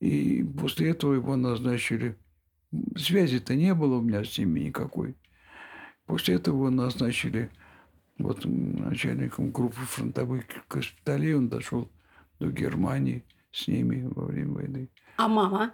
И 0.00 0.42
после 0.42 0.90
этого 0.90 1.14
его 1.14 1.36
назначили. 1.36 2.18
Связи-то 2.96 3.54
не 3.54 3.74
было 3.74 3.96
у 3.98 4.00
меня 4.00 4.24
с 4.24 4.36
ними 4.38 4.60
никакой. 4.60 5.16
После 6.12 6.34
этого 6.34 6.68
назначили 6.68 7.48
вот 8.18 8.44
начальником 8.44 9.50
группы 9.50 9.80
фронтовых 9.80 10.44
госпиталей. 10.68 11.34
Он 11.34 11.48
дошел 11.48 11.90
до 12.38 12.50
Германии 12.50 13.24
с 13.50 13.66
ними 13.66 14.06
во 14.14 14.26
время 14.26 14.52
войны. 14.52 14.90
А 15.16 15.26
мама? 15.26 15.72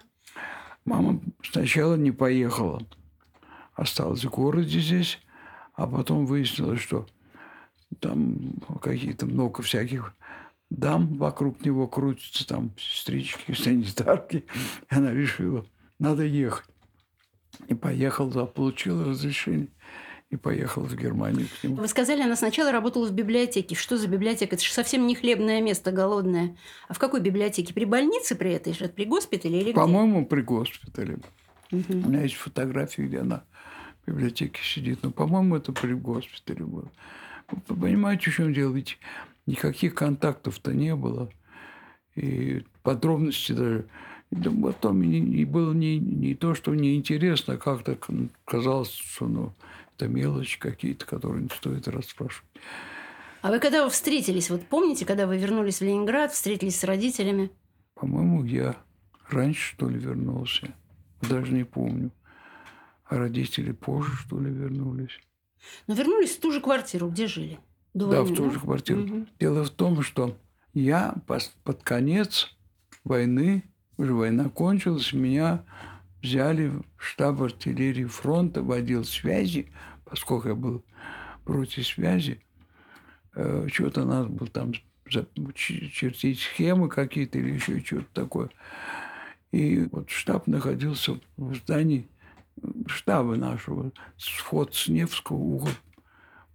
Мама 0.85 1.19
сначала 1.43 1.95
не 1.95 2.11
поехала. 2.11 2.81
Осталась 3.73 4.23
в 4.23 4.29
городе 4.29 4.79
здесь. 4.79 5.19
А 5.73 5.85
потом 5.85 6.25
выяснилось, 6.25 6.79
что 6.79 7.05
там 7.99 8.53
какие-то 8.81 9.25
много 9.25 9.61
всяких 9.61 10.15
дам 10.69 11.17
вокруг 11.17 11.65
него 11.65 11.85
крутятся, 11.85 12.47
там 12.47 12.71
сестрички, 12.77 13.51
санитарки. 13.51 14.45
И 14.89 14.95
она 14.95 15.11
решила, 15.11 15.65
надо 15.99 16.23
ехать. 16.23 16.69
И 17.67 17.73
поехал, 17.73 18.29
да, 18.29 18.45
получила 18.45 19.03
разрешение 19.03 19.67
и 20.29 20.37
поехал 20.37 20.83
в 20.83 20.95
Германию 20.95 21.47
к 21.47 21.63
нему. 21.63 21.77
Вы 21.77 21.87
сказали, 21.87 22.21
она 22.21 22.35
сначала 22.35 22.71
работала 22.71 23.07
в 23.07 23.11
библиотеке. 23.11 23.75
Что 23.75 23.97
за 23.97 24.07
библиотека? 24.07 24.55
Это 24.55 24.63
же 24.63 24.71
совсем 24.71 25.07
не 25.07 25.15
хлебное 25.15 25.59
место, 25.61 25.91
голодное. 25.91 26.55
А 26.87 26.93
в 26.93 26.99
какой 26.99 27.19
библиотеке? 27.19 27.73
При 27.73 27.85
больнице 27.85 28.35
при 28.35 28.51
этой 28.51 28.73
же? 28.73 28.87
При 28.89 29.05
госпитале 29.05 29.61
или? 29.61 29.71
По-моему, 29.73 30.25
при 30.25 30.41
госпитале. 30.41 31.17
Мгм. 31.71 32.05
У 32.05 32.09
меня 32.09 32.21
есть 32.23 32.35
фотографии, 32.35 33.01
где 33.03 33.19
она 33.19 33.43
в 34.03 34.11
библиотеке 34.11 34.59
сидит. 34.63 34.99
Но, 35.01 35.09
по-моему, 35.09 35.55
это 35.55 35.71
при 35.71 35.93
госпитале 35.93 36.63
было. 36.63 36.91
Вы 37.67 37.75
понимаете, 37.75 38.29
в 38.29 38.35
чем 38.35 38.53
дело? 38.53 38.73
Ведь 38.73 38.99
никаких 39.47 39.95
контактов-то 39.95 40.73
не 40.73 40.95
было. 40.95 41.31
И 42.15 42.63
подробности 42.83 43.53
даже... 43.53 43.85
Да 44.31 44.51
потом 44.51 45.01
и, 45.01 45.17
и 45.17 45.43
было 45.43 45.73
не, 45.73 45.97
не 45.97 46.35
то, 46.35 46.53
что 46.53 46.75
неинтересно, 46.75 47.55
а 47.55 47.57
как-то 47.57 47.97
казалось, 48.45 48.91
что 48.91 49.25
ну, 49.25 49.53
это 49.99 50.07
мелочи 50.07 50.57
какие-то, 50.57 51.05
которые 51.05 51.43
не 51.43 51.49
стоит 51.49 51.87
расспрашивать. 51.89 52.49
А 53.41 53.51
вы 53.51 53.59
когда 53.59 53.83
вы 53.83 53.89
встретились, 53.89 54.49
вот 54.49 54.65
помните, 54.65 55.05
когда 55.05 55.27
вы 55.27 55.37
вернулись 55.37 55.79
в 55.79 55.83
Ленинград, 55.83 56.31
встретились 56.31 56.79
с 56.79 56.83
родителями? 56.85 57.51
По-моему, 57.95 58.45
я 58.45 58.77
раньше, 59.29 59.73
что 59.73 59.89
ли, 59.89 59.99
вернулся. 59.99 60.73
Даже 61.21 61.51
не 61.53 61.65
помню. 61.65 62.11
А 63.05 63.17
родители 63.17 63.71
позже, 63.71 64.15
что 64.15 64.39
ли, 64.39 64.49
вернулись. 64.49 65.19
Но 65.87 65.95
вернулись 65.95 66.35
в 66.35 66.39
ту 66.39 66.51
же 66.51 66.61
квартиру, 66.61 67.09
где 67.09 67.27
жили. 67.27 67.59
До 67.93 68.07
Да, 68.09 68.21
войны, 68.21 68.33
в 68.33 68.37
ту 68.37 68.51
же 68.51 68.59
квартиру. 68.59 69.01
Мгм. 69.01 69.27
Дело 69.39 69.65
в 69.65 69.69
том, 69.69 70.01
что 70.01 70.37
я 70.73 71.15
под 71.25 71.83
конец 71.83 72.55
войны, 73.03 73.63
уже 73.97 74.13
война 74.13 74.49
кончилась, 74.49 75.11
меня 75.11 75.65
взяли 76.21 76.67
в 76.67 76.83
штаб 76.97 77.41
артиллерии 77.41 78.05
фронта, 78.05 78.61
в 78.61 78.71
отдел 78.71 79.03
связи, 79.03 79.71
поскольку 80.05 80.49
я 80.49 80.55
был 80.55 80.83
против 81.45 81.87
связи. 81.87 82.41
Э, 83.35 83.67
Что-то 83.71 84.05
надо 84.05 84.29
было 84.29 84.49
там 84.49 84.73
чертить 85.55 86.39
схемы 86.39 86.89
какие-то 86.89 87.39
или 87.39 87.53
еще 87.53 87.79
что-то 87.79 88.07
такое. 88.13 88.49
И 89.51 89.87
вот 89.91 90.09
штаб 90.09 90.47
находился 90.47 91.19
в 91.37 91.55
здании 91.55 92.07
штаба 92.85 93.35
нашего, 93.35 93.91
вход 94.17 94.75
с 94.75 94.87
Невского, 94.87 95.37
угол, 95.37 95.69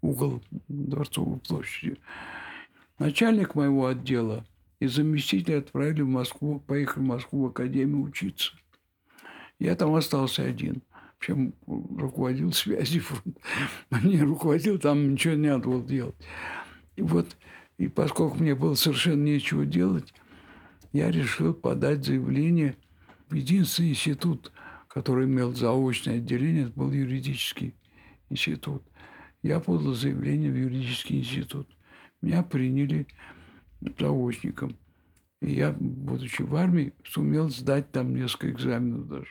угол 0.03 0.43
Дворцовой 0.69 1.41
площади. 1.41 1.99
Начальник 2.99 3.55
моего 3.55 3.87
отдела 3.87 4.47
и 4.79 4.87
заместитель 4.87 5.59
отправили 5.59 6.03
в 6.03 6.09
Москву, 6.09 6.61
поехали 6.61 7.03
в 7.03 7.07
Москву 7.07 7.43
в 7.43 7.47
академию 7.47 8.03
учиться. 8.03 8.53
Я 9.59 9.77
там 9.77 9.95
остался 9.95 10.43
один. 10.43 10.83
Причем 11.19 11.55
руководил 11.67 12.53
связью 12.53 13.03
фронта. 13.05 13.41
Не 14.03 14.21
руководил, 14.23 14.79
там 14.79 15.13
ничего 15.13 15.35
не 15.35 15.49
надо 15.49 15.69
было 15.69 15.83
делать. 15.83 16.17
И 16.97 17.03
вот, 17.03 17.37
и 17.79 17.89
поскольку 17.89 18.39
мне 18.39 18.55
было 18.55 18.75
совершенно 18.75 19.23
нечего 19.23 19.65
делать, 19.65 20.13
я 20.93 21.11
решил 21.11 21.55
подать 21.55 22.05
заявление 22.05 22.77
в 23.29 23.35
единственный 23.35 23.91
институт, 23.91 24.53
который 24.89 25.27
имел 25.27 25.53
заочное 25.55 26.19
отделение, 26.19 26.65
это 26.65 26.73
был 26.79 26.93
юридический 26.93 27.75
институт. 28.31 28.83
Я 29.43 29.61
подал 29.61 29.95
заявление 29.95 30.53
в 30.53 30.57
юридический 30.57 31.19
институт. 31.19 31.69
Меня 32.23 32.43
приняли 32.43 33.07
заочником. 33.99 34.77
И 35.43 35.53
я, 35.53 35.73
будучи 35.73 36.43
в 36.43 36.55
армии, 36.55 36.95
сумел 37.05 37.51
сдать 37.51 37.91
там 37.91 38.15
несколько 38.15 38.51
экзаменов 38.51 39.09
даже. 39.09 39.29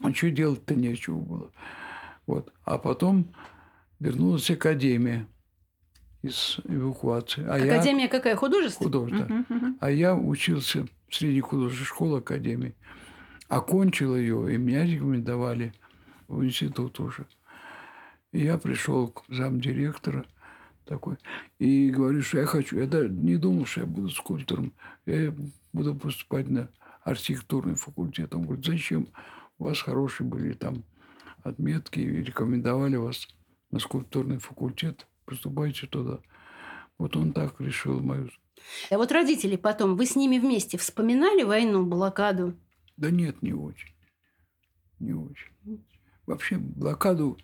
А 0.00 0.12
что 0.12 0.30
делать-то 0.30 0.74
нечего 0.74 1.18
было. 1.18 1.50
Вот. 2.26 2.52
А 2.64 2.78
потом 2.78 3.34
вернулась 4.00 4.50
академия 4.50 5.26
из 6.22 6.58
эвакуации. 6.64 7.44
А 7.46 7.58
я 7.58 7.74
Академия 7.74 8.08
какая? 8.08 8.34
Художественная? 8.36 8.86
художественная. 8.86 9.44
Мгм, 9.48 9.56
мгм. 9.56 9.78
А 9.80 9.90
я 9.90 10.14
учился 10.14 10.86
в 11.08 11.14
средней 11.14 11.40
художественной 11.40 11.86
школе 11.86 12.18
Академии. 12.18 12.74
Окончил 13.48 14.16
ее, 14.16 14.54
и 14.54 14.56
меня 14.56 14.84
рекомендовали 14.84 15.74
в 16.28 16.42
институт 16.42 16.98
уже. 16.98 17.26
И 18.32 18.40
я 18.40 18.58
пришел 18.58 19.08
к 19.08 19.22
замдиректора 19.28 20.24
такой 20.86 21.16
и 21.58 21.90
говорю, 21.90 22.22
что 22.22 22.38
я 22.38 22.46
хочу. 22.46 22.78
Я 22.78 22.86
даже 22.86 23.10
не 23.10 23.36
думал, 23.36 23.66
что 23.66 23.80
я 23.80 23.86
буду 23.86 24.08
скульптором. 24.08 24.72
Я 25.06 25.32
буду 25.72 25.94
поступать 25.94 26.48
на 26.48 26.68
архитектурный 27.02 27.74
факультет. 27.74 28.34
Он 28.34 28.44
говорит, 28.44 28.64
зачем? 28.64 29.08
У 29.58 29.64
вас 29.64 29.80
хорошие 29.80 30.26
были 30.26 30.52
там 30.54 30.84
отметки, 31.42 32.00
и 32.00 32.22
рекомендовали 32.22 32.96
вас 32.96 33.28
на 33.70 33.78
скульптурный 33.78 34.38
факультет. 34.38 35.06
Поступайте 35.24 35.86
туда. 35.86 36.20
Вот 36.98 37.16
он 37.16 37.32
так 37.32 37.60
решил 37.60 38.00
мою 38.00 38.30
А 38.90 38.96
вот 38.96 39.12
родители 39.12 39.56
потом, 39.56 39.96
вы 39.96 40.06
с 40.06 40.16
ними 40.16 40.38
вместе 40.38 40.78
вспоминали 40.78 41.42
войну, 41.42 41.84
блокаду? 41.84 42.56
Да 42.96 43.10
нет, 43.10 43.42
не 43.42 43.52
очень. 43.52 43.94
Не 45.00 45.12
очень. 45.12 45.84
Вообще 46.26 46.56
блокаду 46.56 47.36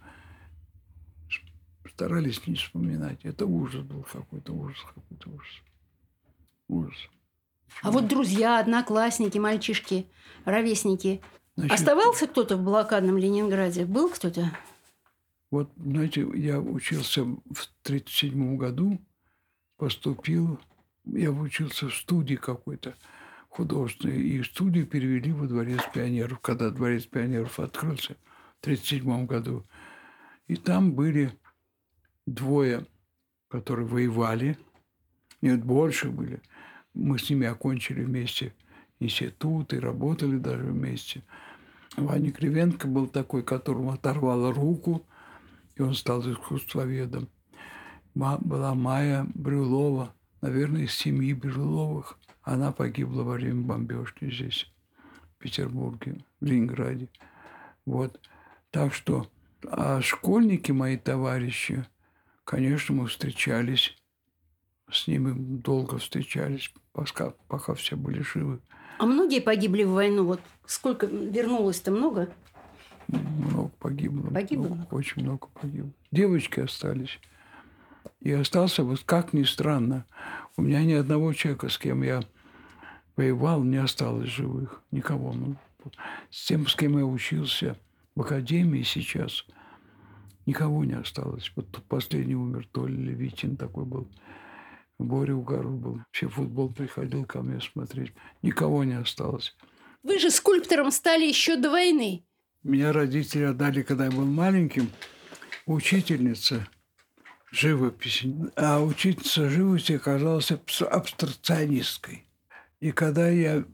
старались 1.88 2.46
не 2.46 2.54
вспоминать. 2.54 3.24
Это 3.24 3.44
ужас 3.44 3.82
был 3.82 4.02
какой-то, 4.02 4.52
ужас 4.52 4.78
какой-то, 4.94 5.30
ужас. 5.30 5.62
Ужас. 6.68 7.08
А 7.82 7.90
вот 7.90 8.08
друзья, 8.08 8.58
одноклассники, 8.58 9.38
мальчишки, 9.38 10.06
ровесники. 10.44 11.20
Значит, 11.56 11.72
Оставался 11.72 12.26
кто-то 12.26 12.56
в 12.56 12.64
блокадном 12.64 13.18
Ленинграде? 13.18 13.84
Был 13.84 14.08
кто-то? 14.08 14.50
Вот, 15.50 15.70
знаете, 15.76 16.26
я 16.34 16.60
учился 16.60 17.24
в 17.24 17.68
1937 17.84 18.56
году, 18.56 19.00
поступил, 19.76 20.60
я 21.04 21.32
учился 21.32 21.88
в 21.88 21.94
студии 21.94 22.36
какой-то 22.36 22.94
художественной, 23.48 24.20
и 24.20 24.42
студию 24.44 24.86
перевели 24.86 25.32
во 25.32 25.46
Дворец 25.46 25.82
пионеров, 25.92 26.38
когда 26.40 26.70
Дворец 26.70 27.04
пионеров 27.04 27.58
открылся 27.58 28.14
в 28.14 28.64
1937 28.64 29.26
году. 29.26 29.64
И 30.46 30.56
там 30.56 30.92
были 30.92 31.32
двое, 32.26 32.86
которые 33.48 33.86
воевали, 33.86 34.56
нет, 35.42 35.64
больше 35.64 36.10
были. 36.10 36.40
Мы 36.94 37.18
с 37.18 37.30
ними 37.30 37.46
окончили 37.46 38.02
вместе 38.02 38.54
институт 39.00 39.72
и 39.72 39.78
работали 39.78 40.38
даже 40.38 40.64
вместе. 40.64 41.22
Ваня 41.96 42.30
Кривенко 42.30 42.86
был 42.86 43.08
такой, 43.08 43.42
которому 43.42 43.92
оторвало 43.92 44.52
руку, 44.52 45.04
и 45.74 45.82
он 45.82 45.94
стал 45.94 46.20
искусствоведом. 46.30 47.28
Была 48.14 48.74
Майя 48.74 49.26
Брюлова, 49.34 50.14
наверное, 50.40 50.82
из 50.82 50.94
семьи 50.94 51.32
Брюловых. 51.32 52.18
Она 52.42 52.72
погибла 52.72 53.22
во 53.22 53.32
время 53.32 53.62
бомбежки 53.62 54.30
здесь, 54.30 54.72
в 55.36 55.42
Петербурге, 55.42 56.18
в 56.40 56.44
Ленинграде. 56.44 57.08
Вот. 57.84 58.20
Так 58.70 58.94
что, 58.94 59.28
а 59.64 60.00
школьники 60.00 60.70
мои 60.72 60.96
товарищи, 60.96 61.84
конечно, 62.44 62.94
мы 62.94 63.06
встречались, 63.06 63.96
с 64.90 65.06
ними 65.06 65.32
долго 65.32 65.98
встречались, 65.98 66.72
пока, 66.92 67.30
пока 67.48 67.74
все 67.74 67.96
были 67.96 68.22
живы. 68.22 68.60
А 69.00 69.06
многие 69.06 69.40
погибли 69.40 69.84
в 69.84 69.92
войну? 69.92 70.26
Вот 70.26 70.42
сколько 70.66 71.06
вернулось-то 71.06 71.90
много? 71.90 72.28
Много 73.08 73.70
погибло. 73.78 74.28
Погибло 74.30 74.74
Много, 74.74 74.94
очень 74.94 75.22
много 75.22 75.46
погибло. 75.58 75.90
Девочки 76.10 76.60
остались. 76.60 77.18
И 78.20 78.30
остался, 78.30 78.84
вот 78.84 79.00
как 79.04 79.32
ни 79.32 79.44
странно, 79.44 80.04
у 80.58 80.60
меня 80.60 80.84
ни 80.84 80.92
одного 80.92 81.32
человека, 81.32 81.70
с 81.70 81.78
кем 81.78 82.02
я 82.02 82.20
воевал, 83.16 83.62
не 83.64 83.78
осталось 83.78 84.28
живых. 84.28 84.82
Никого. 84.90 85.32
Ну, 85.32 85.56
с 86.28 86.44
тем, 86.44 86.66
с 86.66 86.76
кем 86.76 86.98
я 86.98 87.06
учился 87.06 87.78
в 88.14 88.20
академии 88.20 88.82
сейчас, 88.82 89.46
никого 90.44 90.84
не 90.84 90.98
осталось. 90.98 91.50
Вот 91.56 91.82
последний 91.88 92.36
умер 92.36 92.68
Толя 92.70 92.96
Левитин 92.96 93.56
такой 93.56 93.86
был. 93.86 94.08
Боря 95.04 95.34
Угаров 95.34 95.78
был. 95.78 96.00
Все 96.10 96.28
футбол 96.28 96.68
приходил 96.72 97.24
ко 97.24 97.42
мне 97.42 97.60
смотреть. 97.60 98.12
Никого 98.42 98.84
не 98.84 98.94
осталось. 98.98 99.56
Вы 100.02 100.18
же 100.18 100.30
скульптором 100.30 100.90
стали 100.90 101.26
еще 101.26 101.56
до 101.56 101.70
войны. 101.70 102.24
Меня 102.62 102.92
родители 102.92 103.44
отдали, 103.44 103.82
когда 103.82 104.04
я 104.06 104.10
был 104.10 104.24
маленьким, 104.26 104.90
учительница 105.66 106.66
живописи. 107.50 108.34
А 108.56 108.80
учительница 108.82 109.48
живописи 109.48 109.92
оказалась 109.92 110.50
абс- 110.50 110.82
абстракционисткой. 110.82 112.26
И 112.80 112.92
когда 112.92 113.28
я 113.28 113.64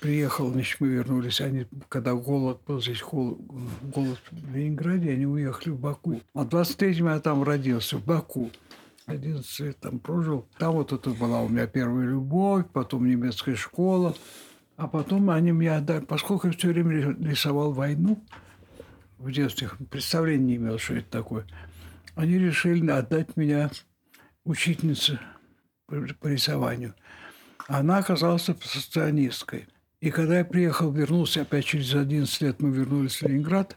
приехал, 0.00 0.50
значит, 0.52 0.80
мы 0.80 0.88
вернулись, 0.88 1.40
они, 1.40 1.66
когда 1.88 2.14
голод 2.14 2.60
был 2.66 2.80
здесь, 2.80 3.00
хол- 3.00 3.36
голод 3.82 4.20
в 4.30 4.54
Ленинграде, 4.54 5.10
они 5.10 5.26
уехали 5.26 5.70
в 5.70 5.78
Баку. 5.80 6.20
А 6.34 6.44
в 6.44 6.48
23-м 6.48 7.06
я 7.06 7.20
там 7.20 7.42
родился, 7.42 7.96
в 7.96 8.04
Баку. 8.04 8.50
11 9.08 9.60
лет 9.60 9.80
там 9.80 9.98
прожил. 9.98 10.48
Там 10.58 10.74
вот 10.74 10.92
это 10.92 11.10
была 11.10 11.40
у 11.40 11.48
меня 11.48 11.66
первая 11.66 12.06
любовь, 12.06 12.66
потом 12.72 13.08
немецкая 13.08 13.56
школа. 13.56 14.14
А 14.76 14.86
потом 14.86 15.30
они 15.30 15.50
мне 15.50 15.72
отдали, 15.72 16.04
поскольку 16.04 16.46
я 16.46 16.52
все 16.52 16.68
время 16.68 16.92
ри- 16.92 17.30
рисовал 17.30 17.72
войну, 17.72 18.22
в 19.16 19.32
детстве 19.32 19.70
представления 19.90 20.44
не 20.44 20.56
имел, 20.56 20.78
что 20.78 20.94
это 20.94 21.10
такое, 21.10 21.46
они 22.14 22.38
решили 22.38 22.88
отдать 22.90 23.36
меня 23.36 23.70
учительнице 24.44 25.18
по, 25.86 26.28
рисованию. 26.28 26.94
Она 27.66 27.98
оказалась 27.98 28.48
абстракционисткой. 28.48 29.66
И 30.00 30.10
когда 30.10 30.38
я 30.38 30.44
приехал, 30.44 30.92
вернулся 30.92 31.42
опять 31.42 31.64
через 31.64 31.94
11 31.94 32.40
лет, 32.42 32.62
мы 32.62 32.70
вернулись 32.70 33.16
в 33.16 33.22
Ленинград, 33.22 33.76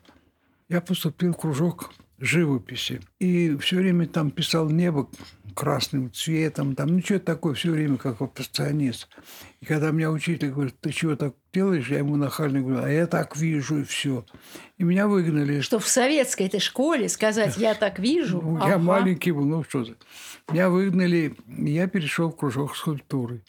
я 0.70 0.82
поступил 0.82 1.34
в 1.34 1.38
кружок 1.38 1.92
живописи. 2.22 3.02
И 3.20 3.56
все 3.58 3.78
время 3.78 4.08
там 4.08 4.32
писал 4.32 4.70
небо 4.70 5.10
красным 5.54 6.14
цветом, 6.14 6.76
там 6.76 6.96
ничего 6.96 7.20
такое, 7.20 7.54
все 7.56 7.72
время 7.72 7.98
как 7.98 8.22
абстракционист. 8.22 9.10
И 9.60 9.66
когда 9.66 9.92
меня 9.92 10.10
учитель 10.10 10.52
говорит, 10.52 10.76
ты 10.80 10.92
чего 10.92 11.16
так 11.16 11.34
делаешь, 11.54 11.90
я 11.90 11.98
ему 11.98 12.16
нахально 12.16 12.62
говорю, 12.62 12.84
а 12.84 12.90
я 12.90 13.06
так 13.08 13.36
вижу, 13.36 13.80
и 13.80 13.84
все. 13.84 14.26
И 14.78 14.84
меня 14.84 15.08
выгнали. 15.08 15.60
Что 15.60 15.80
в 15.80 15.88
советской 15.88 16.44
этой 16.46 16.60
школе 16.62 17.10
сказать 17.10 17.58
«я 17.58 17.74
так 17.74 18.00
вижу». 18.00 18.40
Ну, 18.42 18.58
Я 18.60 18.76
ага. 18.76 18.78
маленький 18.78 19.32
был, 19.32 19.44
ну 19.44 19.64
что 19.68 19.84
ты. 19.84 19.96
Меня 20.52 20.70
выгнали, 20.70 21.36
я 21.48 21.88
перешел 21.88 22.30
в 22.32 22.38
кружок 22.38 22.76
скульптуры. 22.78 23.42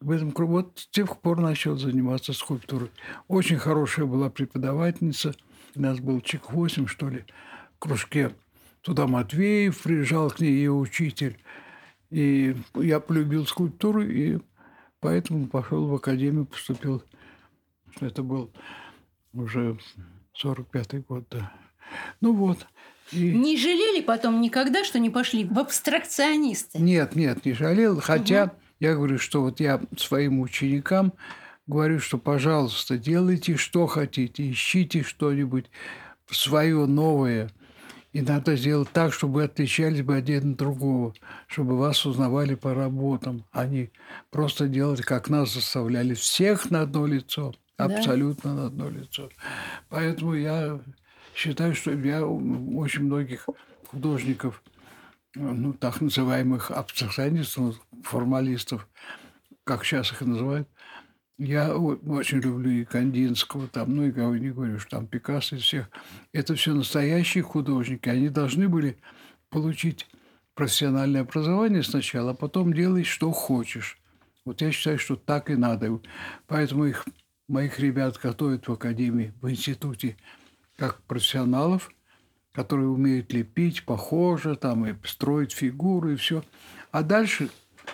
В 0.00 0.10
этом 0.10 0.30
кру- 0.30 0.46
вот 0.46 0.72
с 0.78 0.86
тех 0.88 1.18
пор 1.18 1.40
начал 1.40 1.76
заниматься 1.76 2.32
скульптурой. 2.32 2.90
Очень 3.28 3.58
хорошая 3.58 4.06
была 4.06 4.30
преподавательница. 4.30 5.34
У 5.76 5.80
нас 5.80 5.98
был 5.98 6.20
чек 6.20 6.52
8, 6.52 6.86
что 6.86 7.08
ли, 7.08 7.24
кружке. 7.84 8.34
Туда 8.80 9.06
Матвеев 9.06 9.82
приезжал 9.82 10.30
к 10.30 10.40
ней, 10.40 10.52
ее 10.52 10.72
учитель. 10.72 11.38
И 12.10 12.56
я 12.74 13.00
полюбил 13.00 13.46
скульптуру, 13.46 14.02
и 14.02 14.38
поэтому 15.00 15.48
пошел 15.48 15.86
в 15.86 15.94
академию, 15.94 16.46
поступил. 16.46 17.02
Это 18.00 18.22
был 18.22 18.50
уже 19.34 19.78
45-й 20.42 21.00
год, 21.00 21.26
да. 21.30 21.52
Ну 22.20 22.34
вот. 22.34 22.66
И... 23.12 23.32
Не 23.32 23.58
жалели 23.58 24.00
потом 24.00 24.40
никогда, 24.40 24.82
что 24.84 24.98
не 24.98 25.10
пошли 25.10 25.44
в 25.44 25.58
абстракционисты? 25.58 26.78
Нет, 26.78 27.14
нет, 27.16 27.44
не 27.44 27.52
жалел. 27.52 28.00
Хотя 28.00 28.54
я 28.80 28.94
говорю, 28.94 29.18
что 29.18 29.42
вот 29.42 29.60
я 29.60 29.80
своим 29.96 30.40
ученикам 30.40 31.12
говорю, 31.66 32.00
что, 32.00 32.16
пожалуйста, 32.16 32.96
делайте, 32.96 33.56
что 33.56 33.86
хотите, 33.86 34.50
ищите 34.50 35.02
что-нибудь 35.02 35.66
свое 36.30 36.86
новое. 36.86 37.50
И 38.14 38.22
надо 38.22 38.54
сделать 38.54 38.90
так, 38.92 39.12
чтобы 39.12 39.34
вы 39.34 39.42
отличались 39.44 40.02
бы 40.02 40.14
один 40.14 40.52
от 40.52 40.56
другого, 40.56 41.14
чтобы 41.48 41.76
вас 41.76 42.06
узнавали 42.06 42.54
по 42.54 42.72
работам, 42.72 43.44
а 43.50 43.66
не 43.66 43.90
просто 44.30 44.68
делать, 44.68 45.02
как 45.02 45.28
нас 45.28 45.52
заставляли, 45.52 46.14
всех 46.14 46.70
на 46.70 46.82
одно 46.82 47.06
лицо, 47.08 47.54
Да. 47.76 47.86
абсолютно 47.86 48.54
на 48.54 48.66
одно 48.66 48.88
лицо. 48.88 49.30
Поэтому 49.88 50.34
я 50.34 50.80
считаю, 51.34 51.74
что 51.74 51.90
я 51.90 52.24
очень 52.24 53.02
многих 53.02 53.48
художников, 53.88 54.62
ну, 55.34 55.72
так 55.72 56.00
называемых 56.00 56.70
абстракционистов, 56.70 57.80
формалистов, 58.04 58.86
как 59.64 59.84
сейчас 59.84 60.12
их 60.12 60.20
называют, 60.20 60.68
я 61.38 61.76
очень 61.76 62.38
люблю 62.38 62.70
и 62.70 62.84
Кандинского, 62.84 63.66
там, 63.68 63.96
ну 63.96 64.06
и 64.06 64.12
кого 64.12 64.36
не 64.36 64.50
говорю, 64.50 64.78
что 64.78 64.90
там 64.90 65.06
Пикассо 65.06 65.56
и 65.56 65.58
всех. 65.58 65.90
Это 66.32 66.54
все 66.54 66.74
настоящие 66.74 67.42
художники. 67.42 68.08
Они 68.08 68.28
должны 68.28 68.68
были 68.68 68.98
получить 69.50 70.06
профессиональное 70.54 71.22
образование 71.22 71.82
сначала, 71.82 72.30
а 72.30 72.34
потом 72.34 72.72
делать, 72.72 73.06
что 73.06 73.32
хочешь. 73.32 73.98
Вот 74.44 74.60
я 74.60 74.70
считаю, 74.70 74.98
что 74.98 75.16
так 75.16 75.50
и 75.50 75.56
надо. 75.56 76.00
Поэтому 76.46 76.84
их, 76.84 77.04
моих 77.48 77.80
ребят 77.80 78.18
готовят 78.22 78.68
в 78.68 78.72
академии, 78.72 79.32
в 79.40 79.50
институте, 79.50 80.16
как 80.76 81.02
профессионалов, 81.02 81.90
которые 82.52 82.88
умеют 82.88 83.32
лепить 83.32 83.84
похоже, 83.84 84.54
там, 84.54 84.86
и 84.86 84.94
строить 85.04 85.52
фигуры, 85.52 86.12
и 86.12 86.16
все. 86.16 86.44
А 86.92 87.02
дальше, 87.02 87.50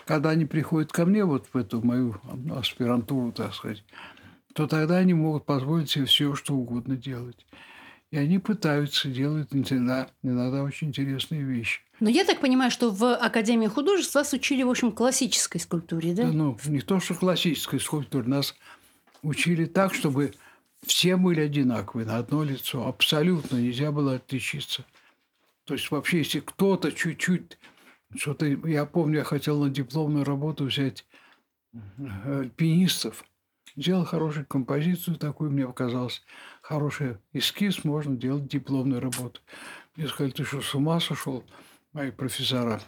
когда 0.06 0.30
они 0.30 0.44
приходят 0.44 0.92
ко 0.92 1.06
мне, 1.06 1.24
вот 1.24 1.46
в 1.52 1.56
эту 1.56 1.82
мою 1.82 2.20
аспирантуру, 2.56 3.32
так 3.32 3.54
сказать, 3.54 3.84
то 4.52 4.66
тогда 4.66 4.98
они 4.98 5.14
могут 5.14 5.44
позволить 5.44 5.90
себе 5.90 6.04
все, 6.06 6.34
что 6.34 6.54
угодно 6.54 6.96
делать. 6.96 7.46
И 8.10 8.16
они 8.16 8.40
пытаются, 8.40 9.08
делают 9.08 9.54
иногда, 9.54 10.08
иногда 10.22 10.64
очень 10.64 10.88
интересные 10.88 11.42
вещи. 11.42 11.80
Но 12.00 12.10
я 12.10 12.24
так 12.24 12.40
понимаю, 12.40 12.70
что 12.72 12.90
в 12.90 13.14
Академии 13.14 13.68
художеств 13.68 14.16
вас 14.16 14.32
учили, 14.32 14.64
в 14.64 14.70
общем, 14.70 14.90
классической 14.90 15.60
скульптуре, 15.60 16.12
да? 16.14 16.24
Да, 16.24 16.32
ну, 16.32 16.58
не 16.66 16.80
то, 16.80 16.98
что 16.98 17.14
классической 17.14 17.78
скульптуре, 17.78 18.26
нас 18.26 18.56
учили 19.22 19.66
так, 19.66 19.94
чтобы 19.94 20.32
все 20.84 21.16
были 21.16 21.40
одинаковые, 21.40 22.06
на 22.06 22.16
одно 22.16 22.42
лицо. 22.42 22.86
Абсолютно 22.86 23.56
нельзя 23.56 23.92
было 23.92 24.16
отличиться. 24.16 24.84
То 25.64 25.74
есть 25.74 25.90
вообще, 25.90 26.18
если 26.18 26.40
кто-то 26.40 26.90
чуть-чуть... 26.90 27.58
Что-то, 28.16 28.46
я 28.46 28.86
помню, 28.86 29.18
я 29.18 29.24
хотел 29.24 29.62
на 29.62 29.70
дипломную 29.70 30.24
работу 30.24 30.64
взять 30.64 31.06
э, 31.72 32.40
альпинистов. 32.40 33.24
Сделал 33.76 34.04
хорошую 34.04 34.46
композицию 34.46 35.16
такую, 35.16 35.52
мне 35.52 35.66
показалось, 35.66 36.22
хороший 36.60 37.18
эскиз, 37.32 37.84
можно 37.84 38.16
делать 38.16 38.48
дипломную 38.48 39.00
работу. 39.00 39.40
Мне 39.94 40.08
сказали, 40.08 40.32
ты 40.32 40.44
что, 40.44 40.60
с 40.60 40.74
ума 40.74 40.98
сошел, 40.98 41.44
мои 41.92 42.10
профессора? 42.10 42.80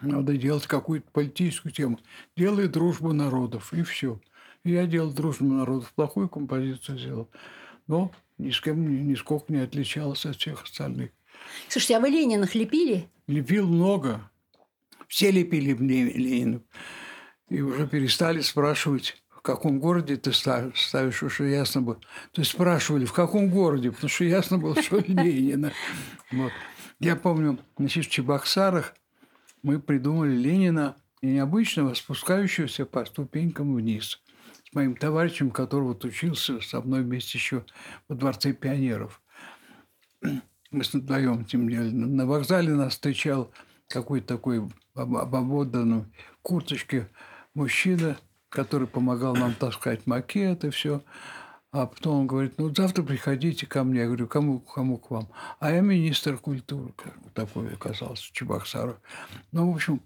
Надо 0.00 0.36
делать 0.36 0.68
какую-то 0.68 1.10
политическую 1.10 1.72
тему. 1.72 1.98
Делай 2.36 2.68
дружбу 2.68 3.12
народов, 3.12 3.72
и 3.72 3.82
все. 3.82 4.20
Я 4.62 4.86
делал 4.86 5.12
дружбу 5.12 5.46
народов, 5.46 5.92
плохую 5.94 6.28
композицию 6.28 6.98
сделал. 6.98 7.28
Но 7.88 8.12
ни 8.38 8.50
с 8.50 8.60
кем 8.60 8.88
ни- 8.88 9.02
нисколько 9.02 9.52
не 9.52 9.58
отличался 9.58 10.30
от 10.30 10.36
всех 10.36 10.62
остальных. 10.62 11.10
Слушайте, 11.68 11.96
а 11.96 12.00
вы 12.00 12.08
Лениных 12.10 12.54
лепили? 12.54 13.08
Лепил 13.26 13.66
много. 13.68 14.30
Все 15.08 15.30
лепили 15.30 15.72
мне 15.72 16.04
Ленина. 16.04 16.62
И 17.48 17.60
уже 17.60 17.86
перестали 17.88 18.40
спрашивать, 18.40 19.20
в 19.28 19.42
каком 19.42 19.80
городе 19.80 20.16
ты 20.16 20.32
ста- 20.32 20.70
ставишь, 20.74 21.22
уж 21.22 21.40
и 21.40 21.50
ясно 21.50 21.82
было. 21.82 21.96
То 22.32 22.42
есть 22.42 22.52
спрашивали, 22.52 23.04
в 23.04 23.12
каком 23.12 23.50
городе, 23.50 23.90
потому 23.90 24.08
что 24.08 24.24
ясно 24.24 24.58
было, 24.58 24.80
что 24.80 24.98
Ленина. 25.06 25.72
Вот. 26.30 26.52
Я 27.00 27.16
помню, 27.16 27.58
значит, 27.76 28.06
в 28.06 28.10
Чебоксарах 28.10 28.94
мы 29.62 29.80
придумали 29.80 30.36
Ленина 30.36 30.96
необычного, 31.22 31.94
спускающегося 31.94 32.86
по 32.86 33.04
ступенькам 33.04 33.74
вниз. 33.74 34.20
С 34.70 34.74
моим 34.74 34.94
товарищем, 34.94 35.50
который 35.50 35.84
вот 35.84 36.04
учился 36.04 36.60
со 36.60 36.80
мной 36.80 37.02
вместе 37.02 37.36
еще 37.38 37.64
во 38.08 38.14
Дворце 38.14 38.52
пионеров. 38.52 39.20
Мы 40.70 40.84
с 40.84 40.92
вдвоем 40.94 41.44
тем 41.44 41.68
делали. 41.68 41.90
На 41.90 42.26
вокзале 42.26 42.74
нас 42.74 42.92
встречал 42.92 43.52
какой-то 43.88 44.28
такой 44.28 44.68
об- 44.94 45.16
ободранный 45.16 46.04
курточке 46.42 47.08
мужчина, 47.54 48.16
который 48.48 48.86
помогал 48.86 49.34
нам 49.34 49.54
таскать 49.54 50.06
макет 50.06 50.64
и 50.64 50.70
все. 50.70 51.02
А 51.72 51.86
потом 51.86 52.20
он 52.20 52.26
говорит, 52.26 52.54
ну, 52.58 52.74
завтра 52.74 53.02
приходите 53.02 53.66
ко 53.66 53.84
мне. 53.84 54.00
Я 54.00 54.06
говорю, 54.06 54.26
кому, 54.26 54.60
кому 54.60 54.98
к 54.98 55.10
вам? 55.10 55.28
А 55.60 55.70
я 55.70 55.80
министр 55.80 56.36
культуры. 56.36 56.92
Такой 57.34 57.72
оказался 57.72 58.24
в 58.28 58.32
Чебоксарах. 58.32 59.00
Ну, 59.52 59.70
в 59.70 59.74
общем, 59.74 60.02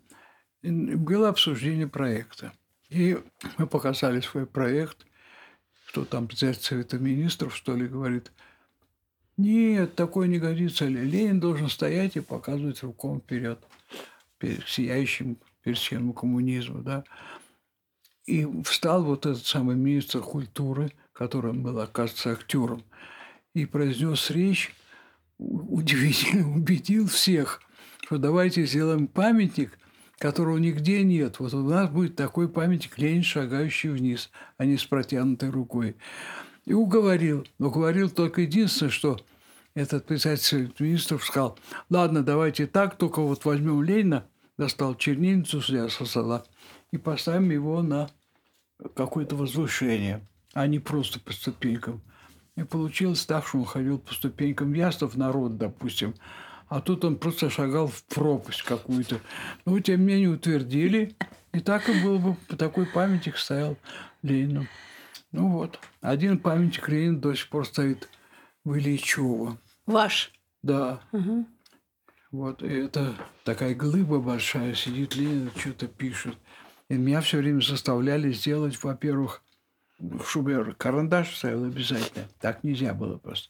было 0.63 1.31
обсуждение 1.31 1.89
проекта. 1.89 2.53
И 2.91 3.19
мы 3.57 3.67
показали 3.67 4.21
свой 4.21 4.47
проект, 4.47 5.07
что 5.87 6.05
там 6.05 6.31
Совета 6.31 6.99
Министров, 6.99 7.57
что 7.57 7.75
ли, 7.75 7.87
говорит, 7.87 8.31
нет, 9.37 9.95
такое 9.95 10.29
не 10.29 10.39
годится. 10.39 10.87
Ленин 10.87 11.41
должен 11.41 11.69
стоять 11.69 12.17
и 12.17 12.21
показывать 12.21 12.83
руком 12.83 13.21
вперед, 13.21 13.59
перед 14.39 14.67
сияющим, 14.69 15.39
перед 15.63 15.79
членом 15.79 16.13
коммунизма, 16.13 16.83
да. 16.83 17.05
И 18.27 18.47
встал 18.65 19.05
вот 19.05 19.27
этот 19.27 19.45
самый 19.45 19.77
министр 19.77 20.21
культуры, 20.21 20.93
который 21.13 21.53
был, 21.53 21.79
оказывается, 21.81 22.33
актером, 22.33 22.83
и 23.55 23.67
произнес 23.67 24.31
речь, 24.31 24.75
удивительно 25.39 26.51
убедил 26.57 27.09
всех, 27.09 27.61
что 28.03 28.19
давайте 28.19 28.65
сделаем 28.65 29.07
памятник 29.09 29.79
которого 30.19 30.59
нигде 30.59 31.03
нет. 31.03 31.39
Вот 31.39 31.53
у 31.55 31.69
нас 31.69 31.91
будет 31.91 32.17
такой 32.17 32.49
памятник 32.49 32.99
Ленин, 32.99 33.23
шагающий 33.23 33.91
вниз, 33.91 34.31
а 34.57 34.65
не 34.65 34.77
с 34.77 34.85
протянутой 34.85 35.51
рукой. 35.51 35.97
И 36.65 36.73
уговорил. 36.73 37.47
Уговорил 37.59 38.11
только 38.11 38.43
единственное, 38.43 38.91
что 38.91 39.21
этот 39.75 40.07
председатель 40.07 40.73
министров 40.79 41.25
сказал, 41.25 41.59
ладно, 41.91 42.23
давайте 42.23 42.67
так, 42.67 42.97
только 42.97 43.21
вот 43.21 43.45
возьмем 43.45 43.83
Ленина, 43.83 44.27
достал 44.57 44.95
чернильницу 44.95 45.61
со 45.61 46.05
стола 46.05 46.45
и 46.93 46.97
поставим 46.97 47.51
его 47.51 47.83
на 47.83 48.09
какое-то 48.95 49.37
возвышение, 49.37 50.27
а 50.53 50.67
не 50.67 50.79
просто 50.79 51.21
по 51.21 51.33
ступенькам. 51.33 52.03
И 52.57 52.63
получилось 52.63 53.27
так, 53.27 53.47
что 53.47 53.59
он 53.59 53.65
ходил 53.65 53.99
по 53.99 54.15
ступенькам 54.15 54.73
ястов 54.75 55.17
народ, 55.17 55.59
допустим, 55.59 56.15
а 56.69 56.81
тут 56.81 57.05
он 57.05 57.17
просто 57.17 57.51
шагал 57.51 57.89
в 57.89 58.05
пропасть 58.05 58.63
какую-то. 58.63 59.21
Ну, 59.65 59.81
тем 59.81 60.01
не 60.01 60.07
менее, 60.07 60.31
утвердили, 60.31 61.17
и 61.53 61.61
так 61.61 61.89
и 61.89 62.03
был 62.03 62.19
бы, 62.19 62.37
такой 62.57 62.87
памятник 62.87 63.37
стоял 63.37 63.77
Ленину. 64.23 64.67
Ну 65.35 65.49
вот, 65.49 65.81
один 66.01 66.39
памятник 66.39 66.89
Ленину 66.89 67.19
до 67.19 67.35
сих 67.35 67.49
пор 67.49 67.67
стоит 67.67 68.09
в 68.63 68.79
Ильичево. 68.79 69.59
Ваш? 69.85 70.31
Да. 70.63 71.01
Угу. 71.11 71.47
Вот, 72.31 72.63
и 72.63 72.69
это 72.69 73.17
такая 73.43 73.75
глыба 73.75 74.21
большая, 74.21 74.75
сидит 74.75 75.17
Ленин, 75.17 75.51
что-то 75.57 75.89
пишет. 75.89 76.39
И 76.89 76.95
меня 76.95 77.21
все 77.21 77.39
время 77.39 77.61
заставляли 77.63 78.31
сделать, 78.31 78.81
во-первых, 78.81 79.43
я 79.99 80.75
карандаш 80.79 81.37
ставил 81.37 81.65
обязательно. 81.65 82.29
Так 82.41 82.63
нельзя 82.63 82.95
было 82.95 83.19
просто. 83.19 83.49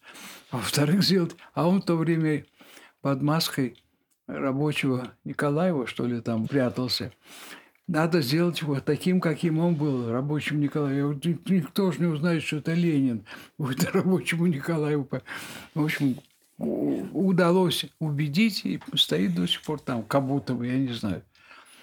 А 0.51 0.57
во-вторых, 0.57 1.03
сделать... 1.03 1.37
А 1.53 1.68
он 1.68 1.82
в 1.82 1.85
то 1.85 1.97
время 1.97 2.47
под 3.03 3.20
маской 3.20 3.76
рабочего 4.26 5.12
Николаева, 5.24 5.87
что 5.87 6.07
ли, 6.07 6.22
там 6.22 6.49
прятался. 6.49 7.12
Надо 7.87 8.22
сделать 8.22 8.62
его 8.62 8.80
таким, 8.80 9.20
каким 9.20 9.59
он 9.59 9.74
был, 9.74 10.11
рабочим 10.11 10.59
Николаевым. 10.59 11.20
Никто 11.22 11.93
же 11.93 12.01
не 12.01 12.07
узнает, 12.07 12.43
что 12.43 12.57
это 12.57 12.72
Ленин. 12.72 13.26
Будет 13.59 13.93
рабочему 13.93 14.47
Николаеву. 14.47 15.07
В 15.74 15.85
общем, 15.85 16.16
удалось 16.57 17.87
убедить, 17.99 18.64
и 18.64 18.80
стоит 18.95 19.35
до 19.35 19.47
сих 19.47 19.62
пор 19.62 19.80
там, 19.80 20.03
как 20.03 20.26
будто 20.26 20.55
бы, 20.55 20.66
я 20.66 20.78
не 20.78 20.93
знаю. 20.93 21.22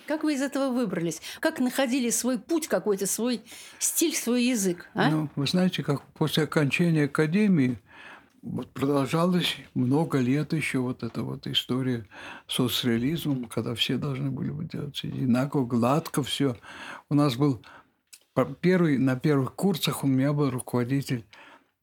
Как 0.07 0.23
вы 0.23 0.33
из 0.33 0.41
этого 0.41 0.73
выбрались? 0.73 1.21
Как 1.39 1.59
находили 1.59 2.09
свой 2.09 2.39
путь 2.39 2.67
какой-то, 2.67 3.05
свой 3.05 3.41
стиль, 3.79 4.15
свой 4.15 4.43
язык? 4.45 4.89
А? 4.93 5.09
Ну, 5.09 5.29
вы 5.35 5.45
знаете, 5.45 5.83
как 5.83 6.03
после 6.13 6.43
окончания 6.43 7.05
академии 7.05 7.77
вот 8.41 8.73
продолжалось 8.73 9.57
много 9.75 10.19
лет 10.19 10.53
еще 10.53 10.79
вот 10.79 11.03
эта 11.03 11.23
вот 11.23 11.45
история 11.47 12.07
с 12.47 12.55
соцреализмом, 12.55 13.45
когда 13.45 13.75
все 13.75 13.97
должны 13.97 14.31
были 14.31 14.49
быть 14.49 14.71
делать 14.71 14.99
одинаково, 15.03 15.65
гладко 15.65 16.23
все. 16.23 16.57
У 17.09 17.13
нас 17.13 17.35
был 17.35 17.61
первый, 18.61 18.97
на 18.97 19.15
первых 19.15 19.53
курсах 19.55 20.03
у 20.03 20.07
меня 20.07 20.33
был 20.33 20.49
руководитель 20.49 21.25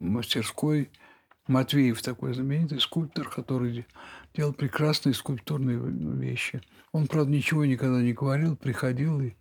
мастерской 0.01 0.91
Матвеев, 1.47 2.03
такой 2.03 2.35
знаменитый 2.35 2.81
скульптор, 2.81 3.29
который 3.29 3.87
делал 4.35 4.53
прекрасные 4.53 5.15
скульптурные 5.15 5.79
вещи. 5.79 6.61
Он, 6.93 7.07
правда, 7.07 7.31
ничего 7.31 7.65
никогда 7.65 8.03
не 8.03 8.13
говорил, 8.13 8.57
приходил 8.57 9.21
и 9.21 9.35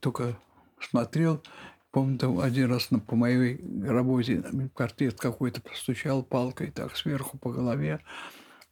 только 0.00 0.38
смотрел. 0.80 1.42
Помню, 1.94 2.18
там 2.18 2.40
один 2.40 2.72
раз 2.72 2.88
по 3.06 3.14
моей 3.14 3.60
работе 3.86 4.42
квартет 4.74 5.16
какой-то 5.16 5.60
простучал 5.60 6.24
палкой 6.24 6.72
так 6.72 6.96
сверху 6.96 7.38
по 7.38 7.52
голове. 7.52 8.00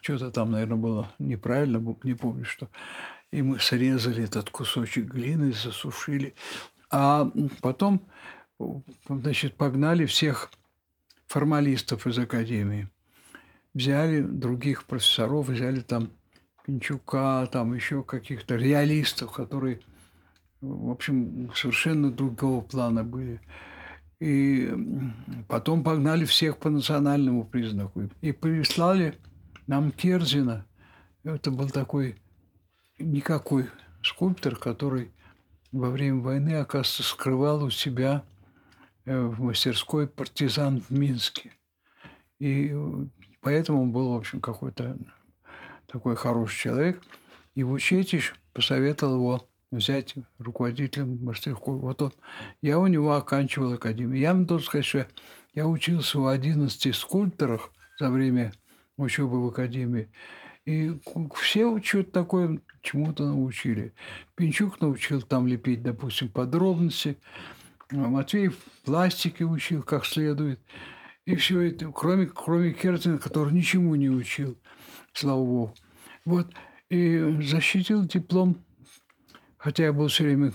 Что-то 0.01 0.33
там, 0.33 0.51
наверное, 0.51 0.77
было 0.77 1.15
неправильно, 1.21 1.79
не 2.03 2.15
помню 2.15 2.45
что. 2.45 2.69
И 3.31 3.41
мы 3.41 3.61
срезали 3.61 4.25
этот 4.25 4.51
кусочек 4.51 5.05
глины, 5.05 5.53
засушили. 5.53 6.35
А 6.91 7.31
потом, 7.61 8.03
значит, 9.09 9.55
погнали 9.55 10.05
всех 10.05 10.51
формалистов 11.29 12.09
из 12.09 12.19
академии. 12.19 12.89
Взяли 13.73 14.21
других 14.21 14.83
профессоров, 14.83 15.49
взяли 15.49 15.79
там 15.79 16.11
Пинчука, 16.67 17.49
там 17.53 17.73
еще 17.73 18.03
каких-то 18.03 18.57
реалистов, 18.57 19.31
которые, 19.31 19.81
в 20.63 20.91
общем, 20.91 21.51
совершенно 21.55 22.11
другого 22.11 22.63
плана 22.63 23.05
были. 23.05 23.41
И 24.21 24.73
потом 25.49 25.85
погнали 25.85 26.25
всех 26.25 26.57
по 26.59 26.71
национальному 26.71 27.45
признаку. 27.45 28.09
И 28.21 28.33
прислали 28.33 29.19
нам 29.67 29.91
Керзина. 29.91 30.65
Это 31.25 31.51
был 31.51 31.69
такой 31.69 32.17
никакой 32.99 33.67
скульптор, 34.03 34.57
который 34.57 35.11
во 35.73 35.91
время 35.91 36.21
войны, 36.21 36.55
оказывается, 36.55 37.03
скрывал 37.03 37.65
у 37.65 37.71
себя 37.71 38.25
Э, 39.05 39.21
в 39.21 39.41
мастерской 39.41 40.07
партизан 40.07 40.81
в 40.81 40.91
Минске. 40.91 41.53
И 42.39 42.73
поэтому 43.41 43.83
он 43.83 43.91
был, 43.91 44.13
в 44.13 44.17
общем, 44.17 44.41
какой-то 44.41 44.97
такой 45.87 46.15
хороший 46.15 46.57
человек. 46.57 47.03
И 47.55 47.65
Вучетич 47.65 48.35
посоветовал 48.53 49.15
его 49.17 49.49
взять 49.73 50.15
руководителем 50.39 51.19
мастерской. 51.25 51.77
Вот 51.77 52.03
он, 52.03 52.13
я 52.61 52.79
у 52.79 52.87
него 52.87 53.15
оканчивал 53.15 53.73
академию. 53.73 54.21
Я 54.21 54.35
вам 54.35 54.47
должен 54.47 54.67
сказать, 54.67 54.85
что 54.85 55.07
я 55.55 55.67
учился 55.67 56.21
у 56.21 56.27
11 56.27 56.95
скульпторах 56.95 57.73
за 57.99 58.11
время 58.11 58.53
учебы 58.97 59.43
в 59.43 59.49
академии. 59.49 60.09
И 60.65 60.93
все 61.35 61.81
что-то 61.83 62.13
такое 62.13 62.61
чему-то 62.83 63.25
научили. 63.25 63.95
Пинчук 64.37 64.81
научил 64.81 65.21
там 65.23 65.47
лепить, 65.47 65.83
допустим, 65.83 66.29
подробности. 66.29 67.17
Матвеев 67.91 68.57
пластики 68.85 69.43
учил 69.43 69.83
как 69.83 70.07
следует. 70.07 70.61
И 71.25 71.37
все 71.37 71.61
это, 71.61 71.91
кроме, 71.93 72.27
кроме 72.27 72.73
Кертина, 72.73 73.19
который 73.19 73.53
ничему 73.53 73.95
не 73.95 74.11
учил, 74.11 74.57
слава 75.13 75.45
богу. 75.45 75.75
Вот. 76.25 76.53
И 76.91 77.39
защитил 77.43 78.05
диплом, 78.05 78.57
хотя 79.63 79.85
я 79.85 79.93
был 79.93 80.09
все 80.09 80.25
время 80.25 80.53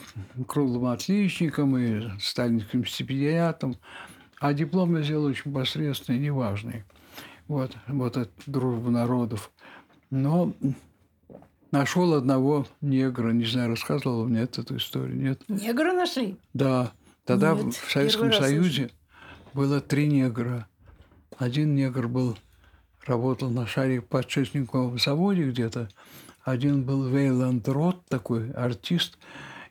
круглым 0.47 0.87
отличником 0.87 1.77
и 1.77 2.09
сталинским 2.19 2.85
стипендиатом, 2.85 3.77
а 4.39 4.53
диплом 4.53 4.97
я 4.97 5.03
сделал 5.03 5.25
очень 5.25 5.53
посредственный, 5.53 6.19
неважный. 6.19 6.83
Вот, 7.47 7.75
вот 7.87 8.17
от 8.17 8.31
дружбы 8.45 8.91
народов. 8.91 9.51
Но 10.09 10.53
нашел 11.71 12.13
одного 12.13 12.67
негра, 12.81 13.31
не 13.31 13.45
знаю, 13.45 13.69
рассказывал 13.69 14.25
мне 14.25 14.41
эту 14.41 14.75
историю, 14.75 15.15
нет? 15.15 15.41
Негра 15.47 15.93
нашли? 15.93 16.37
Да. 16.53 16.91
Тогда 17.23 17.53
Нет, 17.55 17.75
в 17.75 17.91
Советском 17.91 18.33
Союзе 18.33 18.89
было 19.53 19.79
три 19.79 20.07
негра. 20.07 20.67
Один 21.37 21.75
негр 21.75 22.09
был, 22.09 22.37
работал 23.05 23.49
на 23.49 23.67
шаре 23.67 24.01
подшипниковом 24.01 24.99
заводе 24.99 25.49
где-то. 25.49 25.89
Один 26.47 26.85
был 26.85 27.09
Вейланд 27.09 27.67
Рот, 27.67 28.05
такой 28.05 28.51
артист. 28.51 29.17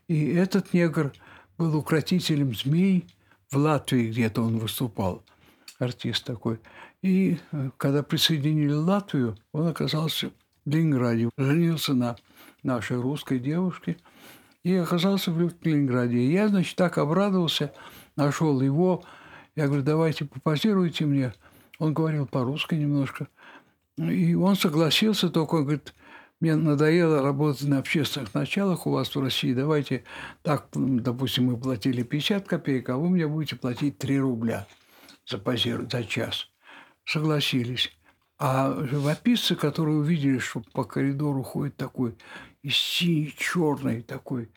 И 0.08 0.34
этот 0.34 0.74
негр 0.74 1.12
был 1.56 1.74
укротителем 1.74 2.54
змей. 2.54 3.06
В 3.50 3.56
Латвии 3.56 4.10
где-то 4.10 4.42
он 4.42 4.58
выступал, 4.58 5.22
артист 5.78 6.24
такой. 6.24 6.60
И 7.00 7.38
э, 7.52 7.70
когда 7.78 8.02
присоединили 8.02 8.72
Латвию, 8.72 9.38
он 9.52 9.68
оказался 9.68 10.30
в 10.66 10.70
Ленинграде. 10.70 11.30
Женился 11.38 11.94
на 11.94 12.16
нашей 12.62 13.00
русской 13.00 13.38
девушке– 13.38 13.96
и 14.66 14.74
оказался 14.74 15.30
в 15.30 15.38
Ленинграде. 15.62 16.18
И 16.18 16.32
я, 16.32 16.48
значит, 16.48 16.74
так 16.74 16.98
обрадовался, 16.98 17.72
нашел 18.16 18.60
его. 18.60 19.04
Я 19.54 19.68
говорю, 19.68 19.84
давайте 19.84 20.24
попозируйте 20.24 21.06
мне. 21.06 21.32
Он 21.78 21.94
говорил 21.94 22.26
по-русски 22.26 22.74
немножко. 22.74 23.28
И 23.96 24.34
он 24.34 24.56
согласился, 24.56 25.30
только 25.30 25.54
он 25.54 25.62
говорит, 25.62 25.94
мне 26.40 26.54
надоело 26.54 27.22
работать 27.22 27.66
на 27.66 27.78
общественных 27.78 28.34
началах 28.34 28.86
у 28.86 28.90
вас 28.90 29.14
в 29.14 29.20
России. 29.20 29.54
Давайте 29.54 30.04
так, 30.42 30.68
допустим, 30.72 31.46
мы 31.46 31.56
платили 31.56 32.02
50 32.02 32.46
копеек, 32.46 32.88
а 32.90 32.96
вы 32.96 33.08
мне 33.08 33.26
будете 33.26 33.56
платить 33.56 33.98
3 33.98 34.18
рубля 34.20 34.66
за 35.26 35.38
позир, 35.38 35.86
за 35.90 36.04
час. 36.04 36.48
Согласились. 37.04 37.90
А 38.38 38.84
живописцы, 38.84 39.56
которые 39.56 39.96
увидели, 39.96 40.38
что 40.38 40.62
по 40.72 40.84
коридору 40.84 41.42
ходит 41.42 41.76
такой 41.76 42.16
синий, 42.68 43.34
черный 43.38 44.02
такой 44.02 44.50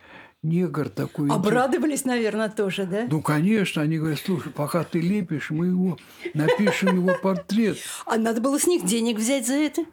негр 0.43 0.89
такой. 0.89 1.29
Обрадовались, 1.29 2.05
наверное, 2.05 2.49
тоже, 2.49 2.85
да? 2.85 3.07
Ну, 3.09 3.21
конечно. 3.21 3.81
Они 3.81 3.97
говорят, 3.97 4.19
слушай, 4.19 4.51
пока 4.51 4.83
ты 4.83 4.99
лепишь, 4.99 5.49
мы 5.49 5.67
его 5.67 5.97
напишем 6.33 6.95
его 6.95 7.15
портрет. 7.21 7.77
А 8.05 8.17
надо 8.17 8.41
было 8.41 8.59
с 8.59 8.67
них 8.67 8.85
денег 8.85 9.17
взять 9.17 9.47
за 9.47 9.55
это? 9.55 9.85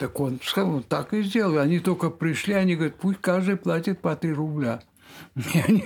Так 0.00 0.18
он 0.18 0.40
сказал, 0.42 0.76
он 0.76 0.82
так 0.82 1.12
и 1.12 1.22
сделал. 1.22 1.58
Они 1.58 1.78
только 1.78 2.08
пришли, 2.08 2.54
они 2.54 2.74
говорят, 2.74 2.96
пусть 2.96 3.20
каждый 3.20 3.56
платит 3.56 4.00
по 4.00 4.16
3 4.16 4.32
рубля. 4.32 4.82
И 5.36 5.58
они, 5.58 5.84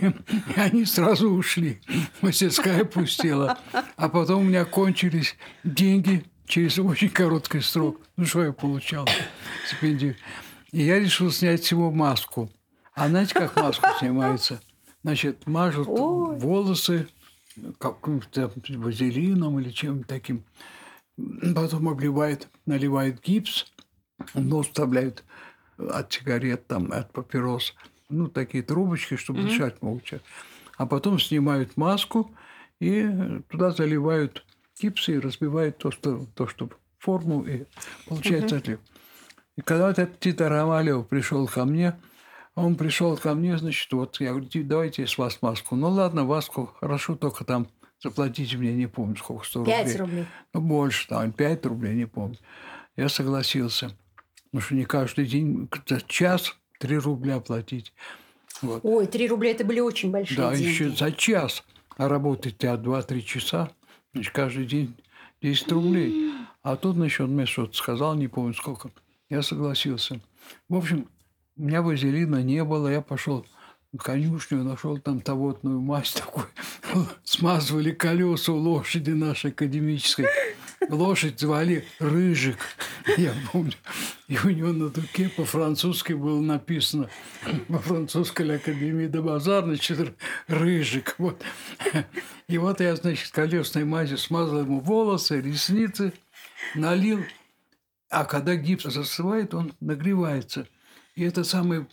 и 0.55 0.61
они 0.61 0.85
сразу 0.85 1.31
ушли. 1.31 1.81
Мастерская 2.23 2.85
пустела. 2.85 3.59
А 3.97 4.09
потом 4.09 4.43
у 4.43 4.45
меня 4.45 4.65
кончились 4.65 5.37
деньги 5.65 6.25
через 6.47 6.79
очень 6.79 7.09
короткий 7.09 7.59
срок. 7.59 8.01
Ну, 8.17 8.25
что 8.25 8.45
я 8.45 8.53
получал? 8.53 9.09
Стипендию. 9.67 10.15
И 10.71 10.85
я 10.85 11.01
решил 11.01 11.33
снять 11.33 11.65
с 11.65 11.73
него 11.73 11.91
маску. 11.91 12.49
А 12.95 13.09
знаете, 13.09 13.35
как 13.35 13.57
маску 13.57 13.89
снимается? 13.99 14.61
Значит, 15.03 15.45
мажут 15.49 15.89
Ой. 15.89 16.39
волосы 16.39 17.09
каким-то 17.81 18.53
вазелином 18.79 19.59
или 19.59 19.71
чем-то 19.71 20.07
таким. 20.07 20.45
Потом 21.55 21.89
обливает, 21.89 22.49
наливает 22.65 23.21
гипс, 23.21 23.67
нос 24.35 24.67
вставляют 24.69 25.25
от 25.79 26.13
сигарет, 26.13 26.67
там, 26.67 26.93
от 26.93 27.13
папирос. 27.13 27.75
Ну, 28.09 28.29
такие 28.29 28.63
трубочки, 28.63 29.17
чтобы 29.17 29.43
дышать 29.49 29.77
лучше. 29.83 30.21
А 30.77 30.87
потом 30.87 31.19
снимают 31.19 31.77
маску 31.77 32.31
и 32.81 33.09
туда 33.49 33.71
заливают 33.71 34.45
гипс 34.81 35.09
и 35.09 35.19
разбивают 35.19 35.79
то, 35.79 35.91
что, 35.91 36.27
то, 36.35 36.47
что 36.47 36.69
форму, 36.99 37.45
и 37.45 37.65
получается 38.07 38.57
отлив. 38.59 38.81
И 39.57 39.61
когда 39.61 39.89
вот 39.89 39.99
этот 39.99 40.19
Тита 40.21 40.49
Ромалев 40.49 41.07
пришел 41.07 41.47
ко 41.47 41.65
мне, 41.65 41.97
он 42.57 42.77
пришел 42.77 43.17
ко 43.17 43.35
мне, 43.35 43.57
значит, 43.59 43.93
вот, 43.93 44.21
я 44.21 44.31
говорю, 44.31 44.47
«Ти- 44.47 44.63
давайте 44.63 45.03
я 45.03 45.09
с 45.09 45.17
вас 45.19 45.41
маску. 45.43 45.77
Ну 45.77 45.89
ладно, 45.91 46.25
маску, 46.25 46.73
хорошо, 46.81 47.15
только 47.17 47.45
там 47.45 47.69
заплатите 48.01 48.57
мне, 48.57 48.73
не 48.75 48.87
помню, 48.87 49.17
сколько, 49.17 49.45
100 49.45 49.59
рублей. 49.61 49.85
Пять 49.85 50.01
рублей. 50.01 50.27
Ну, 50.53 50.61
больше, 50.61 51.09
там, 51.09 51.33
5 51.33 51.67
рублей, 51.67 51.95
не 51.95 52.07
помню. 52.07 52.37
Я 52.97 53.09
согласился. 53.09 53.97
Потому 54.55 54.67
что 54.67 54.75
не 54.77 54.85
каждый 54.85 55.27
день, 55.27 55.69
за 55.89 56.01
час 56.03 56.57
3 56.79 56.99
рубля 56.99 57.41
платить. 57.41 57.93
Вот. 58.63 58.85
Ой, 58.85 59.09
три 59.09 59.27
рубля 59.27 59.51
это 59.51 59.65
были 59.65 59.81
очень 59.81 60.13
большие 60.13 60.37
Да, 60.37 60.55
деньги. 60.55 60.69
еще 60.69 60.91
за 60.91 61.11
час. 61.11 61.65
А 61.97 62.09
работать 62.09 62.59
тебя 62.59 62.75
2-3 62.75 63.21
часа, 63.23 63.73
значит, 64.13 64.33
каждый 64.33 64.67
день 64.67 64.95
10 65.43 65.73
рублей. 65.73 66.35
А 66.63 66.77
тут, 66.77 66.95
значит, 66.95 67.23
он 67.23 67.35
мне 67.35 67.47
что-то 67.47 67.77
сказал, 67.77 68.15
не 68.15 68.29
помню 68.29 68.55
сколько. 68.55 68.93
Я 69.29 69.43
согласился. 69.43 70.21
В 70.69 70.77
общем, 70.77 71.09
у 71.57 71.63
меня 71.65 71.83
вазелина 71.83 72.41
не 72.45 72.63
было. 72.63 72.87
Я 72.87 73.01
пошел 73.01 73.45
в 73.93 73.99
конюшню, 73.99 74.63
нашел 74.63 74.99
там 74.99 75.21
тавотную 75.21 75.81
мазь 75.81 76.13
такую. 76.15 76.47
Смазывали 77.25 77.91
колеса 77.91 78.53
у 78.53 78.57
лошади 78.59 79.11
нашей 79.11 79.51
академической. 79.51 80.27
Лошадь 80.89 81.41
звали 81.41 81.85
Рыжик, 81.99 82.59
я 83.17 83.35
помню. 83.53 83.73
И 84.29 84.39
у 84.39 84.51
него 84.51 84.73
на 84.73 84.89
дуке 84.89 85.29
по-французски 85.29 86.13
было 86.13 86.41
написано, 86.41 87.09
по 87.69 87.79
французской 87.79 88.57
академии 88.57 89.07
до 89.07 89.23
базар, 89.23 89.65
значит, 89.65 90.15
Рыжик. 90.49 91.15
Вот. 91.19 91.43
И 92.49 92.59
вот 92.59 92.81
я, 92.81 92.97
значит, 92.97 93.31
колесной 93.31 93.85
мазью 93.85 94.19
смазал 94.19 94.61
ему 94.61 94.81
волосы, 94.81 95.41
ресницы, 95.41 96.13
налил. 96.75 97.21
А 98.11 98.25
когда 98.25 98.55
гипс 98.55 98.85
застывает, 98.85 99.55
он 99.55 99.73
нагревается. 99.81 100.67
И 101.15 101.23
эта 101.23 101.45
самая 101.45 101.89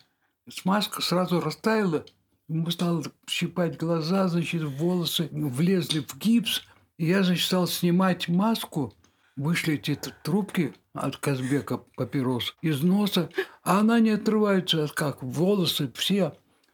смазка 0.49 1.01
сразу 1.01 1.39
растаяла. 1.39 2.05
Ему 2.47 2.69
стало 2.69 3.03
щипать 3.29 3.77
глаза, 3.77 4.27
значит, 4.27 4.63
волосы 4.63 5.29
влезли 5.31 5.99
в 5.99 6.17
гипс. 6.17 6.63
Я, 6.97 7.23
значит, 7.23 7.45
стал 7.45 7.67
снимать 7.67 8.27
маску. 8.27 8.93
Вышли 9.35 9.75
эти 9.75 9.95
трубки 10.23 10.73
от 10.93 11.17
Казбека 11.17 11.77
папирос 11.95 12.55
из 12.61 12.81
носа, 12.83 13.29
а 13.63 13.79
она 13.79 13.99
не 13.99 14.11
отрывается, 14.11 14.83
от 14.83 14.91
как 14.91 15.23
волосы 15.23 15.91
все 15.95 16.33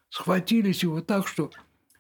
схватились 0.10 0.84
его 0.84 1.02
так, 1.02 1.28
что 1.28 1.52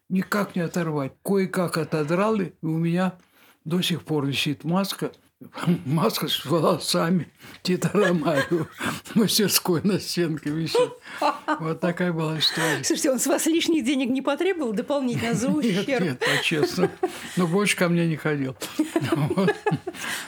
никак 0.09 0.55
не 0.55 0.61
оторвать. 0.61 1.13
Кое-как 1.24 1.78
отодрали, 1.78 2.55
и 2.61 2.65
у 2.65 2.78
меня 2.78 3.18
до 3.65 3.82
сих 3.82 4.03
пор 4.03 4.26
висит 4.26 4.63
маска, 4.63 5.11
маска 5.86 6.28
с 6.28 6.46
волосами 6.46 7.32
Тита 7.62 7.90
Ромаева 7.94 8.68
в 9.04 9.16
мастерской 9.16 9.82
на 9.84 10.00
стенке 10.00 10.50
висит. 10.50 10.92
Вот 11.60 11.80
такая 11.80 12.12
была 12.12 12.40
история. 12.40 12.84
Слушайте, 12.84 13.12
он 13.12 13.20
с 13.20 13.28
вас 13.28 13.46
лишних 13.46 13.86
денег 13.86 14.10
не 14.10 14.22
потребовал 14.22 14.74
дополнительно 14.74 15.34
за 15.34 15.50
Нет, 15.50 15.58
ущерб? 15.58 16.04
нет, 16.04 16.20
по-честному. 16.20 16.92
Но 17.36 17.48
больше 17.48 17.76
ко 17.76 17.88
мне 17.88 18.08
не 18.08 18.16
ходил. 18.16 18.56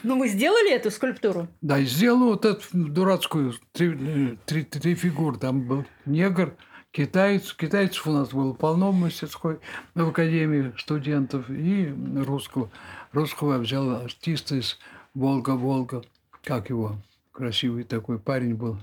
Ну, 0.03 0.17
вы 0.19 0.27
сделали 0.27 0.71
эту 0.71 0.91
скульптуру? 0.91 1.47
Да, 1.61 1.79
и 1.79 1.85
сделал 1.85 2.29
вот 2.29 2.45
эту 2.45 2.61
дурацкую 2.71 3.53
три, 3.73 4.37
три, 4.45 4.63
три 4.63 4.95
фигуры. 4.95 5.37
Там 5.37 5.61
был 5.61 5.85
негр, 6.05 6.55
китаец. 6.91 7.53
Китайцев 7.53 8.07
у 8.07 8.11
нас 8.11 8.29
было 8.29 8.53
полно 8.53 8.91
в 8.91 8.95
мастерской, 8.95 9.59
в 9.95 10.09
академии 10.09 10.73
студентов. 10.77 11.49
И 11.49 11.93
русского. 12.15 12.69
Русского 13.11 13.53
я 13.53 13.59
взял 13.59 13.89
артиста 13.89 14.55
из 14.55 14.77
Волга-Волга. 15.13 16.03
Как 16.43 16.69
его? 16.69 16.97
Красивый 17.31 17.83
такой 17.83 18.19
парень 18.19 18.55
был. 18.55 18.77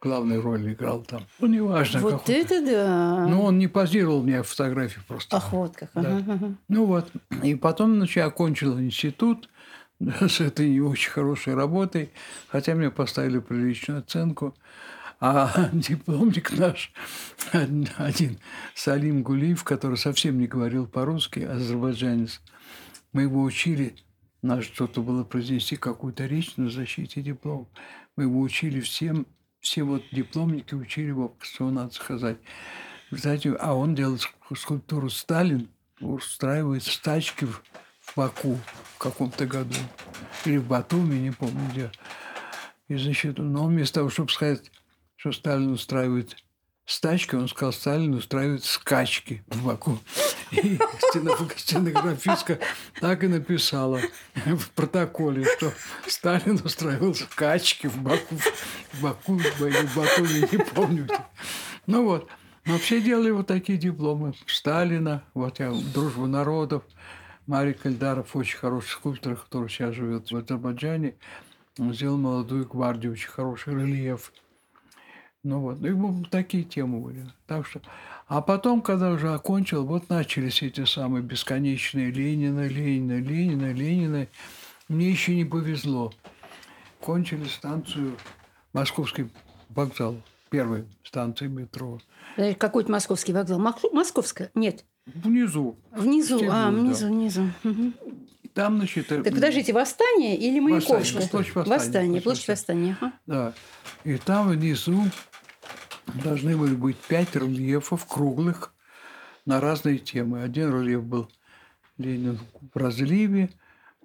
Главную 0.00 0.42
роль 0.42 0.72
играл 0.72 1.02
там. 1.02 1.22
Ну, 1.40 1.46
неважно. 1.46 2.00
Вот 2.00 2.20
какой-то. 2.20 2.32
это 2.32 2.66
да. 2.66 3.26
Ну, 3.26 3.42
он 3.42 3.58
не 3.58 3.68
позировал 3.68 4.22
мне 4.22 4.42
фотографии 4.42 5.00
просто. 5.08 5.36
Ах, 5.38 5.52
вот 5.52 5.74
как. 5.74 5.90
Да. 5.94 6.18
Ага. 6.18 6.54
Ну 6.68 6.84
вот. 6.84 7.10
И 7.42 7.54
потом, 7.54 7.94
значит, 7.96 8.16
я 8.16 8.26
окончил 8.26 8.78
институт 8.78 9.48
с 9.98 10.40
этой 10.40 10.68
не 10.68 10.80
очень 10.80 11.10
хорошей 11.10 11.54
работой, 11.54 12.10
хотя 12.48 12.74
мне 12.74 12.90
поставили 12.90 13.38
приличную 13.38 14.00
оценку. 14.00 14.54
А 15.20 15.70
дипломник 15.72 16.52
наш, 16.58 16.92
один 17.52 18.38
Салим 18.74 19.22
Гулиев, 19.22 19.64
который 19.64 19.96
совсем 19.96 20.38
не 20.38 20.46
говорил 20.46 20.86
по-русски, 20.86 21.40
азербайджанец, 21.40 22.42
мы 23.12 23.22
его 23.22 23.42
учили, 23.42 23.94
надо 24.44 24.62
что-то 24.62 25.00
было 25.00 25.24
произнести, 25.24 25.76
какую-то 25.76 26.26
речь 26.26 26.56
на 26.56 26.68
защите 26.68 27.22
диплома. 27.22 27.66
Мы 28.14 28.24
его 28.24 28.40
учили 28.40 28.80
всем, 28.80 29.26
все 29.60 29.82
вот 29.82 30.02
дипломники 30.12 30.74
учили 30.74 31.08
его, 31.08 31.34
что 31.40 31.70
надо 31.70 31.94
сказать. 31.94 32.36
Знаете, 33.10 33.54
а 33.54 33.74
он 33.74 33.94
делал 33.94 34.16
ск- 34.16 34.56
скульптуру 34.56 35.08
Сталин, 35.08 35.68
устраивает 36.00 36.82
стачки 36.82 37.46
в, 37.46 37.62
в 38.00 38.16
Баку 38.16 38.58
в 38.94 38.98
каком-то 38.98 39.46
году. 39.46 39.74
Или 40.44 40.58
в 40.58 40.66
Батуми, 40.66 41.14
не 41.16 41.30
помню 41.30 41.70
где. 41.72 41.90
И, 42.88 42.96
значит, 42.96 43.38
но 43.38 43.64
вместо 43.64 44.00
того, 44.00 44.10
чтобы 44.10 44.30
сказать, 44.30 44.70
что 45.16 45.32
Сталин 45.32 45.70
устраивает 45.70 46.36
стачки, 46.84 47.34
он 47.34 47.48
сказал, 47.48 47.72
Сталин 47.72 48.12
устраивает 48.12 48.64
скачки 48.64 49.42
в 49.46 49.64
Баку. 49.64 49.98
И 50.62 50.78
стено- 51.10 51.36
стенографистка 51.56 52.58
так 53.00 53.24
и 53.24 53.28
написала 53.28 54.00
в 54.34 54.70
протоколе, 54.70 55.44
что 55.44 55.72
Сталин 56.06 56.60
устраивал 56.64 57.14
скачки 57.14 57.86
в 57.86 57.98
Баку, 57.98 58.36
в 58.92 59.02
Баку 59.02 59.38
в 59.38 59.96
Батуми, 59.96 60.48
не 60.50 60.58
помню. 60.58 61.08
Ну 61.86 62.04
вот. 62.04 62.28
Но 62.66 62.78
все 62.78 63.02
делали 63.02 63.30
вот 63.30 63.46
такие 63.46 63.76
дипломы. 63.76 64.32
Сталина, 64.46 65.22
вот 65.34 65.60
я 65.60 65.70
«Дружба 65.92 66.26
народов», 66.26 66.82
Марик 67.46 67.84
Эльдаров, 67.84 68.34
очень 68.34 68.56
хороший 68.56 68.92
скульптор, 68.92 69.36
который 69.36 69.68
сейчас 69.68 69.94
живет 69.94 70.30
в 70.30 70.36
Азербайджане, 70.36 71.14
он 71.78 71.92
сделал 71.92 72.16
молодую 72.16 72.66
гвардию, 72.66 73.12
очень 73.12 73.28
хороший 73.28 73.74
рельеф. 73.74 74.32
Ну 75.42 75.60
вот, 75.60 75.84
и 75.84 75.90
вот 75.90 76.30
такие 76.30 76.64
темы 76.64 77.00
были. 77.00 77.30
Так 77.46 77.66
что, 77.66 77.82
а 78.26 78.40
потом, 78.40 78.80
когда 78.82 79.10
уже 79.10 79.32
окончил, 79.32 79.84
вот 79.84 80.08
начались 80.08 80.62
эти 80.62 80.84
самые 80.84 81.22
бесконечные 81.22 82.10
Ленина, 82.10 82.66
Ленина, 82.66 83.20
Ленина, 83.20 83.72
Ленина. 83.72 84.26
Мне 84.88 85.10
еще 85.10 85.34
не 85.36 85.44
повезло. 85.44 86.12
Кончили 87.00 87.44
станцию 87.44 88.16
Московский 88.72 89.28
вокзал, 89.68 90.16
первой 90.50 90.86
станции 91.04 91.46
метро. 91.48 92.00
Э, 92.36 92.54
Какой-то 92.54 92.90
московский 92.90 93.32
вокзал. 93.32 93.58
Московская? 93.92 94.50
Нет. 94.54 94.84
Внизу. 95.06 95.78
Внизу. 95.92 96.38
Стебель, 96.38 96.50
а, 96.52 96.64
да. 96.64 96.70
внизу, 96.70 97.06
внизу. 97.08 97.42
Там, 98.54 98.76
значит... 98.78 99.10
э, 99.12 99.22
Так 99.22 99.34
подождите, 99.34 99.72
восстание 99.72 100.36
или 100.36 100.60
Маяковская? 100.60 100.98
Восстание, 100.98 101.28
площадь 101.28 101.54
Восстания, 101.54 101.76
Восстание, 101.78 102.22
площадь 102.22 102.48
восстания. 102.48 102.96
ага. 103.00 103.12
Да. 103.26 103.52
И 104.04 104.16
там 104.16 104.48
внизу 104.48 105.02
должны 106.22 106.56
были 106.56 106.74
быть 106.74 106.96
пять 106.96 107.34
рельефов 107.34 108.06
круглых 108.06 108.72
на 109.46 109.60
разные 109.60 109.98
темы. 109.98 110.42
Один 110.42 110.70
рельеф 110.72 111.02
был 111.04 111.30
Ленин 111.98 112.38
в 112.72 112.76
разливе, 112.76 113.50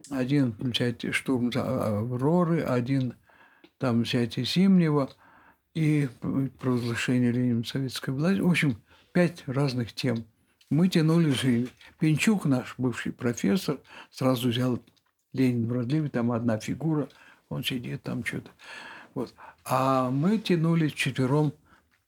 один 0.10 0.56
взятие 0.60 1.12
штурм 1.12 1.52
Авроры, 1.56 2.62
один 2.62 3.16
там 3.78 4.02
взятие 4.04 4.46
Зимнего 4.46 5.10
и 5.74 6.10
провозглашение 6.60 7.32
Ленина 7.32 7.64
советской 7.64 8.12
власти. 8.12 8.42
В 8.42 8.50
общем, 8.50 8.78
пять 9.14 9.44
разных 9.46 9.94
тем. 9.94 10.26
Мы 10.70 10.88
тянули 10.88 11.32
жизнь. 11.32 11.70
Пинчук, 12.00 12.46
наш 12.46 12.76
бывший 12.78 13.12
профессор, 13.12 13.80
сразу 14.12 14.50
взял 14.50 14.80
Ленин 15.34 15.68
в 15.68 15.74
разливе, 15.74 16.10
там 16.10 16.32
одна 16.32 16.60
фигура, 16.60 17.08
он 17.50 17.64
сидит 17.64 18.04
там 18.04 18.24
что-то. 18.24 18.52
Вот. 19.16 19.34
А 19.66 20.10
мы 20.12 20.38
тянули 20.38 20.90
четвером, 20.90 21.54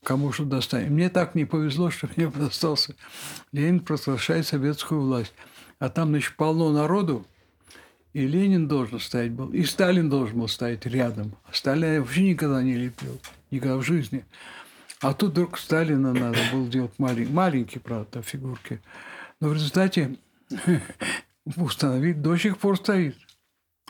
кому 0.03 0.31
что 0.31 0.45
достанет. 0.45 0.89
Мне 0.89 1.09
так 1.09 1.35
не 1.35 1.45
повезло, 1.45 1.91
что 1.91 2.09
мне 2.15 2.27
достался 2.27 2.95
Ленин 3.51 3.79
провозглашает 3.79 4.47
советскую 4.47 5.01
власть. 5.01 5.33
А 5.79 5.89
там, 5.89 6.09
значит, 6.09 6.35
полно 6.35 6.71
народу, 6.71 7.25
и 8.13 8.27
Ленин 8.27 8.67
должен 8.67 8.99
стоять 8.99 9.31
был, 9.31 9.49
и 9.51 9.63
Сталин 9.63 10.09
должен 10.09 10.39
был 10.39 10.47
стоять 10.47 10.85
рядом. 10.85 11.35
Сталина 11.51 11.93
я 11.93 12.01
вообще 12.01 12.29
никогда 12.29 12.61
не 12.61 12.75
лепил, 12.75 13.19
никогда 13.51 13.77
в 13.77 13.83
жизни. 13.83 14.25
А 15.01 15.13
тут 15.13 15.31
вдруг 15.31 15.57
Сталина 15.57 16.13
надо 16.13 16.37
было 16.51 16.67
делать 16.67 16.91
маленький, 16.99 17.31
маленький, 17.31 17.79
правда, 17.79 18.21
фигурки. 18.21 18.81
Но 19.39 19.49
в 19.49 19.53
результате 19.53 20.17
установить 21.55 22.21
до 22.21 22.37
сих 22.37 22.57
пор 22.57 22.77
стоит 22.77 23.15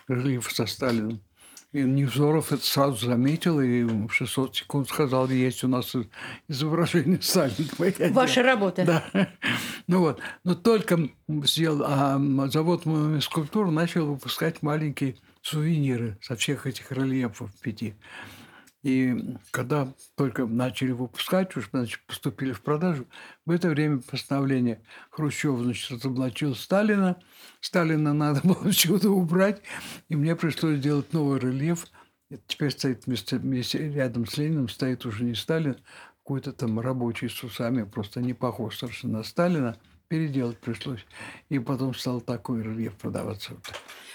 рельеф 0.08 0.52
со 0.52 0.66
Сталином. 0.66 1.20
И 1.74 1.84
Невзоров 1.84 2.52
это 2.52 2.66
сразу 2.66 3.06
заметил 3.06 3.62
и 3.62 3.84
в 3.84 4.12
600 4.12 4.56
секунд 4.58 4.90
сказал, 4.90 5.30
есть 5.30 5.64
у 5.64 5.70
нас 5.70 5.96
изображение 6.50 7.22
Сталина. 7.22 7.70
Ваша 8.14 8.44
работа. 8.44 8.84
Да. 8.86 9.30
Ну 9.88 10.00
вот. 10.00 10.20
Но 10.44 10.56
только 10.56 11.10
сделал, 11.44 11.84
а 11.86 12.20
завод 12.50 12.84
скульптур 13.22 13.72
начал 13.72 14.06
выпускать 14.06 14.62
маленькие 14.62 15.16
сувениры 15.42 16.18
со 16.22 16.36
всех 16.36 16.68
этих 16.68 16.92
рельефов 16.92 17.50
пяти. 17.62 17.96
И 18.84 19.38
когда 19.52 19.94
только 20.16 20.46
начали 20.46 20.92
выпускать, 20.92 21.56
уже 21.56 21.68
значит, 21.70 22.02
поступили 22.08 22.52
в 22.52 22.62
продажу, 22.62 23.06
в 23.46 23.52
это 23.52 23.70
время 23.70 24.02
постановление 24.02 24.82
Хрущева 25.12 25.64
значит, 25.64 25.92
разоблачил 25.92 26.56
Сталина. 26.56 27.22
Сталина 27.60 28.14
надо 28.14 28.42
было 28.48 28.74
чего-то 28.74 29.10
убрать, 29.10 29.62
и 30.10 30.16
мне 30.16 30.36
пришлось 30.36 30.80
сделать 30.80 31.14
новый 31.14 31.40
рельеф. 31.40 31.88
Это 32.30 32.42
теперь 32.48 32.72
стоит 32.72 33.06
вместе, 33.06 33.38
вместе, 33.38 33.90
рядом 33.92 34.26
с 34.26 34.38
Лениным, 34.38 34.70
стоит 34.70 35.06
уже 35.06 35.26
не 35.26 35.36
Сталин, 35.36 35.78
какой-то 36.24 36.54
там 36.54 36.80
рабочий 36.80 37.30
с 37.30 37.44
усами, 37.44 37.84
просто 37.84 38.22
не 38.22 38.34
похож 38.34 38.78
совершенно 38.78 39.20
на 39.20 39.24
Сталина– 39.24 39.78
переделать 40.12 40.58
пришлось. 40.58 41.06
И 41.48 41.58
потом 41.58 41.94
стал 41.94 42.20
такой 42.20 42.62
рельеф 42.62 42.96
продаваться. 42.96 43.54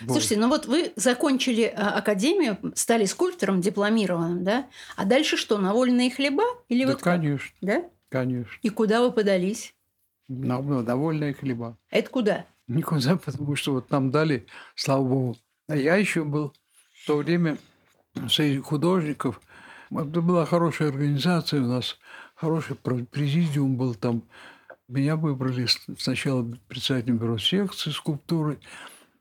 Слушайте, 0.04 0.36
ну 0.36 0.48
вот 0.48 0.66
вы 0.66 0.92
закончили 0.96 1.64
а, 1.64 1.90
академию, 1.98 2.58
стали 2.74 3.04
скульптором 3.04 3.60
дипломированным, 3.60 4.44
да? 4.44 4.66
А 4.96 5.04
дальше 5.04 5.36
что, 5.36 5.58
на 5.58 5.72
вольные 5.72 6.10
хлеба? 6.10 6.44
Или 6.68 6.84
да, 6.84 6.92
вот 6.92 7.02
конечно. 7.02 7.56
Да? 7.60 7.84
Конечно. 8.08 8.58
И 8.62 8.68
куда 8.68 9.00
вы 9.00 9.12
подались? 9.12 9.74
На, 10.28 10.60
на 10.60 10.82
довольные 10.82 11.34
хлеба. 11.34 11.76
Это 11.90 12.10
куда? 12.10 12.46
Никуда, 12.68 13.16
потому 13.24 13.56
что 13.56 13.72
вот 13.72 13.90
нам 13.90 14.10
дали, 14.10 14.46
слава 14.74 15.04
богу. 15.04 15.36
А 15.68 15.76
я 15.76 15.96
еще 15.96 16.24
был 16.24 16.52
в 17.02 17.06
то 17.06 17.16
время 17.16 17.58
среди 18.28 18.58
художников. 18.58 19.40
Это 19.90 20.20
была 20.20 20.46
хорошая 20.46 20.88
организация 20.88 21.60
у 21.60 21.66
нас, 21.66 21.96
хороший 22.34 22.76
президиум 22.76 23.76
был 23.76 23.94
там 23.94 24.24
меня 24.88 25.16
выбрали 25.16 25.66
сначала 25.98 26.46
председателем 26.68 27.18
бюро 27.18 27.38
секции 27.38 27.90
скульптуры. 27.90 28.58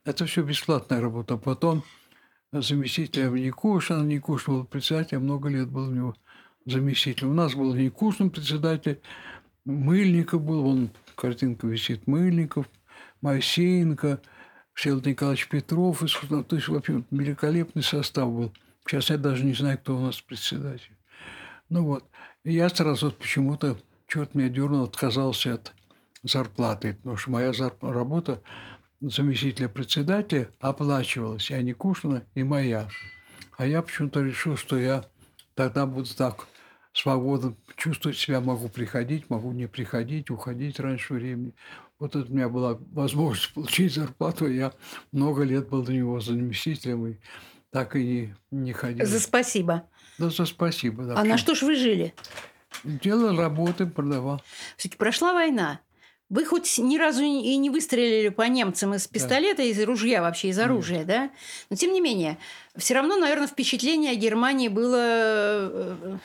Это 0.05 0.27
все 0.27 0.43
бесплатная 0.43 1.01
работа. 1.01 1.35
Потом 1.35 1.83
заместителем 2.51 3.35
Никушина. 3.35 4.03
Никушин 4.03 4.53
был 4.53 4.63
председателем, 4.65 5.23
много 5.23 5.49
лет 5.49 5.67
был 5.67 5.89
у 5.89 5.91
него 5.91 6.15
заместителем. 6.67 7.31
У 7.31 7.33
нас 7.33 7.55
был 7.55 7.73
Никушин 7.73 8.29
председатель, 8.29 9.01
Мыльников 9.65 10.43
был, 10.43 10.67
он 10.67 10.91
картинка 11.15 11.65
висит, 11.65 12.05
Мыльников, 12.05 12.69
Моисеенко, 13.21 14.21
Всеволод 14.73 15.07
Николаевич 15.07 15.47
Петров. 15.47 15.99
То 15.99 16.55
есть, 16.55 16.67
вообще, 16.67 17.03
великолепный 17.09 17.81
состав 17.81 18.31
был. 18.31 18.53
Сейчас 18.85 19.09
я 19.09 19.17
даже 19.17 19.43
не 19.43 19.53
знаю, 19.53 19.79
кто 19.79 19.97
у 19.97 20.01
нас 20.01 20.21
председатель. 20.21 20.95
Ну 21.69 21.83
вот. 21.83 22.05
И 22.43 22.53
я 22.53 22.69
сразу 22.69 23.11
почему-то 23.11 23.79
черт 24.07 24.35
меня 24.35 24.49
дернул, 24.49 24.83
отказался 24.83 25.55
от 25.55 25.73
зарплаты, 26.21 26.93
потому 26.93 27.17
что 27.17 27.31
моя 27.31 27.53
зарп... 27.53 27.83
работа 27.83 28.43
заместителя 29.01 29.69
председателя 29.69 30.49
оплачивалась, 30.59 31.49
и 31.49 31.53
Ани 31.53 31.73
Кушина, 31.73 32.25
и 32.35 32.43
моя. 32.43 32.89
А 33.57 33.65
я 33.65 33.81
почему-то 33.81 34.21
решил, 34.21 34.57
что 34.57 34.77
я 34.77 35.05
тогда 35.53 35.85
буду 35.85 36.13
так 36.15 36.47
свободно 36.93 37.55
чувствовать 37.75 38.17
себя, 38.17 38.39
могу 38.39 38.69
приходить, 38.69 39.29
могу 39.29 39.51
не 39.51 39.67
приходить, 39.67 40.29
уходить 40.29 40.79
раньше 40.79 41.13
времени. 41.13 41.53
Вот 41.99 42.15
это 42.15 42.29
у 42.29 42.33
меня 42.33 42.49
была 42.49 42.77
возможность 42.91 43.53
получить 43.53 43.93
зарплату, 43.93 44.47
я 44.47 44.73
много 45.11 45.43
лет 45.43 45.69
был 45.69 45.83
до 45.83 45.93
него 45.93 46.19
заместителем, 46.19 47.07
и 47.07 47.15
так 47.71 47.95
и 47.95 48.03
не, 48.03 48.35
не 48.51 48.73
ходил. 48.73 49.05
За 49.05 49.19
спасибо. 49.19 49.83
Да, 50.17 50.29
за 50.29 50.45
спасибо. 50.45 51.03
Да, 51.03 51.19
а 51.19 51.23
на 51.23 51.37
что 51.37 51.55
ж 51.55 51.63
вы 51.63 51.75
жили? 51.75 52.13
Делал 52.83 53.35
работы, 53.37 53.85
продавал. 53.85 54.41
Все-таки 54.77 54.97
прошла 54.97 55.33
война. 55.33 55.81
Вы 56.29 56.43
хоть 56.45 56.77
ни 56.79 56.97
разу 56.97 57.23
и 57.23 57.55
не 57.57 57.69
выстрелили 57.69 58.29
по 58.29 58.43
немцам 58.43 58.95
из 58.95 59.07
пистолета, 59.07 59.57
да. 59.57 59.63
из 59.63 59.81
ружья 59.83 60.21
вообще, 60.21 60.49
из 60.49 60.59
оружия, 60.59 60.99
Нет. 60.99 61.07
да? 61.07 61.29
Но 61.69 61.75
тем 61.75 61.93
не 61.93 62.01
менее, 62.01 62.37
все 62.75 62.95
равно, 62.95 63.15
наверное, 63.17 63.47
впечатление 63.47 64.13
о 64.13 64.15
Германии 64.15 64.67
было 64.67 64.97
э, 64.99 66.17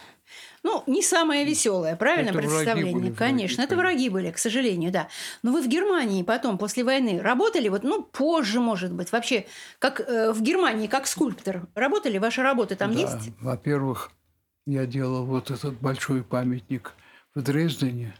ну, 0.62 0.82
не 0.86 1.02
самое 1.02 1.44
веселое, 1.44 1.96
правильно 1.96 2.30
это 2.30 2.38
представление? 2.38 2.94
были, 2.94 3.12
конечно, 3.12 3.56
враги, 3.56 3.66
это 3.66 3.76
враги 3.76 4.08
были, 4.08 4.30
к 4.30 4.38
сожалению, 4.38 4.92
да. 4.92 5.08
Но 5.42 5.52
вы 5.52 5.62
в 5.62 5.68
Германии 5.68 6.22
потом, 6.22 6.58
после 6.58 6.84
войны, 6.84 7.20
работали, 7.20 7.68
вот, 7.68 7.82
ну, 7.82 8.02
позже, 8.02 8.60
может 8.60 8.92
быть, 8.92 9.10
вообще, 9.12 9.46
как 9.78 10.00
э, 10.00 10.32
в 10.32 10.42
Германии, 10.42 10.86
как 10.86 11.06
скульптор, 11.06 11.66
работали? 11.74 12.18
Ваши 12.18 12.42
работы 12.42 12.76
там 12.76 12.92
да. 12.92 13.00
есть? 13.00 13.30
Во-первых, 13.40 14.10
я 14.66 14.84
делал 14.86 15.24
вот 15.24 15.50
этот 15.50 15.80
большой 15.80 16.22
памятник 16.22 16.92
в 17.34 17.42
Дрездене, 17.42 18.14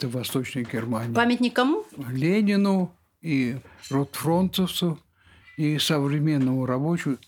это 0.00 0.08
в 0.08 0.12
Восточной 0.12 0.64
Германии. 0.64 1.12
Памятник 1.12 1.54
кому? 1.54 1.84
Ленину 2.08 2.90
и 3.20 3.58
ротфронтовцу, 3.90 4.98
и 5.58 5.78
современному 5.78 6.64
рабочему. 6.64 7.18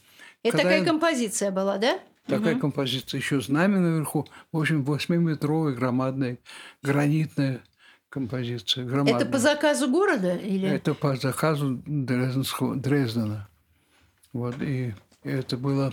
Это 0.43 0.57
Когда 0.57 0.71
такая 0.71 0.85
композиция 0.87 1.51
была, 1.51 1.77
да? 1.77 2.01
Такая 2.27 2.55
угу. 2.55 2.63
композиция. 2.63 3.19
Еще 3.19 3.43
знамя 3.43 3.79
наверху. 3.79 4.27
В 4.53 4.59
общем, 4.59 4.85
восьмиметровая, 4.85 5.75
громадная, 5.75 6.39
гранитная 6.83 7.63
композиция. 8.09 8.87
Громадная. 8.87 9.17
Это 9.17 9.27
по 9.27 9.39
заказу 9.39 9.91
города? 9.91 10.35
Или... 10.35 10.67
Это 10.67 10.95
по 10.95 11.15
заказу 11.17 11.83
Дрезденского, 11.85 12.75
Дрездена. 12.75 13.49
Вот, 14.33 14.55
и 14.63 14.95
это 15.25 15.59
было 15.59 15.93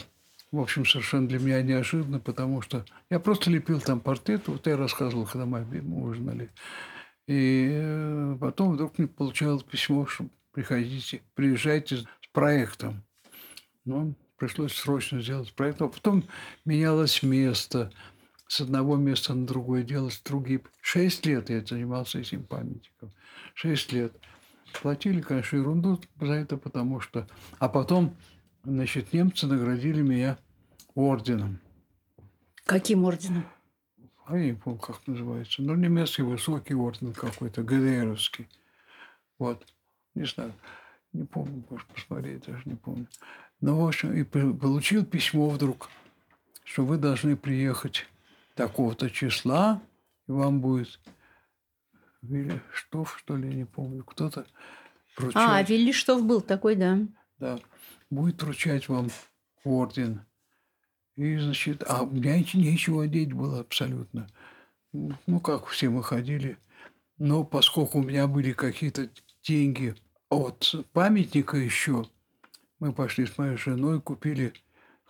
в 0.51 0.59
общем, 0.59 0.85
совершенно 0.85 1.27
для 1.27 1.39
меня 1.39 1.61
неожиданно, 1.61 2.19
потому 2.19 2.61
что 2.61 2.85
я 3.09 3.19
просто 3.19 3.51
лепил 3.51 3.79
там 3.81 3.99
портрет, 3.99 4.47
вот 4.47 4.65
я 4.67 4.77
рассказывал, 4.77 5.25
когда 5.25 5.45
мы 5.45 5.63
ужинали. 6.01 6.49
И 7.27 7.69
э, 7.71 8.37
потом 8.39 8.73
вдруг 8.73 8.97
мне 8.97 9.07
получалось 9.07 9.61
письмо, 9.61 10.07
что 10.07 10.27
приходите, 10.51 11.21
приезжайте 11.35 11.97
с 11.97 12.07
проектом. 12.33 13.03
Ну, 13.85 14.15
пришлось 14.35 14.73
срочно 14.73 15.21
сделать 15.21 15.53
проект. 15.53 15.79
А 15.81 15.87
потом 15.87 16.23
менялось 16.65 17.21
место. 17.21 17.91
С 18.47 18.61
одного 18.61 18.95
места 18.95 19.35
на 19.35 19.45
другое 19.45 19.83
делалось 19.83 20.19
другие. 20.25 20.61
Шесть 20.81 21.23
лет 21.27 21.51
я 21.51 21.63
занимался 21.63 22.17
этим 22.17 22.43
памятником. 22.43 23.11
Шесть 23.53 23.91
лет. 23.91 24.13
Платили, 24.81 25.21
конечно, 25.21 25.57
ерунду 25.57 25.99
за 26.19 26.33
это, 26.33 26.57
потому 26.57 26.99
что... 26.99 27.27
А 27.59 27.69
потом 27.69 28.17
Значит, 28.63 29.13
немцы 29.13 29.47
наградили 29.47 30.01
меня 30.01 30.37
орденом. 30.95 31.59
Каким 32.65 33.05
орденом? 33.05 33.45
А 34.25 34.37
я 34.37 34.51
не 34.51 34.53
помню, 34.53 34.79
как 34.79 35.05
называется. 35.07 35.61
Ну, 35.61 35.75
немецкий 35.75 36.21
высокий 36.21 36.75
орден 36.75 37.13
какой-то, 37.13 37.63
ГДРовский. 37.63 38.47
Вот. 39.39 39.65
Не 40.13 40.25
знаю. 40.25 40.53
Не 41.13 41.25
помню, 41.25 41.63
может 41.69 41.87
посмотреть, 41.87 42.45
даже 42.45 42.61
не 42.65 42.75
помню. 42.75 43.07
Ну, 43.61 43.81
в 43.81 43.87
общем, 43.87 44.13
и 44.13 44.23
получил 44.23 45.03
письмо 45.03 45.49
вдруг, 45.49 45.89
что 46.63 46.85
вы 46.85 46.97
должны 46.97 47.35
приехать 47.35 48.05
такого-то 48.53 49.09
числа, 49.09 49.81
и 50.27 50.31
вам 50.31 50.61
будет 50.61 50.99
Велиштов, 52.21 53.17
что 53.17 53.35
ли, 53.35 53.47
не 53.47 53.65
помню, 53.65 54.03
кто-то 54.03 54.45
вручает. 55.17 55.47
А, 55.49 55.63
Велиштов 55.63 56.23
был 56.23 56.41
такой, 56.41 56.75
да. 56.75 56.99
Да 57.39 57.59
будет 58.09 58.41
вручать 58.41 58.89
вам 58.89 59.09
орден. 59.63 60.21
И, 61.15 61.37
значит, 61.37 61.83
а 61.87 62.03
у 62.03 62.09
меня 62.09 62.37
нечего 62.37 63.03
одеть 63.03 63.33
было 63.33 63.59
абсолютно. 63.59 64.27
Ну, 64.93 65.39
как 65.39 65.67
все 65.67 65.89
мы 65.89 66.03
ходили. 66.03 66.57
Но 67.17 67.43
поскольку 67.43 67.99
у 67.99 68.03
меня 68.03 68.27
были 68.27 68.53
какие-то 68.53 69.09
деньги 69.43 69.95
от 70.29 70.73
памятника 70.93 71.57
еще, 71.57 72.07
мы 72.79 72.93
пошли 72.93 73.25
с 73.25 73.37
моей 73.37 73.57
женой, 73.57 74.01
купили 74.01 74.53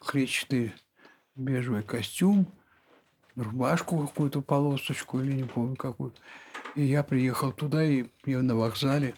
клетчатый 0.03 0.73
бежевый 1.35 1.83
костюм, 1.83 2.51
рубашку 3.35 4.07
какую-то, 4.07 4.41
полосочку 4.41 5.21
или 5.21 5.33
не 5.33 5.43
помню 5.43 5.75
какую. 5.75 6.13
И 6.75 6.83
я 6.83 7.03
приехал 7.03 7.51
туда, 7.51 7.83
и 7.83 8.07
мне 8.25 8.41
на 8.41 8.55
вокзале 8.55 9.13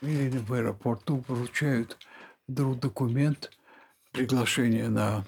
или 0.00 0.38
в 0.38 0.52
аэропорту 0.52 1.24
вручают 1.26 1.98
вдруг 2.48 2.80
документ, 2.80 3.50
приглашение 4.12 4.88
на 4.88 5.24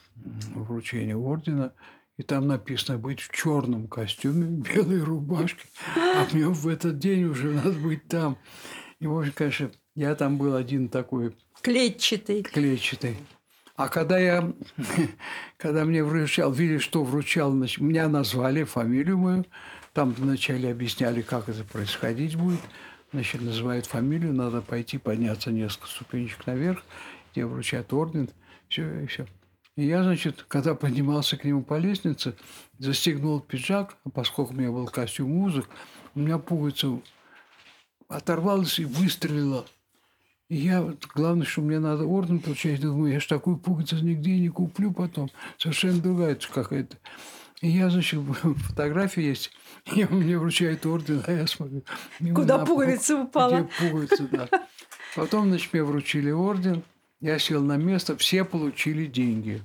вручение 0.55 1.17
ордена, 1.17 1.73
и 2.17 2.23
там 2.23 2.49
написано 2.49 2.99
быть 2.99 3.21
в 3.21 3.31
черном 3.33 3.87
костюме, 3.87 4.47
белой 4.47 5.03
рубашке, 5.03 5.67
а 5.97 6.27
мне 6.33 6.49
в 6.49 6.67
этот 6.67 6.99
день 6.99 7.25
уже 7.25 7.53
надо 7.53 7.73
быть 7.73 8.09
там. 8.09 8.37
И, 8.99 9.07
в 9.07 9.19
общем, 9.19 9.33
конечно, 9.35 9.71
я 9.95 10.15
там 10.15 10.37
был 10.37 10.55
один 10.55 10.89
такой... 10.89 11.35
Клетчатый. 11.63 12.43
Клетчатый. 12.43 13.17
А 13.77 13.89
когда 13.89 14.19
я, 14.19 14.53
когда 15.57 15.87
мне 15.87 16.05
вручал, 16.05 16.53
видели, 16.53 16.79
что 16.79 17.03
вручал, 17.03 17.53
значит, 17.53 17.81
меня 17.81 18.09
назвали, 18.09 18.65
фамилию 18.65 19.17
мою, 19.17 19.47
там 19.95 20.13
вначале 20.13 20.71
объясняли, 20.71 21.23
как 21.23 21.49
это 21.49 21.65
происходить 21.65 22.37
будет. 22.37 22.61
Значит, 23.13 23.43
называют 23.43 23.87
фамилию, 23.87 24.33
надо 24.33 24.63
пойти 24.63 24.99
подняться 24.99 25.51
несколько 25.51 25.89
ступенечек 25.89 26.47
наверх, 26.47 26.85
где 27.33 27.45
вручают 27.45 27.93
орден, 27.93 28.31
все 28.69 29.01
и 29.01 29.07
все. 29.07 29.27
И 29.77 29.87
я, 29.87 30.03
значит, 30.05 30.45
когда 30.47 30.75
поднимался 30.75 31.37
к 31.37 31.45
нему 31.45 31.63
по 31.63 31.79
лестнице, 31.79 32.37
застегнул 32.79 33.41
пиджак, 33.41 33.97
а 34.05 34.11
поскольку 34.11 34.53
у 34.53 34.57
меня 34.57 34.71
был 34.71 34.87
костюм 34.87 35.31
музык, 35.31 35.69
у 36.15 36.21
меня 36.21 36.39
пуговица 36.39 37.01
оторвалась 38.09 38.79
и 38.79 38.85
выстрелила. 38.85 39.65
И 40.49 40.57
я, 40.57 40.95
главное, 41.15 41.47
что 41.47 41.63
мне 41.63 41.79
надо 41.79 42.05
орден 42.05 42.41
получать, 42.41 42.81
думаю, 42.81 43.13
я 43.13 43.21
ж 43.21 43.27
такую 43.27 43.57
пуговицу 43.57 43.97
нигде 44.05 44.39
не 44.39 44.49
куплю 44.49 44.93
потом. 44.93 45.31
Совершенно 45.59 46.01
другая 46.01 46.35
какая-то. 46.35 46.97
Я, 47.61 47.91
значит, 47.91 48.21
фотография 48.57 49.23
есть, 49.23 49.51
и 49.95 50.05
мне 50.05 50.39
вручают 50.39 50.87
орден, 50.87 51.23
а 51.27 51.33
я 51.33 51.47
смотрю. 51.47 51.83
Куда 52.35 52.59
на 52.59 52.67
пуговица 52.67 53.17
упала? 53.17 53.61
Где 53.61 53.91
пуговица, 53.91 54.29
да. 54.29 54.49
Потом, 55.17 55.49
значит, 55.49 55.73
мне 55.73 55.83
вручили 55.83 56.31
орден, 56.31 56.83
я 57.21 57.39
сел 57.39 57.63
на 57.63 57.77
место, 57.77 58.17
все 58.17 58.45
получили 58.45 59.07
деньги. 59.07 59.63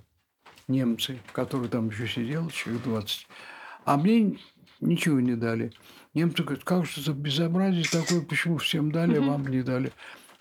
Немцы, 0.67 1.19
которые 1.31 1.69
там 1.69 1.89
еще 1.89 2.07
сидел, 2.07 2.49
человек 2.49 2.83
20. 2.83 3.27
А 3.85 3.97
мне 3.97 4.39
ничего 4.81 5.19
не 5.19 5.35
дали. 5.35 5.71
Немцы 6.15 6.43
говорят, 6.43 6.63
как 6.63 6.85
же 6.85 7.01
за 7.01 7.13
безобразие 7.13 7.85
такое, 7.85 8.21
почему 8.21 8.57
всем 8.57 8.91
дали, 8.91 9.17
а 9.17 9.21
вам 9.21 9.47
не 9.47 9.61
дали. 9.61 9.93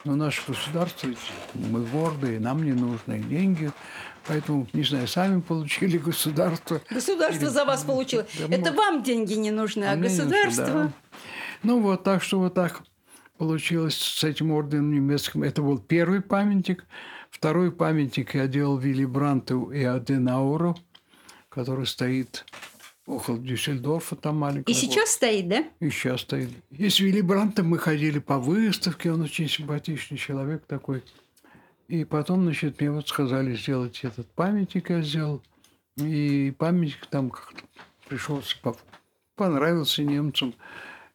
Но 0.04 0.16
наше 0.16 0.42
государство, 0.46 1.08
мы 1.54 1.80
гордые, 1.86 2.38
нам 2.38 2.62
не 2.62 2.72
нужны 2.72 3.20
деньги. 3.20 3.72
Поэтому, 4.26 4.66
не 4.72 4.84
знаю, 4.84 5.06
сами 5.08 5.40
получили 5.40 5.98
государство. 5.98 6.80
Государство 6.90 7.50
за 7.50 7.64
вас 7.64 7.82
получило. 7.82 8.26
Да, 8.38 8.44
Это 8.46 8.72
может. 8.72 8.76
вам 8.76 9.02
деньги 9.02 9.34
не 9.34 9.50
нужны, 9.50 9.84
а 9.84 9.96
мне 9.96 10.08
не 10.08 10.16
нужно, 10.16 10.24
государство... 10.24 10.66
да. 10.66 10.92
Ну 11.62 11.80
вот, 11.80 12.04
так 12.04 12.22
что 12.22 12.38
вот 12.38 12.54
так 12.54 12.82
получилось 13.38 13.96
с 13.96 14.24
этим 14.24 14.50
орденом 14.52 14.92
немецким. 14.92 15.42
Это 15.42 15.62
был 15.62 15.78
первый 15.78 16.20
памятник. 16.20 16.84
Второй 17.30 17.72
памятник 17.72 18.34
я 18.34 18.46
делал 18.46 18.78
Вилли 18.78 19.04
Бранту 19.04 19.70
и 19.70 19.82
Аденауру, 19.82 20.76
который 21.48 21.86
стоит 21.86 22.44
около 23.06 23.38
Дюссельдорфа, 23.38 24.16
там 24.16 24.38
маленький. 24.38 24.70
И 24.70 24.74
сейчас 24.74 25.10
стоит, 25.10 25.48
да? 25.48 25.64
И 25.80 25.90
сейчас 25.90 26.22
стоит. 26.22 26.50
И 26.70 26.88
с 26.88 27.00
Вилли 27.00 27.20
Брантом 27.20 27.68
мы 27.68 27.78
ходили 27.78 28.18
по 28.18 28.38
выставке, 28.38 29.12
он 29.12 29.22
очень 29.22 29.48
симпатичный 29.48 30.18
человек 30.18 30.64
такой. 30.66 31.02
И 31.88 32.04
потом, 32.04 32.44
значит, 32.44 32.80
мне 32.80 32.90
вот 32.90 33.08
сказали 33.08 33.54
сделать 33.54 34.00
этот 34.04 34.30
памятник, 34.32 34.90
я 34.90 35.02
сделал. 35.02 35.42
И 35.96 36.52
памятник 36.58 37.06
там 37.06 37.30
как-то 37.30 37.62
пришелся, 38.08 38.56
по- 38.62 38.76
понравился 39.36 40.02
немцам. 40.02 40.54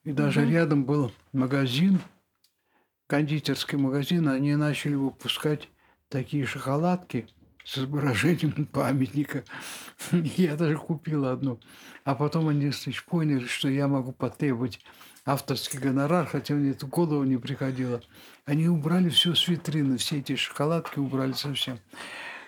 И 0.04 0.12
даже 0.12 0.50
рядом 0.50 0.86
был 0.86 1.12
магазин, 1.34 2.00
кондитерский 3.08 3.78
магазин, 3.78 4.30
они 4.30 4.56
начали 4.56 4.94
выпускать 4.94 5.68
такие 6.08 6.46
шоколадки 6.46 7.28
с 7.70 7.78
изображением 7.78 8.66
памятника. 8.74 9.44
Я 10.12 10.56
даже 10.56 10.78
купил 10.78 11.26
одну. 11.26 11.60
А 12.04 12.16
потом 12.16 12.48
они 12.48 12.72
поняли, 13.06 13.46
что 13.46 13.70
я 13.70 13.88
могу 13.88 14.12
потребовать 14.12 14.80
авторский 15.24 15.78
гонорар, 15.78 16.26
хотя 16.26 16.56
мне 16.56 16.72
это 16.72 16.88
в 16.88 16.90
голову 16.90 17.24
не 17.24 17.38
приходило. 17.38 18.02
Они 18.46 18.68
убрали 18.68 19.10
все 19.10 19.36
с 19.36 19.48
витрины, 19.48 19.98
все 19.98 20.18
эти 20.18 20.36
шоколадки 20.36 20.98
убрали 20.98 21.34
совсем. 21.34 21.80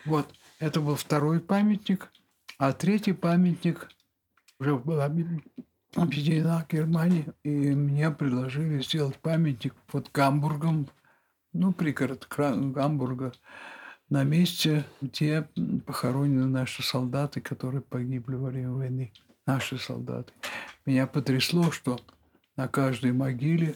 Вот, 0.06 0.34
это 0.60 0.82
был 0.82 0.96
второй 0.96 1.40
памятник. 1.40 2.12
А 2.58 2.74
третий 2.74 3.14
памятник 3.14 3.90
уже 4.60 4.76
была 4.76 5.08
объ- 5.08 5.44
объединена 5.96 6.66
Германия, 6.68 7.34
и 7.44 7.50
мне 7.50 8.10
предложили 8.10 8.82
сделать 8.82 9.18
памятник 9.18 9.76
под 9.88 10.12
Гамбургом, 10.12 10.90
ну, 11.54 11.74
пригород 11.74 12.28
Гамбурга, 12.30 13.34
на 14.12 14.26
месте, 14.26 14.84
где 15.01 15.47
похоронены 15.88 16.45
наши 16.45 16.84
солдаты, 16.84 17.39
которые 17.39 17.82
погибли 17.82 18.36
во 18.36 18.49
время 18.49 18.72
войны. 18.72 19.12
Наши 19.47 19.78
солдаты. 19.78 20.32
Меня 20.86 21.07
потрясло, 21.07 21.72
что 21.72 21.99
на 22.57 22.68
каждой 22.68 23.14
могиле 23.14 23.76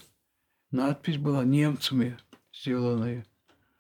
надпись 0.72 1.18
была 1.18 1.44
немцами 1.46 2.18
сделанная. 2.54 3.26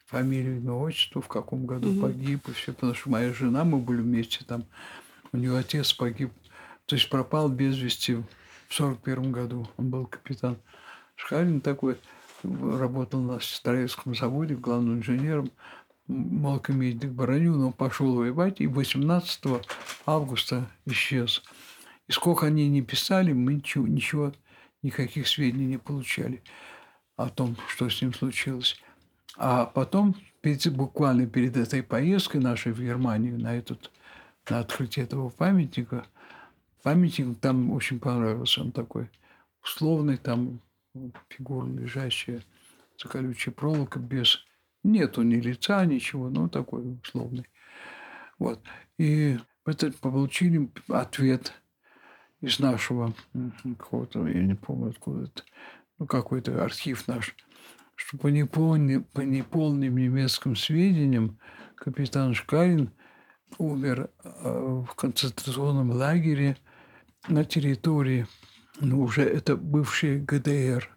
Фамилию, 0.05 0.57
имя, 0.57 0.71
отчество, 0.71 1.21
в 1.21 1.27
каком 1.27 1.65
году 1.65 1.99
погиб 1.99 2.47
и 2.47 2.53
все. 2.53 2.73
Потому 2.73 2.93
что 2.93 3.09
моя 3.09 3.33
жена, 3.33 3.65
мы 3.65 3.79
были 3.79 4.01
вместе 4.01 4.45
там, 4.45 4.63
у 5.33 5.37
нее 5.37 5.57
отец 5.57 5.91
погиб, 5.93 6.31
то 6.85 6.95
есть 6.95 7.09
пропал 7.09 7.49
без 7.49 7.77
вести 7.77 8.15
в 8.15 8.73
сорок 8.73 8.99
первом 8.99 9.31
году. 9.31 9.67
Он 9.77 9.89
был 9.89 10.05
капитан 10.05 10.57
Шкалин 11.15 11.59
такой, 11.59 11.97
работал 12.43 13.19
на 13.19 13.39
строительском 13.41 14.15
заводе 14.15 14.55
главным 14.55 14.99
инженером, 14.99 15.51
мог 16.07 16.69
иметь 16.69 17.07
броню, 17.09 17.55
но 17.55 17.71
пошел 17.71 18.15
воевать, 18.15 18.61
и 18.61 18.67
18 18.67 19.63
августа 20.05 20.69
исчез. 20.85 21.43
И 22.07 22.11
сколько 22.11 22.45
они 22.45 22.69
не 22.69 22.81
писали, 22.81 23.33
мы 23.33 23.55
ничего, 23.55 23.87
ничего, 23.87 24.33
никаких 24.83 25.27
сведений 25.27 25.65
не 25.65 25.77
получали 25.77 26.43
о 27.15 27.29
том, 27.29 27.57
что 27.67 27.89
с 27.89 28.01
ним 28.01 28.13
случилось. 28.13 28.79
А 29.37 29.65
потом, 29.65 30.15
перед- 30.41 30.73
буквально 30.73 31.25
перед 31.27 31.57
этой 31.57 31.81
поездкой 31.83 32.41
нашей 32.41 32.71
в 32.71 32.79
Германию 32.79 33.39
на, 33.39 33.55
этот, 33.55 33.91
на 34.49 34.59
открытие 34.59 35.05
этого 35.05 35.29
памятника, 35.29 36.05
памятник 36.83 37.39
там 37.39 37.71
очень 37.71 37.99
понравился. 37.99 38.61
Он 38.61 38.71
такой 38.71 39.09
условный, 39.63 40.17
там 40.17 40.61
фигура 41.29 41.65
лежащая 41.67 42.43
за 43.01 43.09
колючей 43.09 43.51
проволокой, 43.51 44.01
без... 44.01 44.45
Нету 44.85 45.23
ни 45.23 45.37
лица, 45.37 45.83
ничего, 45.83 46.29
ну, 46.29 46.47
такой 46.47 46.99
условный. 47.03 47.47
Вот. 48.37 48.61
И 48.99 49.39
это 49.65 49.91
получили 49.91 50.69
ответ 50.89 51.53
из 52.39 52.59
нашего 52.59 53.15
какого-то, 53.79 54.27
я 54.27 54.43
не 54.43 54.53
помню 54.53 54.91
откуда 54.91 55.23
это, 55.23 55.43
ну, 55.97 56.05
какой-то 56.05 56.63
архив 56.63 57.07
наш, 57.07 57.35
что 57.95 58.17
по, 58.19 58.27
неполни- 58.27 59.03
по 59.11 59.21
неполным 59.21 59.97
немецким 59.97 60.55
сведениям 60.55 61.39
капитан 61.73 62.35
Шкарин 62.35 62.91
умер 63.57 64.11
э, 64.23 64.83
в 64.87 64.93
концентрационном 64.93 65.89
лагере 65.89 66.57
на 67.27 67.43
территории, 67.43 68.27
ну, 68.79 69.01
уже 69.01 69.23
это 69.23 69.57
бывший 69.57 70.19
ГДР. 70.19 70.94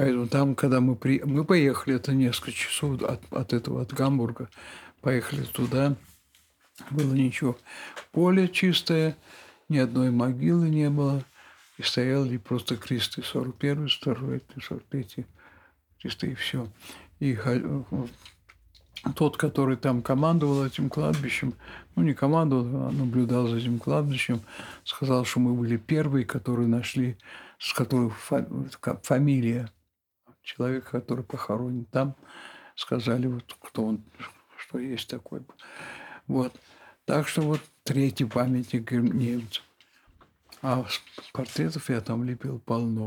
Поэтому 0.00 0.28
там, 0.28 0.54
когда 0.54 0.80
мы, 0.80 0.96
при... 0.96 1.20
мы 1.22 1.44
поехали, 1.44 1.96
это 1.96 2.14
несколько 2.14 2.52
часов 2.52 3.02
от, 3.02 3.20
от 3.30 3.52
этого, 3.52 3.82
от 3.82 3.92
Гамбурга, 3.92 4.48
поехали 5.02 5.42
туда, 5.42 5.94
было 6.90 7.12
ничего. 7.12 7.58
Поле 8.10 8.48
чистое, 8.48 9.14
ни 9.68 9.76
одной 9.76 10.10
могилы 10.10 10.70
не 10.70 10.88
было. 10.88 11.22
И 11.76 11.82
стояли 11.82 12.38
просто 12.38 12.78
кресты 12.78 13.22
41 13.22 13.90
42 13.90 14.38
43 14.66 15.26
кресты, 16.00 16.30
и 16.30 16.34
все. 16.34 16.66
И 17.18 17.34
ха- 17.34 17.60
тот, 19.14 19.36
который 19.36 19.76
там 19.76 20.00
командовал 20.00 20.64
этим 20.64 20.88
кладбищем, 20.88 21.52
ну, 21.94 22.04
не 22.04 22.14
командовал, 22.14 22.88
а 22.88 22.90
наблюдал 22.90 23.48
за 23.48 23.58
этим 23.58 23.78
кладбищем, 23.78 24.40
сказал, 24.82 25.26
что 25.26 25.40
мы 25.40 25.52
были 25.52 25.76
первые, 25.76 26.24
которые 26.24 26.68
нашли, 26.68 27.18
с 27.58 27.74
фа- 27.74 28.46
ка- 28.80 28.98
фамилия 29.02 29.68
человека, 30.56 30.90
который 30.90 31.24
похоронен 31.24 31.84
там, 31.86 32.14
сказали, 32.74 33.26
вот 33.26 33.56
кто 33.60 33.84
он, 33.84 34.04
что 34.56 34.78
есть 34.78 35.08
такой. 35.08 35.42
Вот. 36.26 36.52
Так 37.04 37.28
что 37.28 37.42
вот 37.42 37.60
третий 37.84 38.24
памятник 38.24 38.90
немцам. 38.92 39.64
А 40.62 40.84
портретов 41.32 41.88
я 41.88 42.00
там 42.00 42.24
лепил 42.24 42.58
полно. 42.58 42.98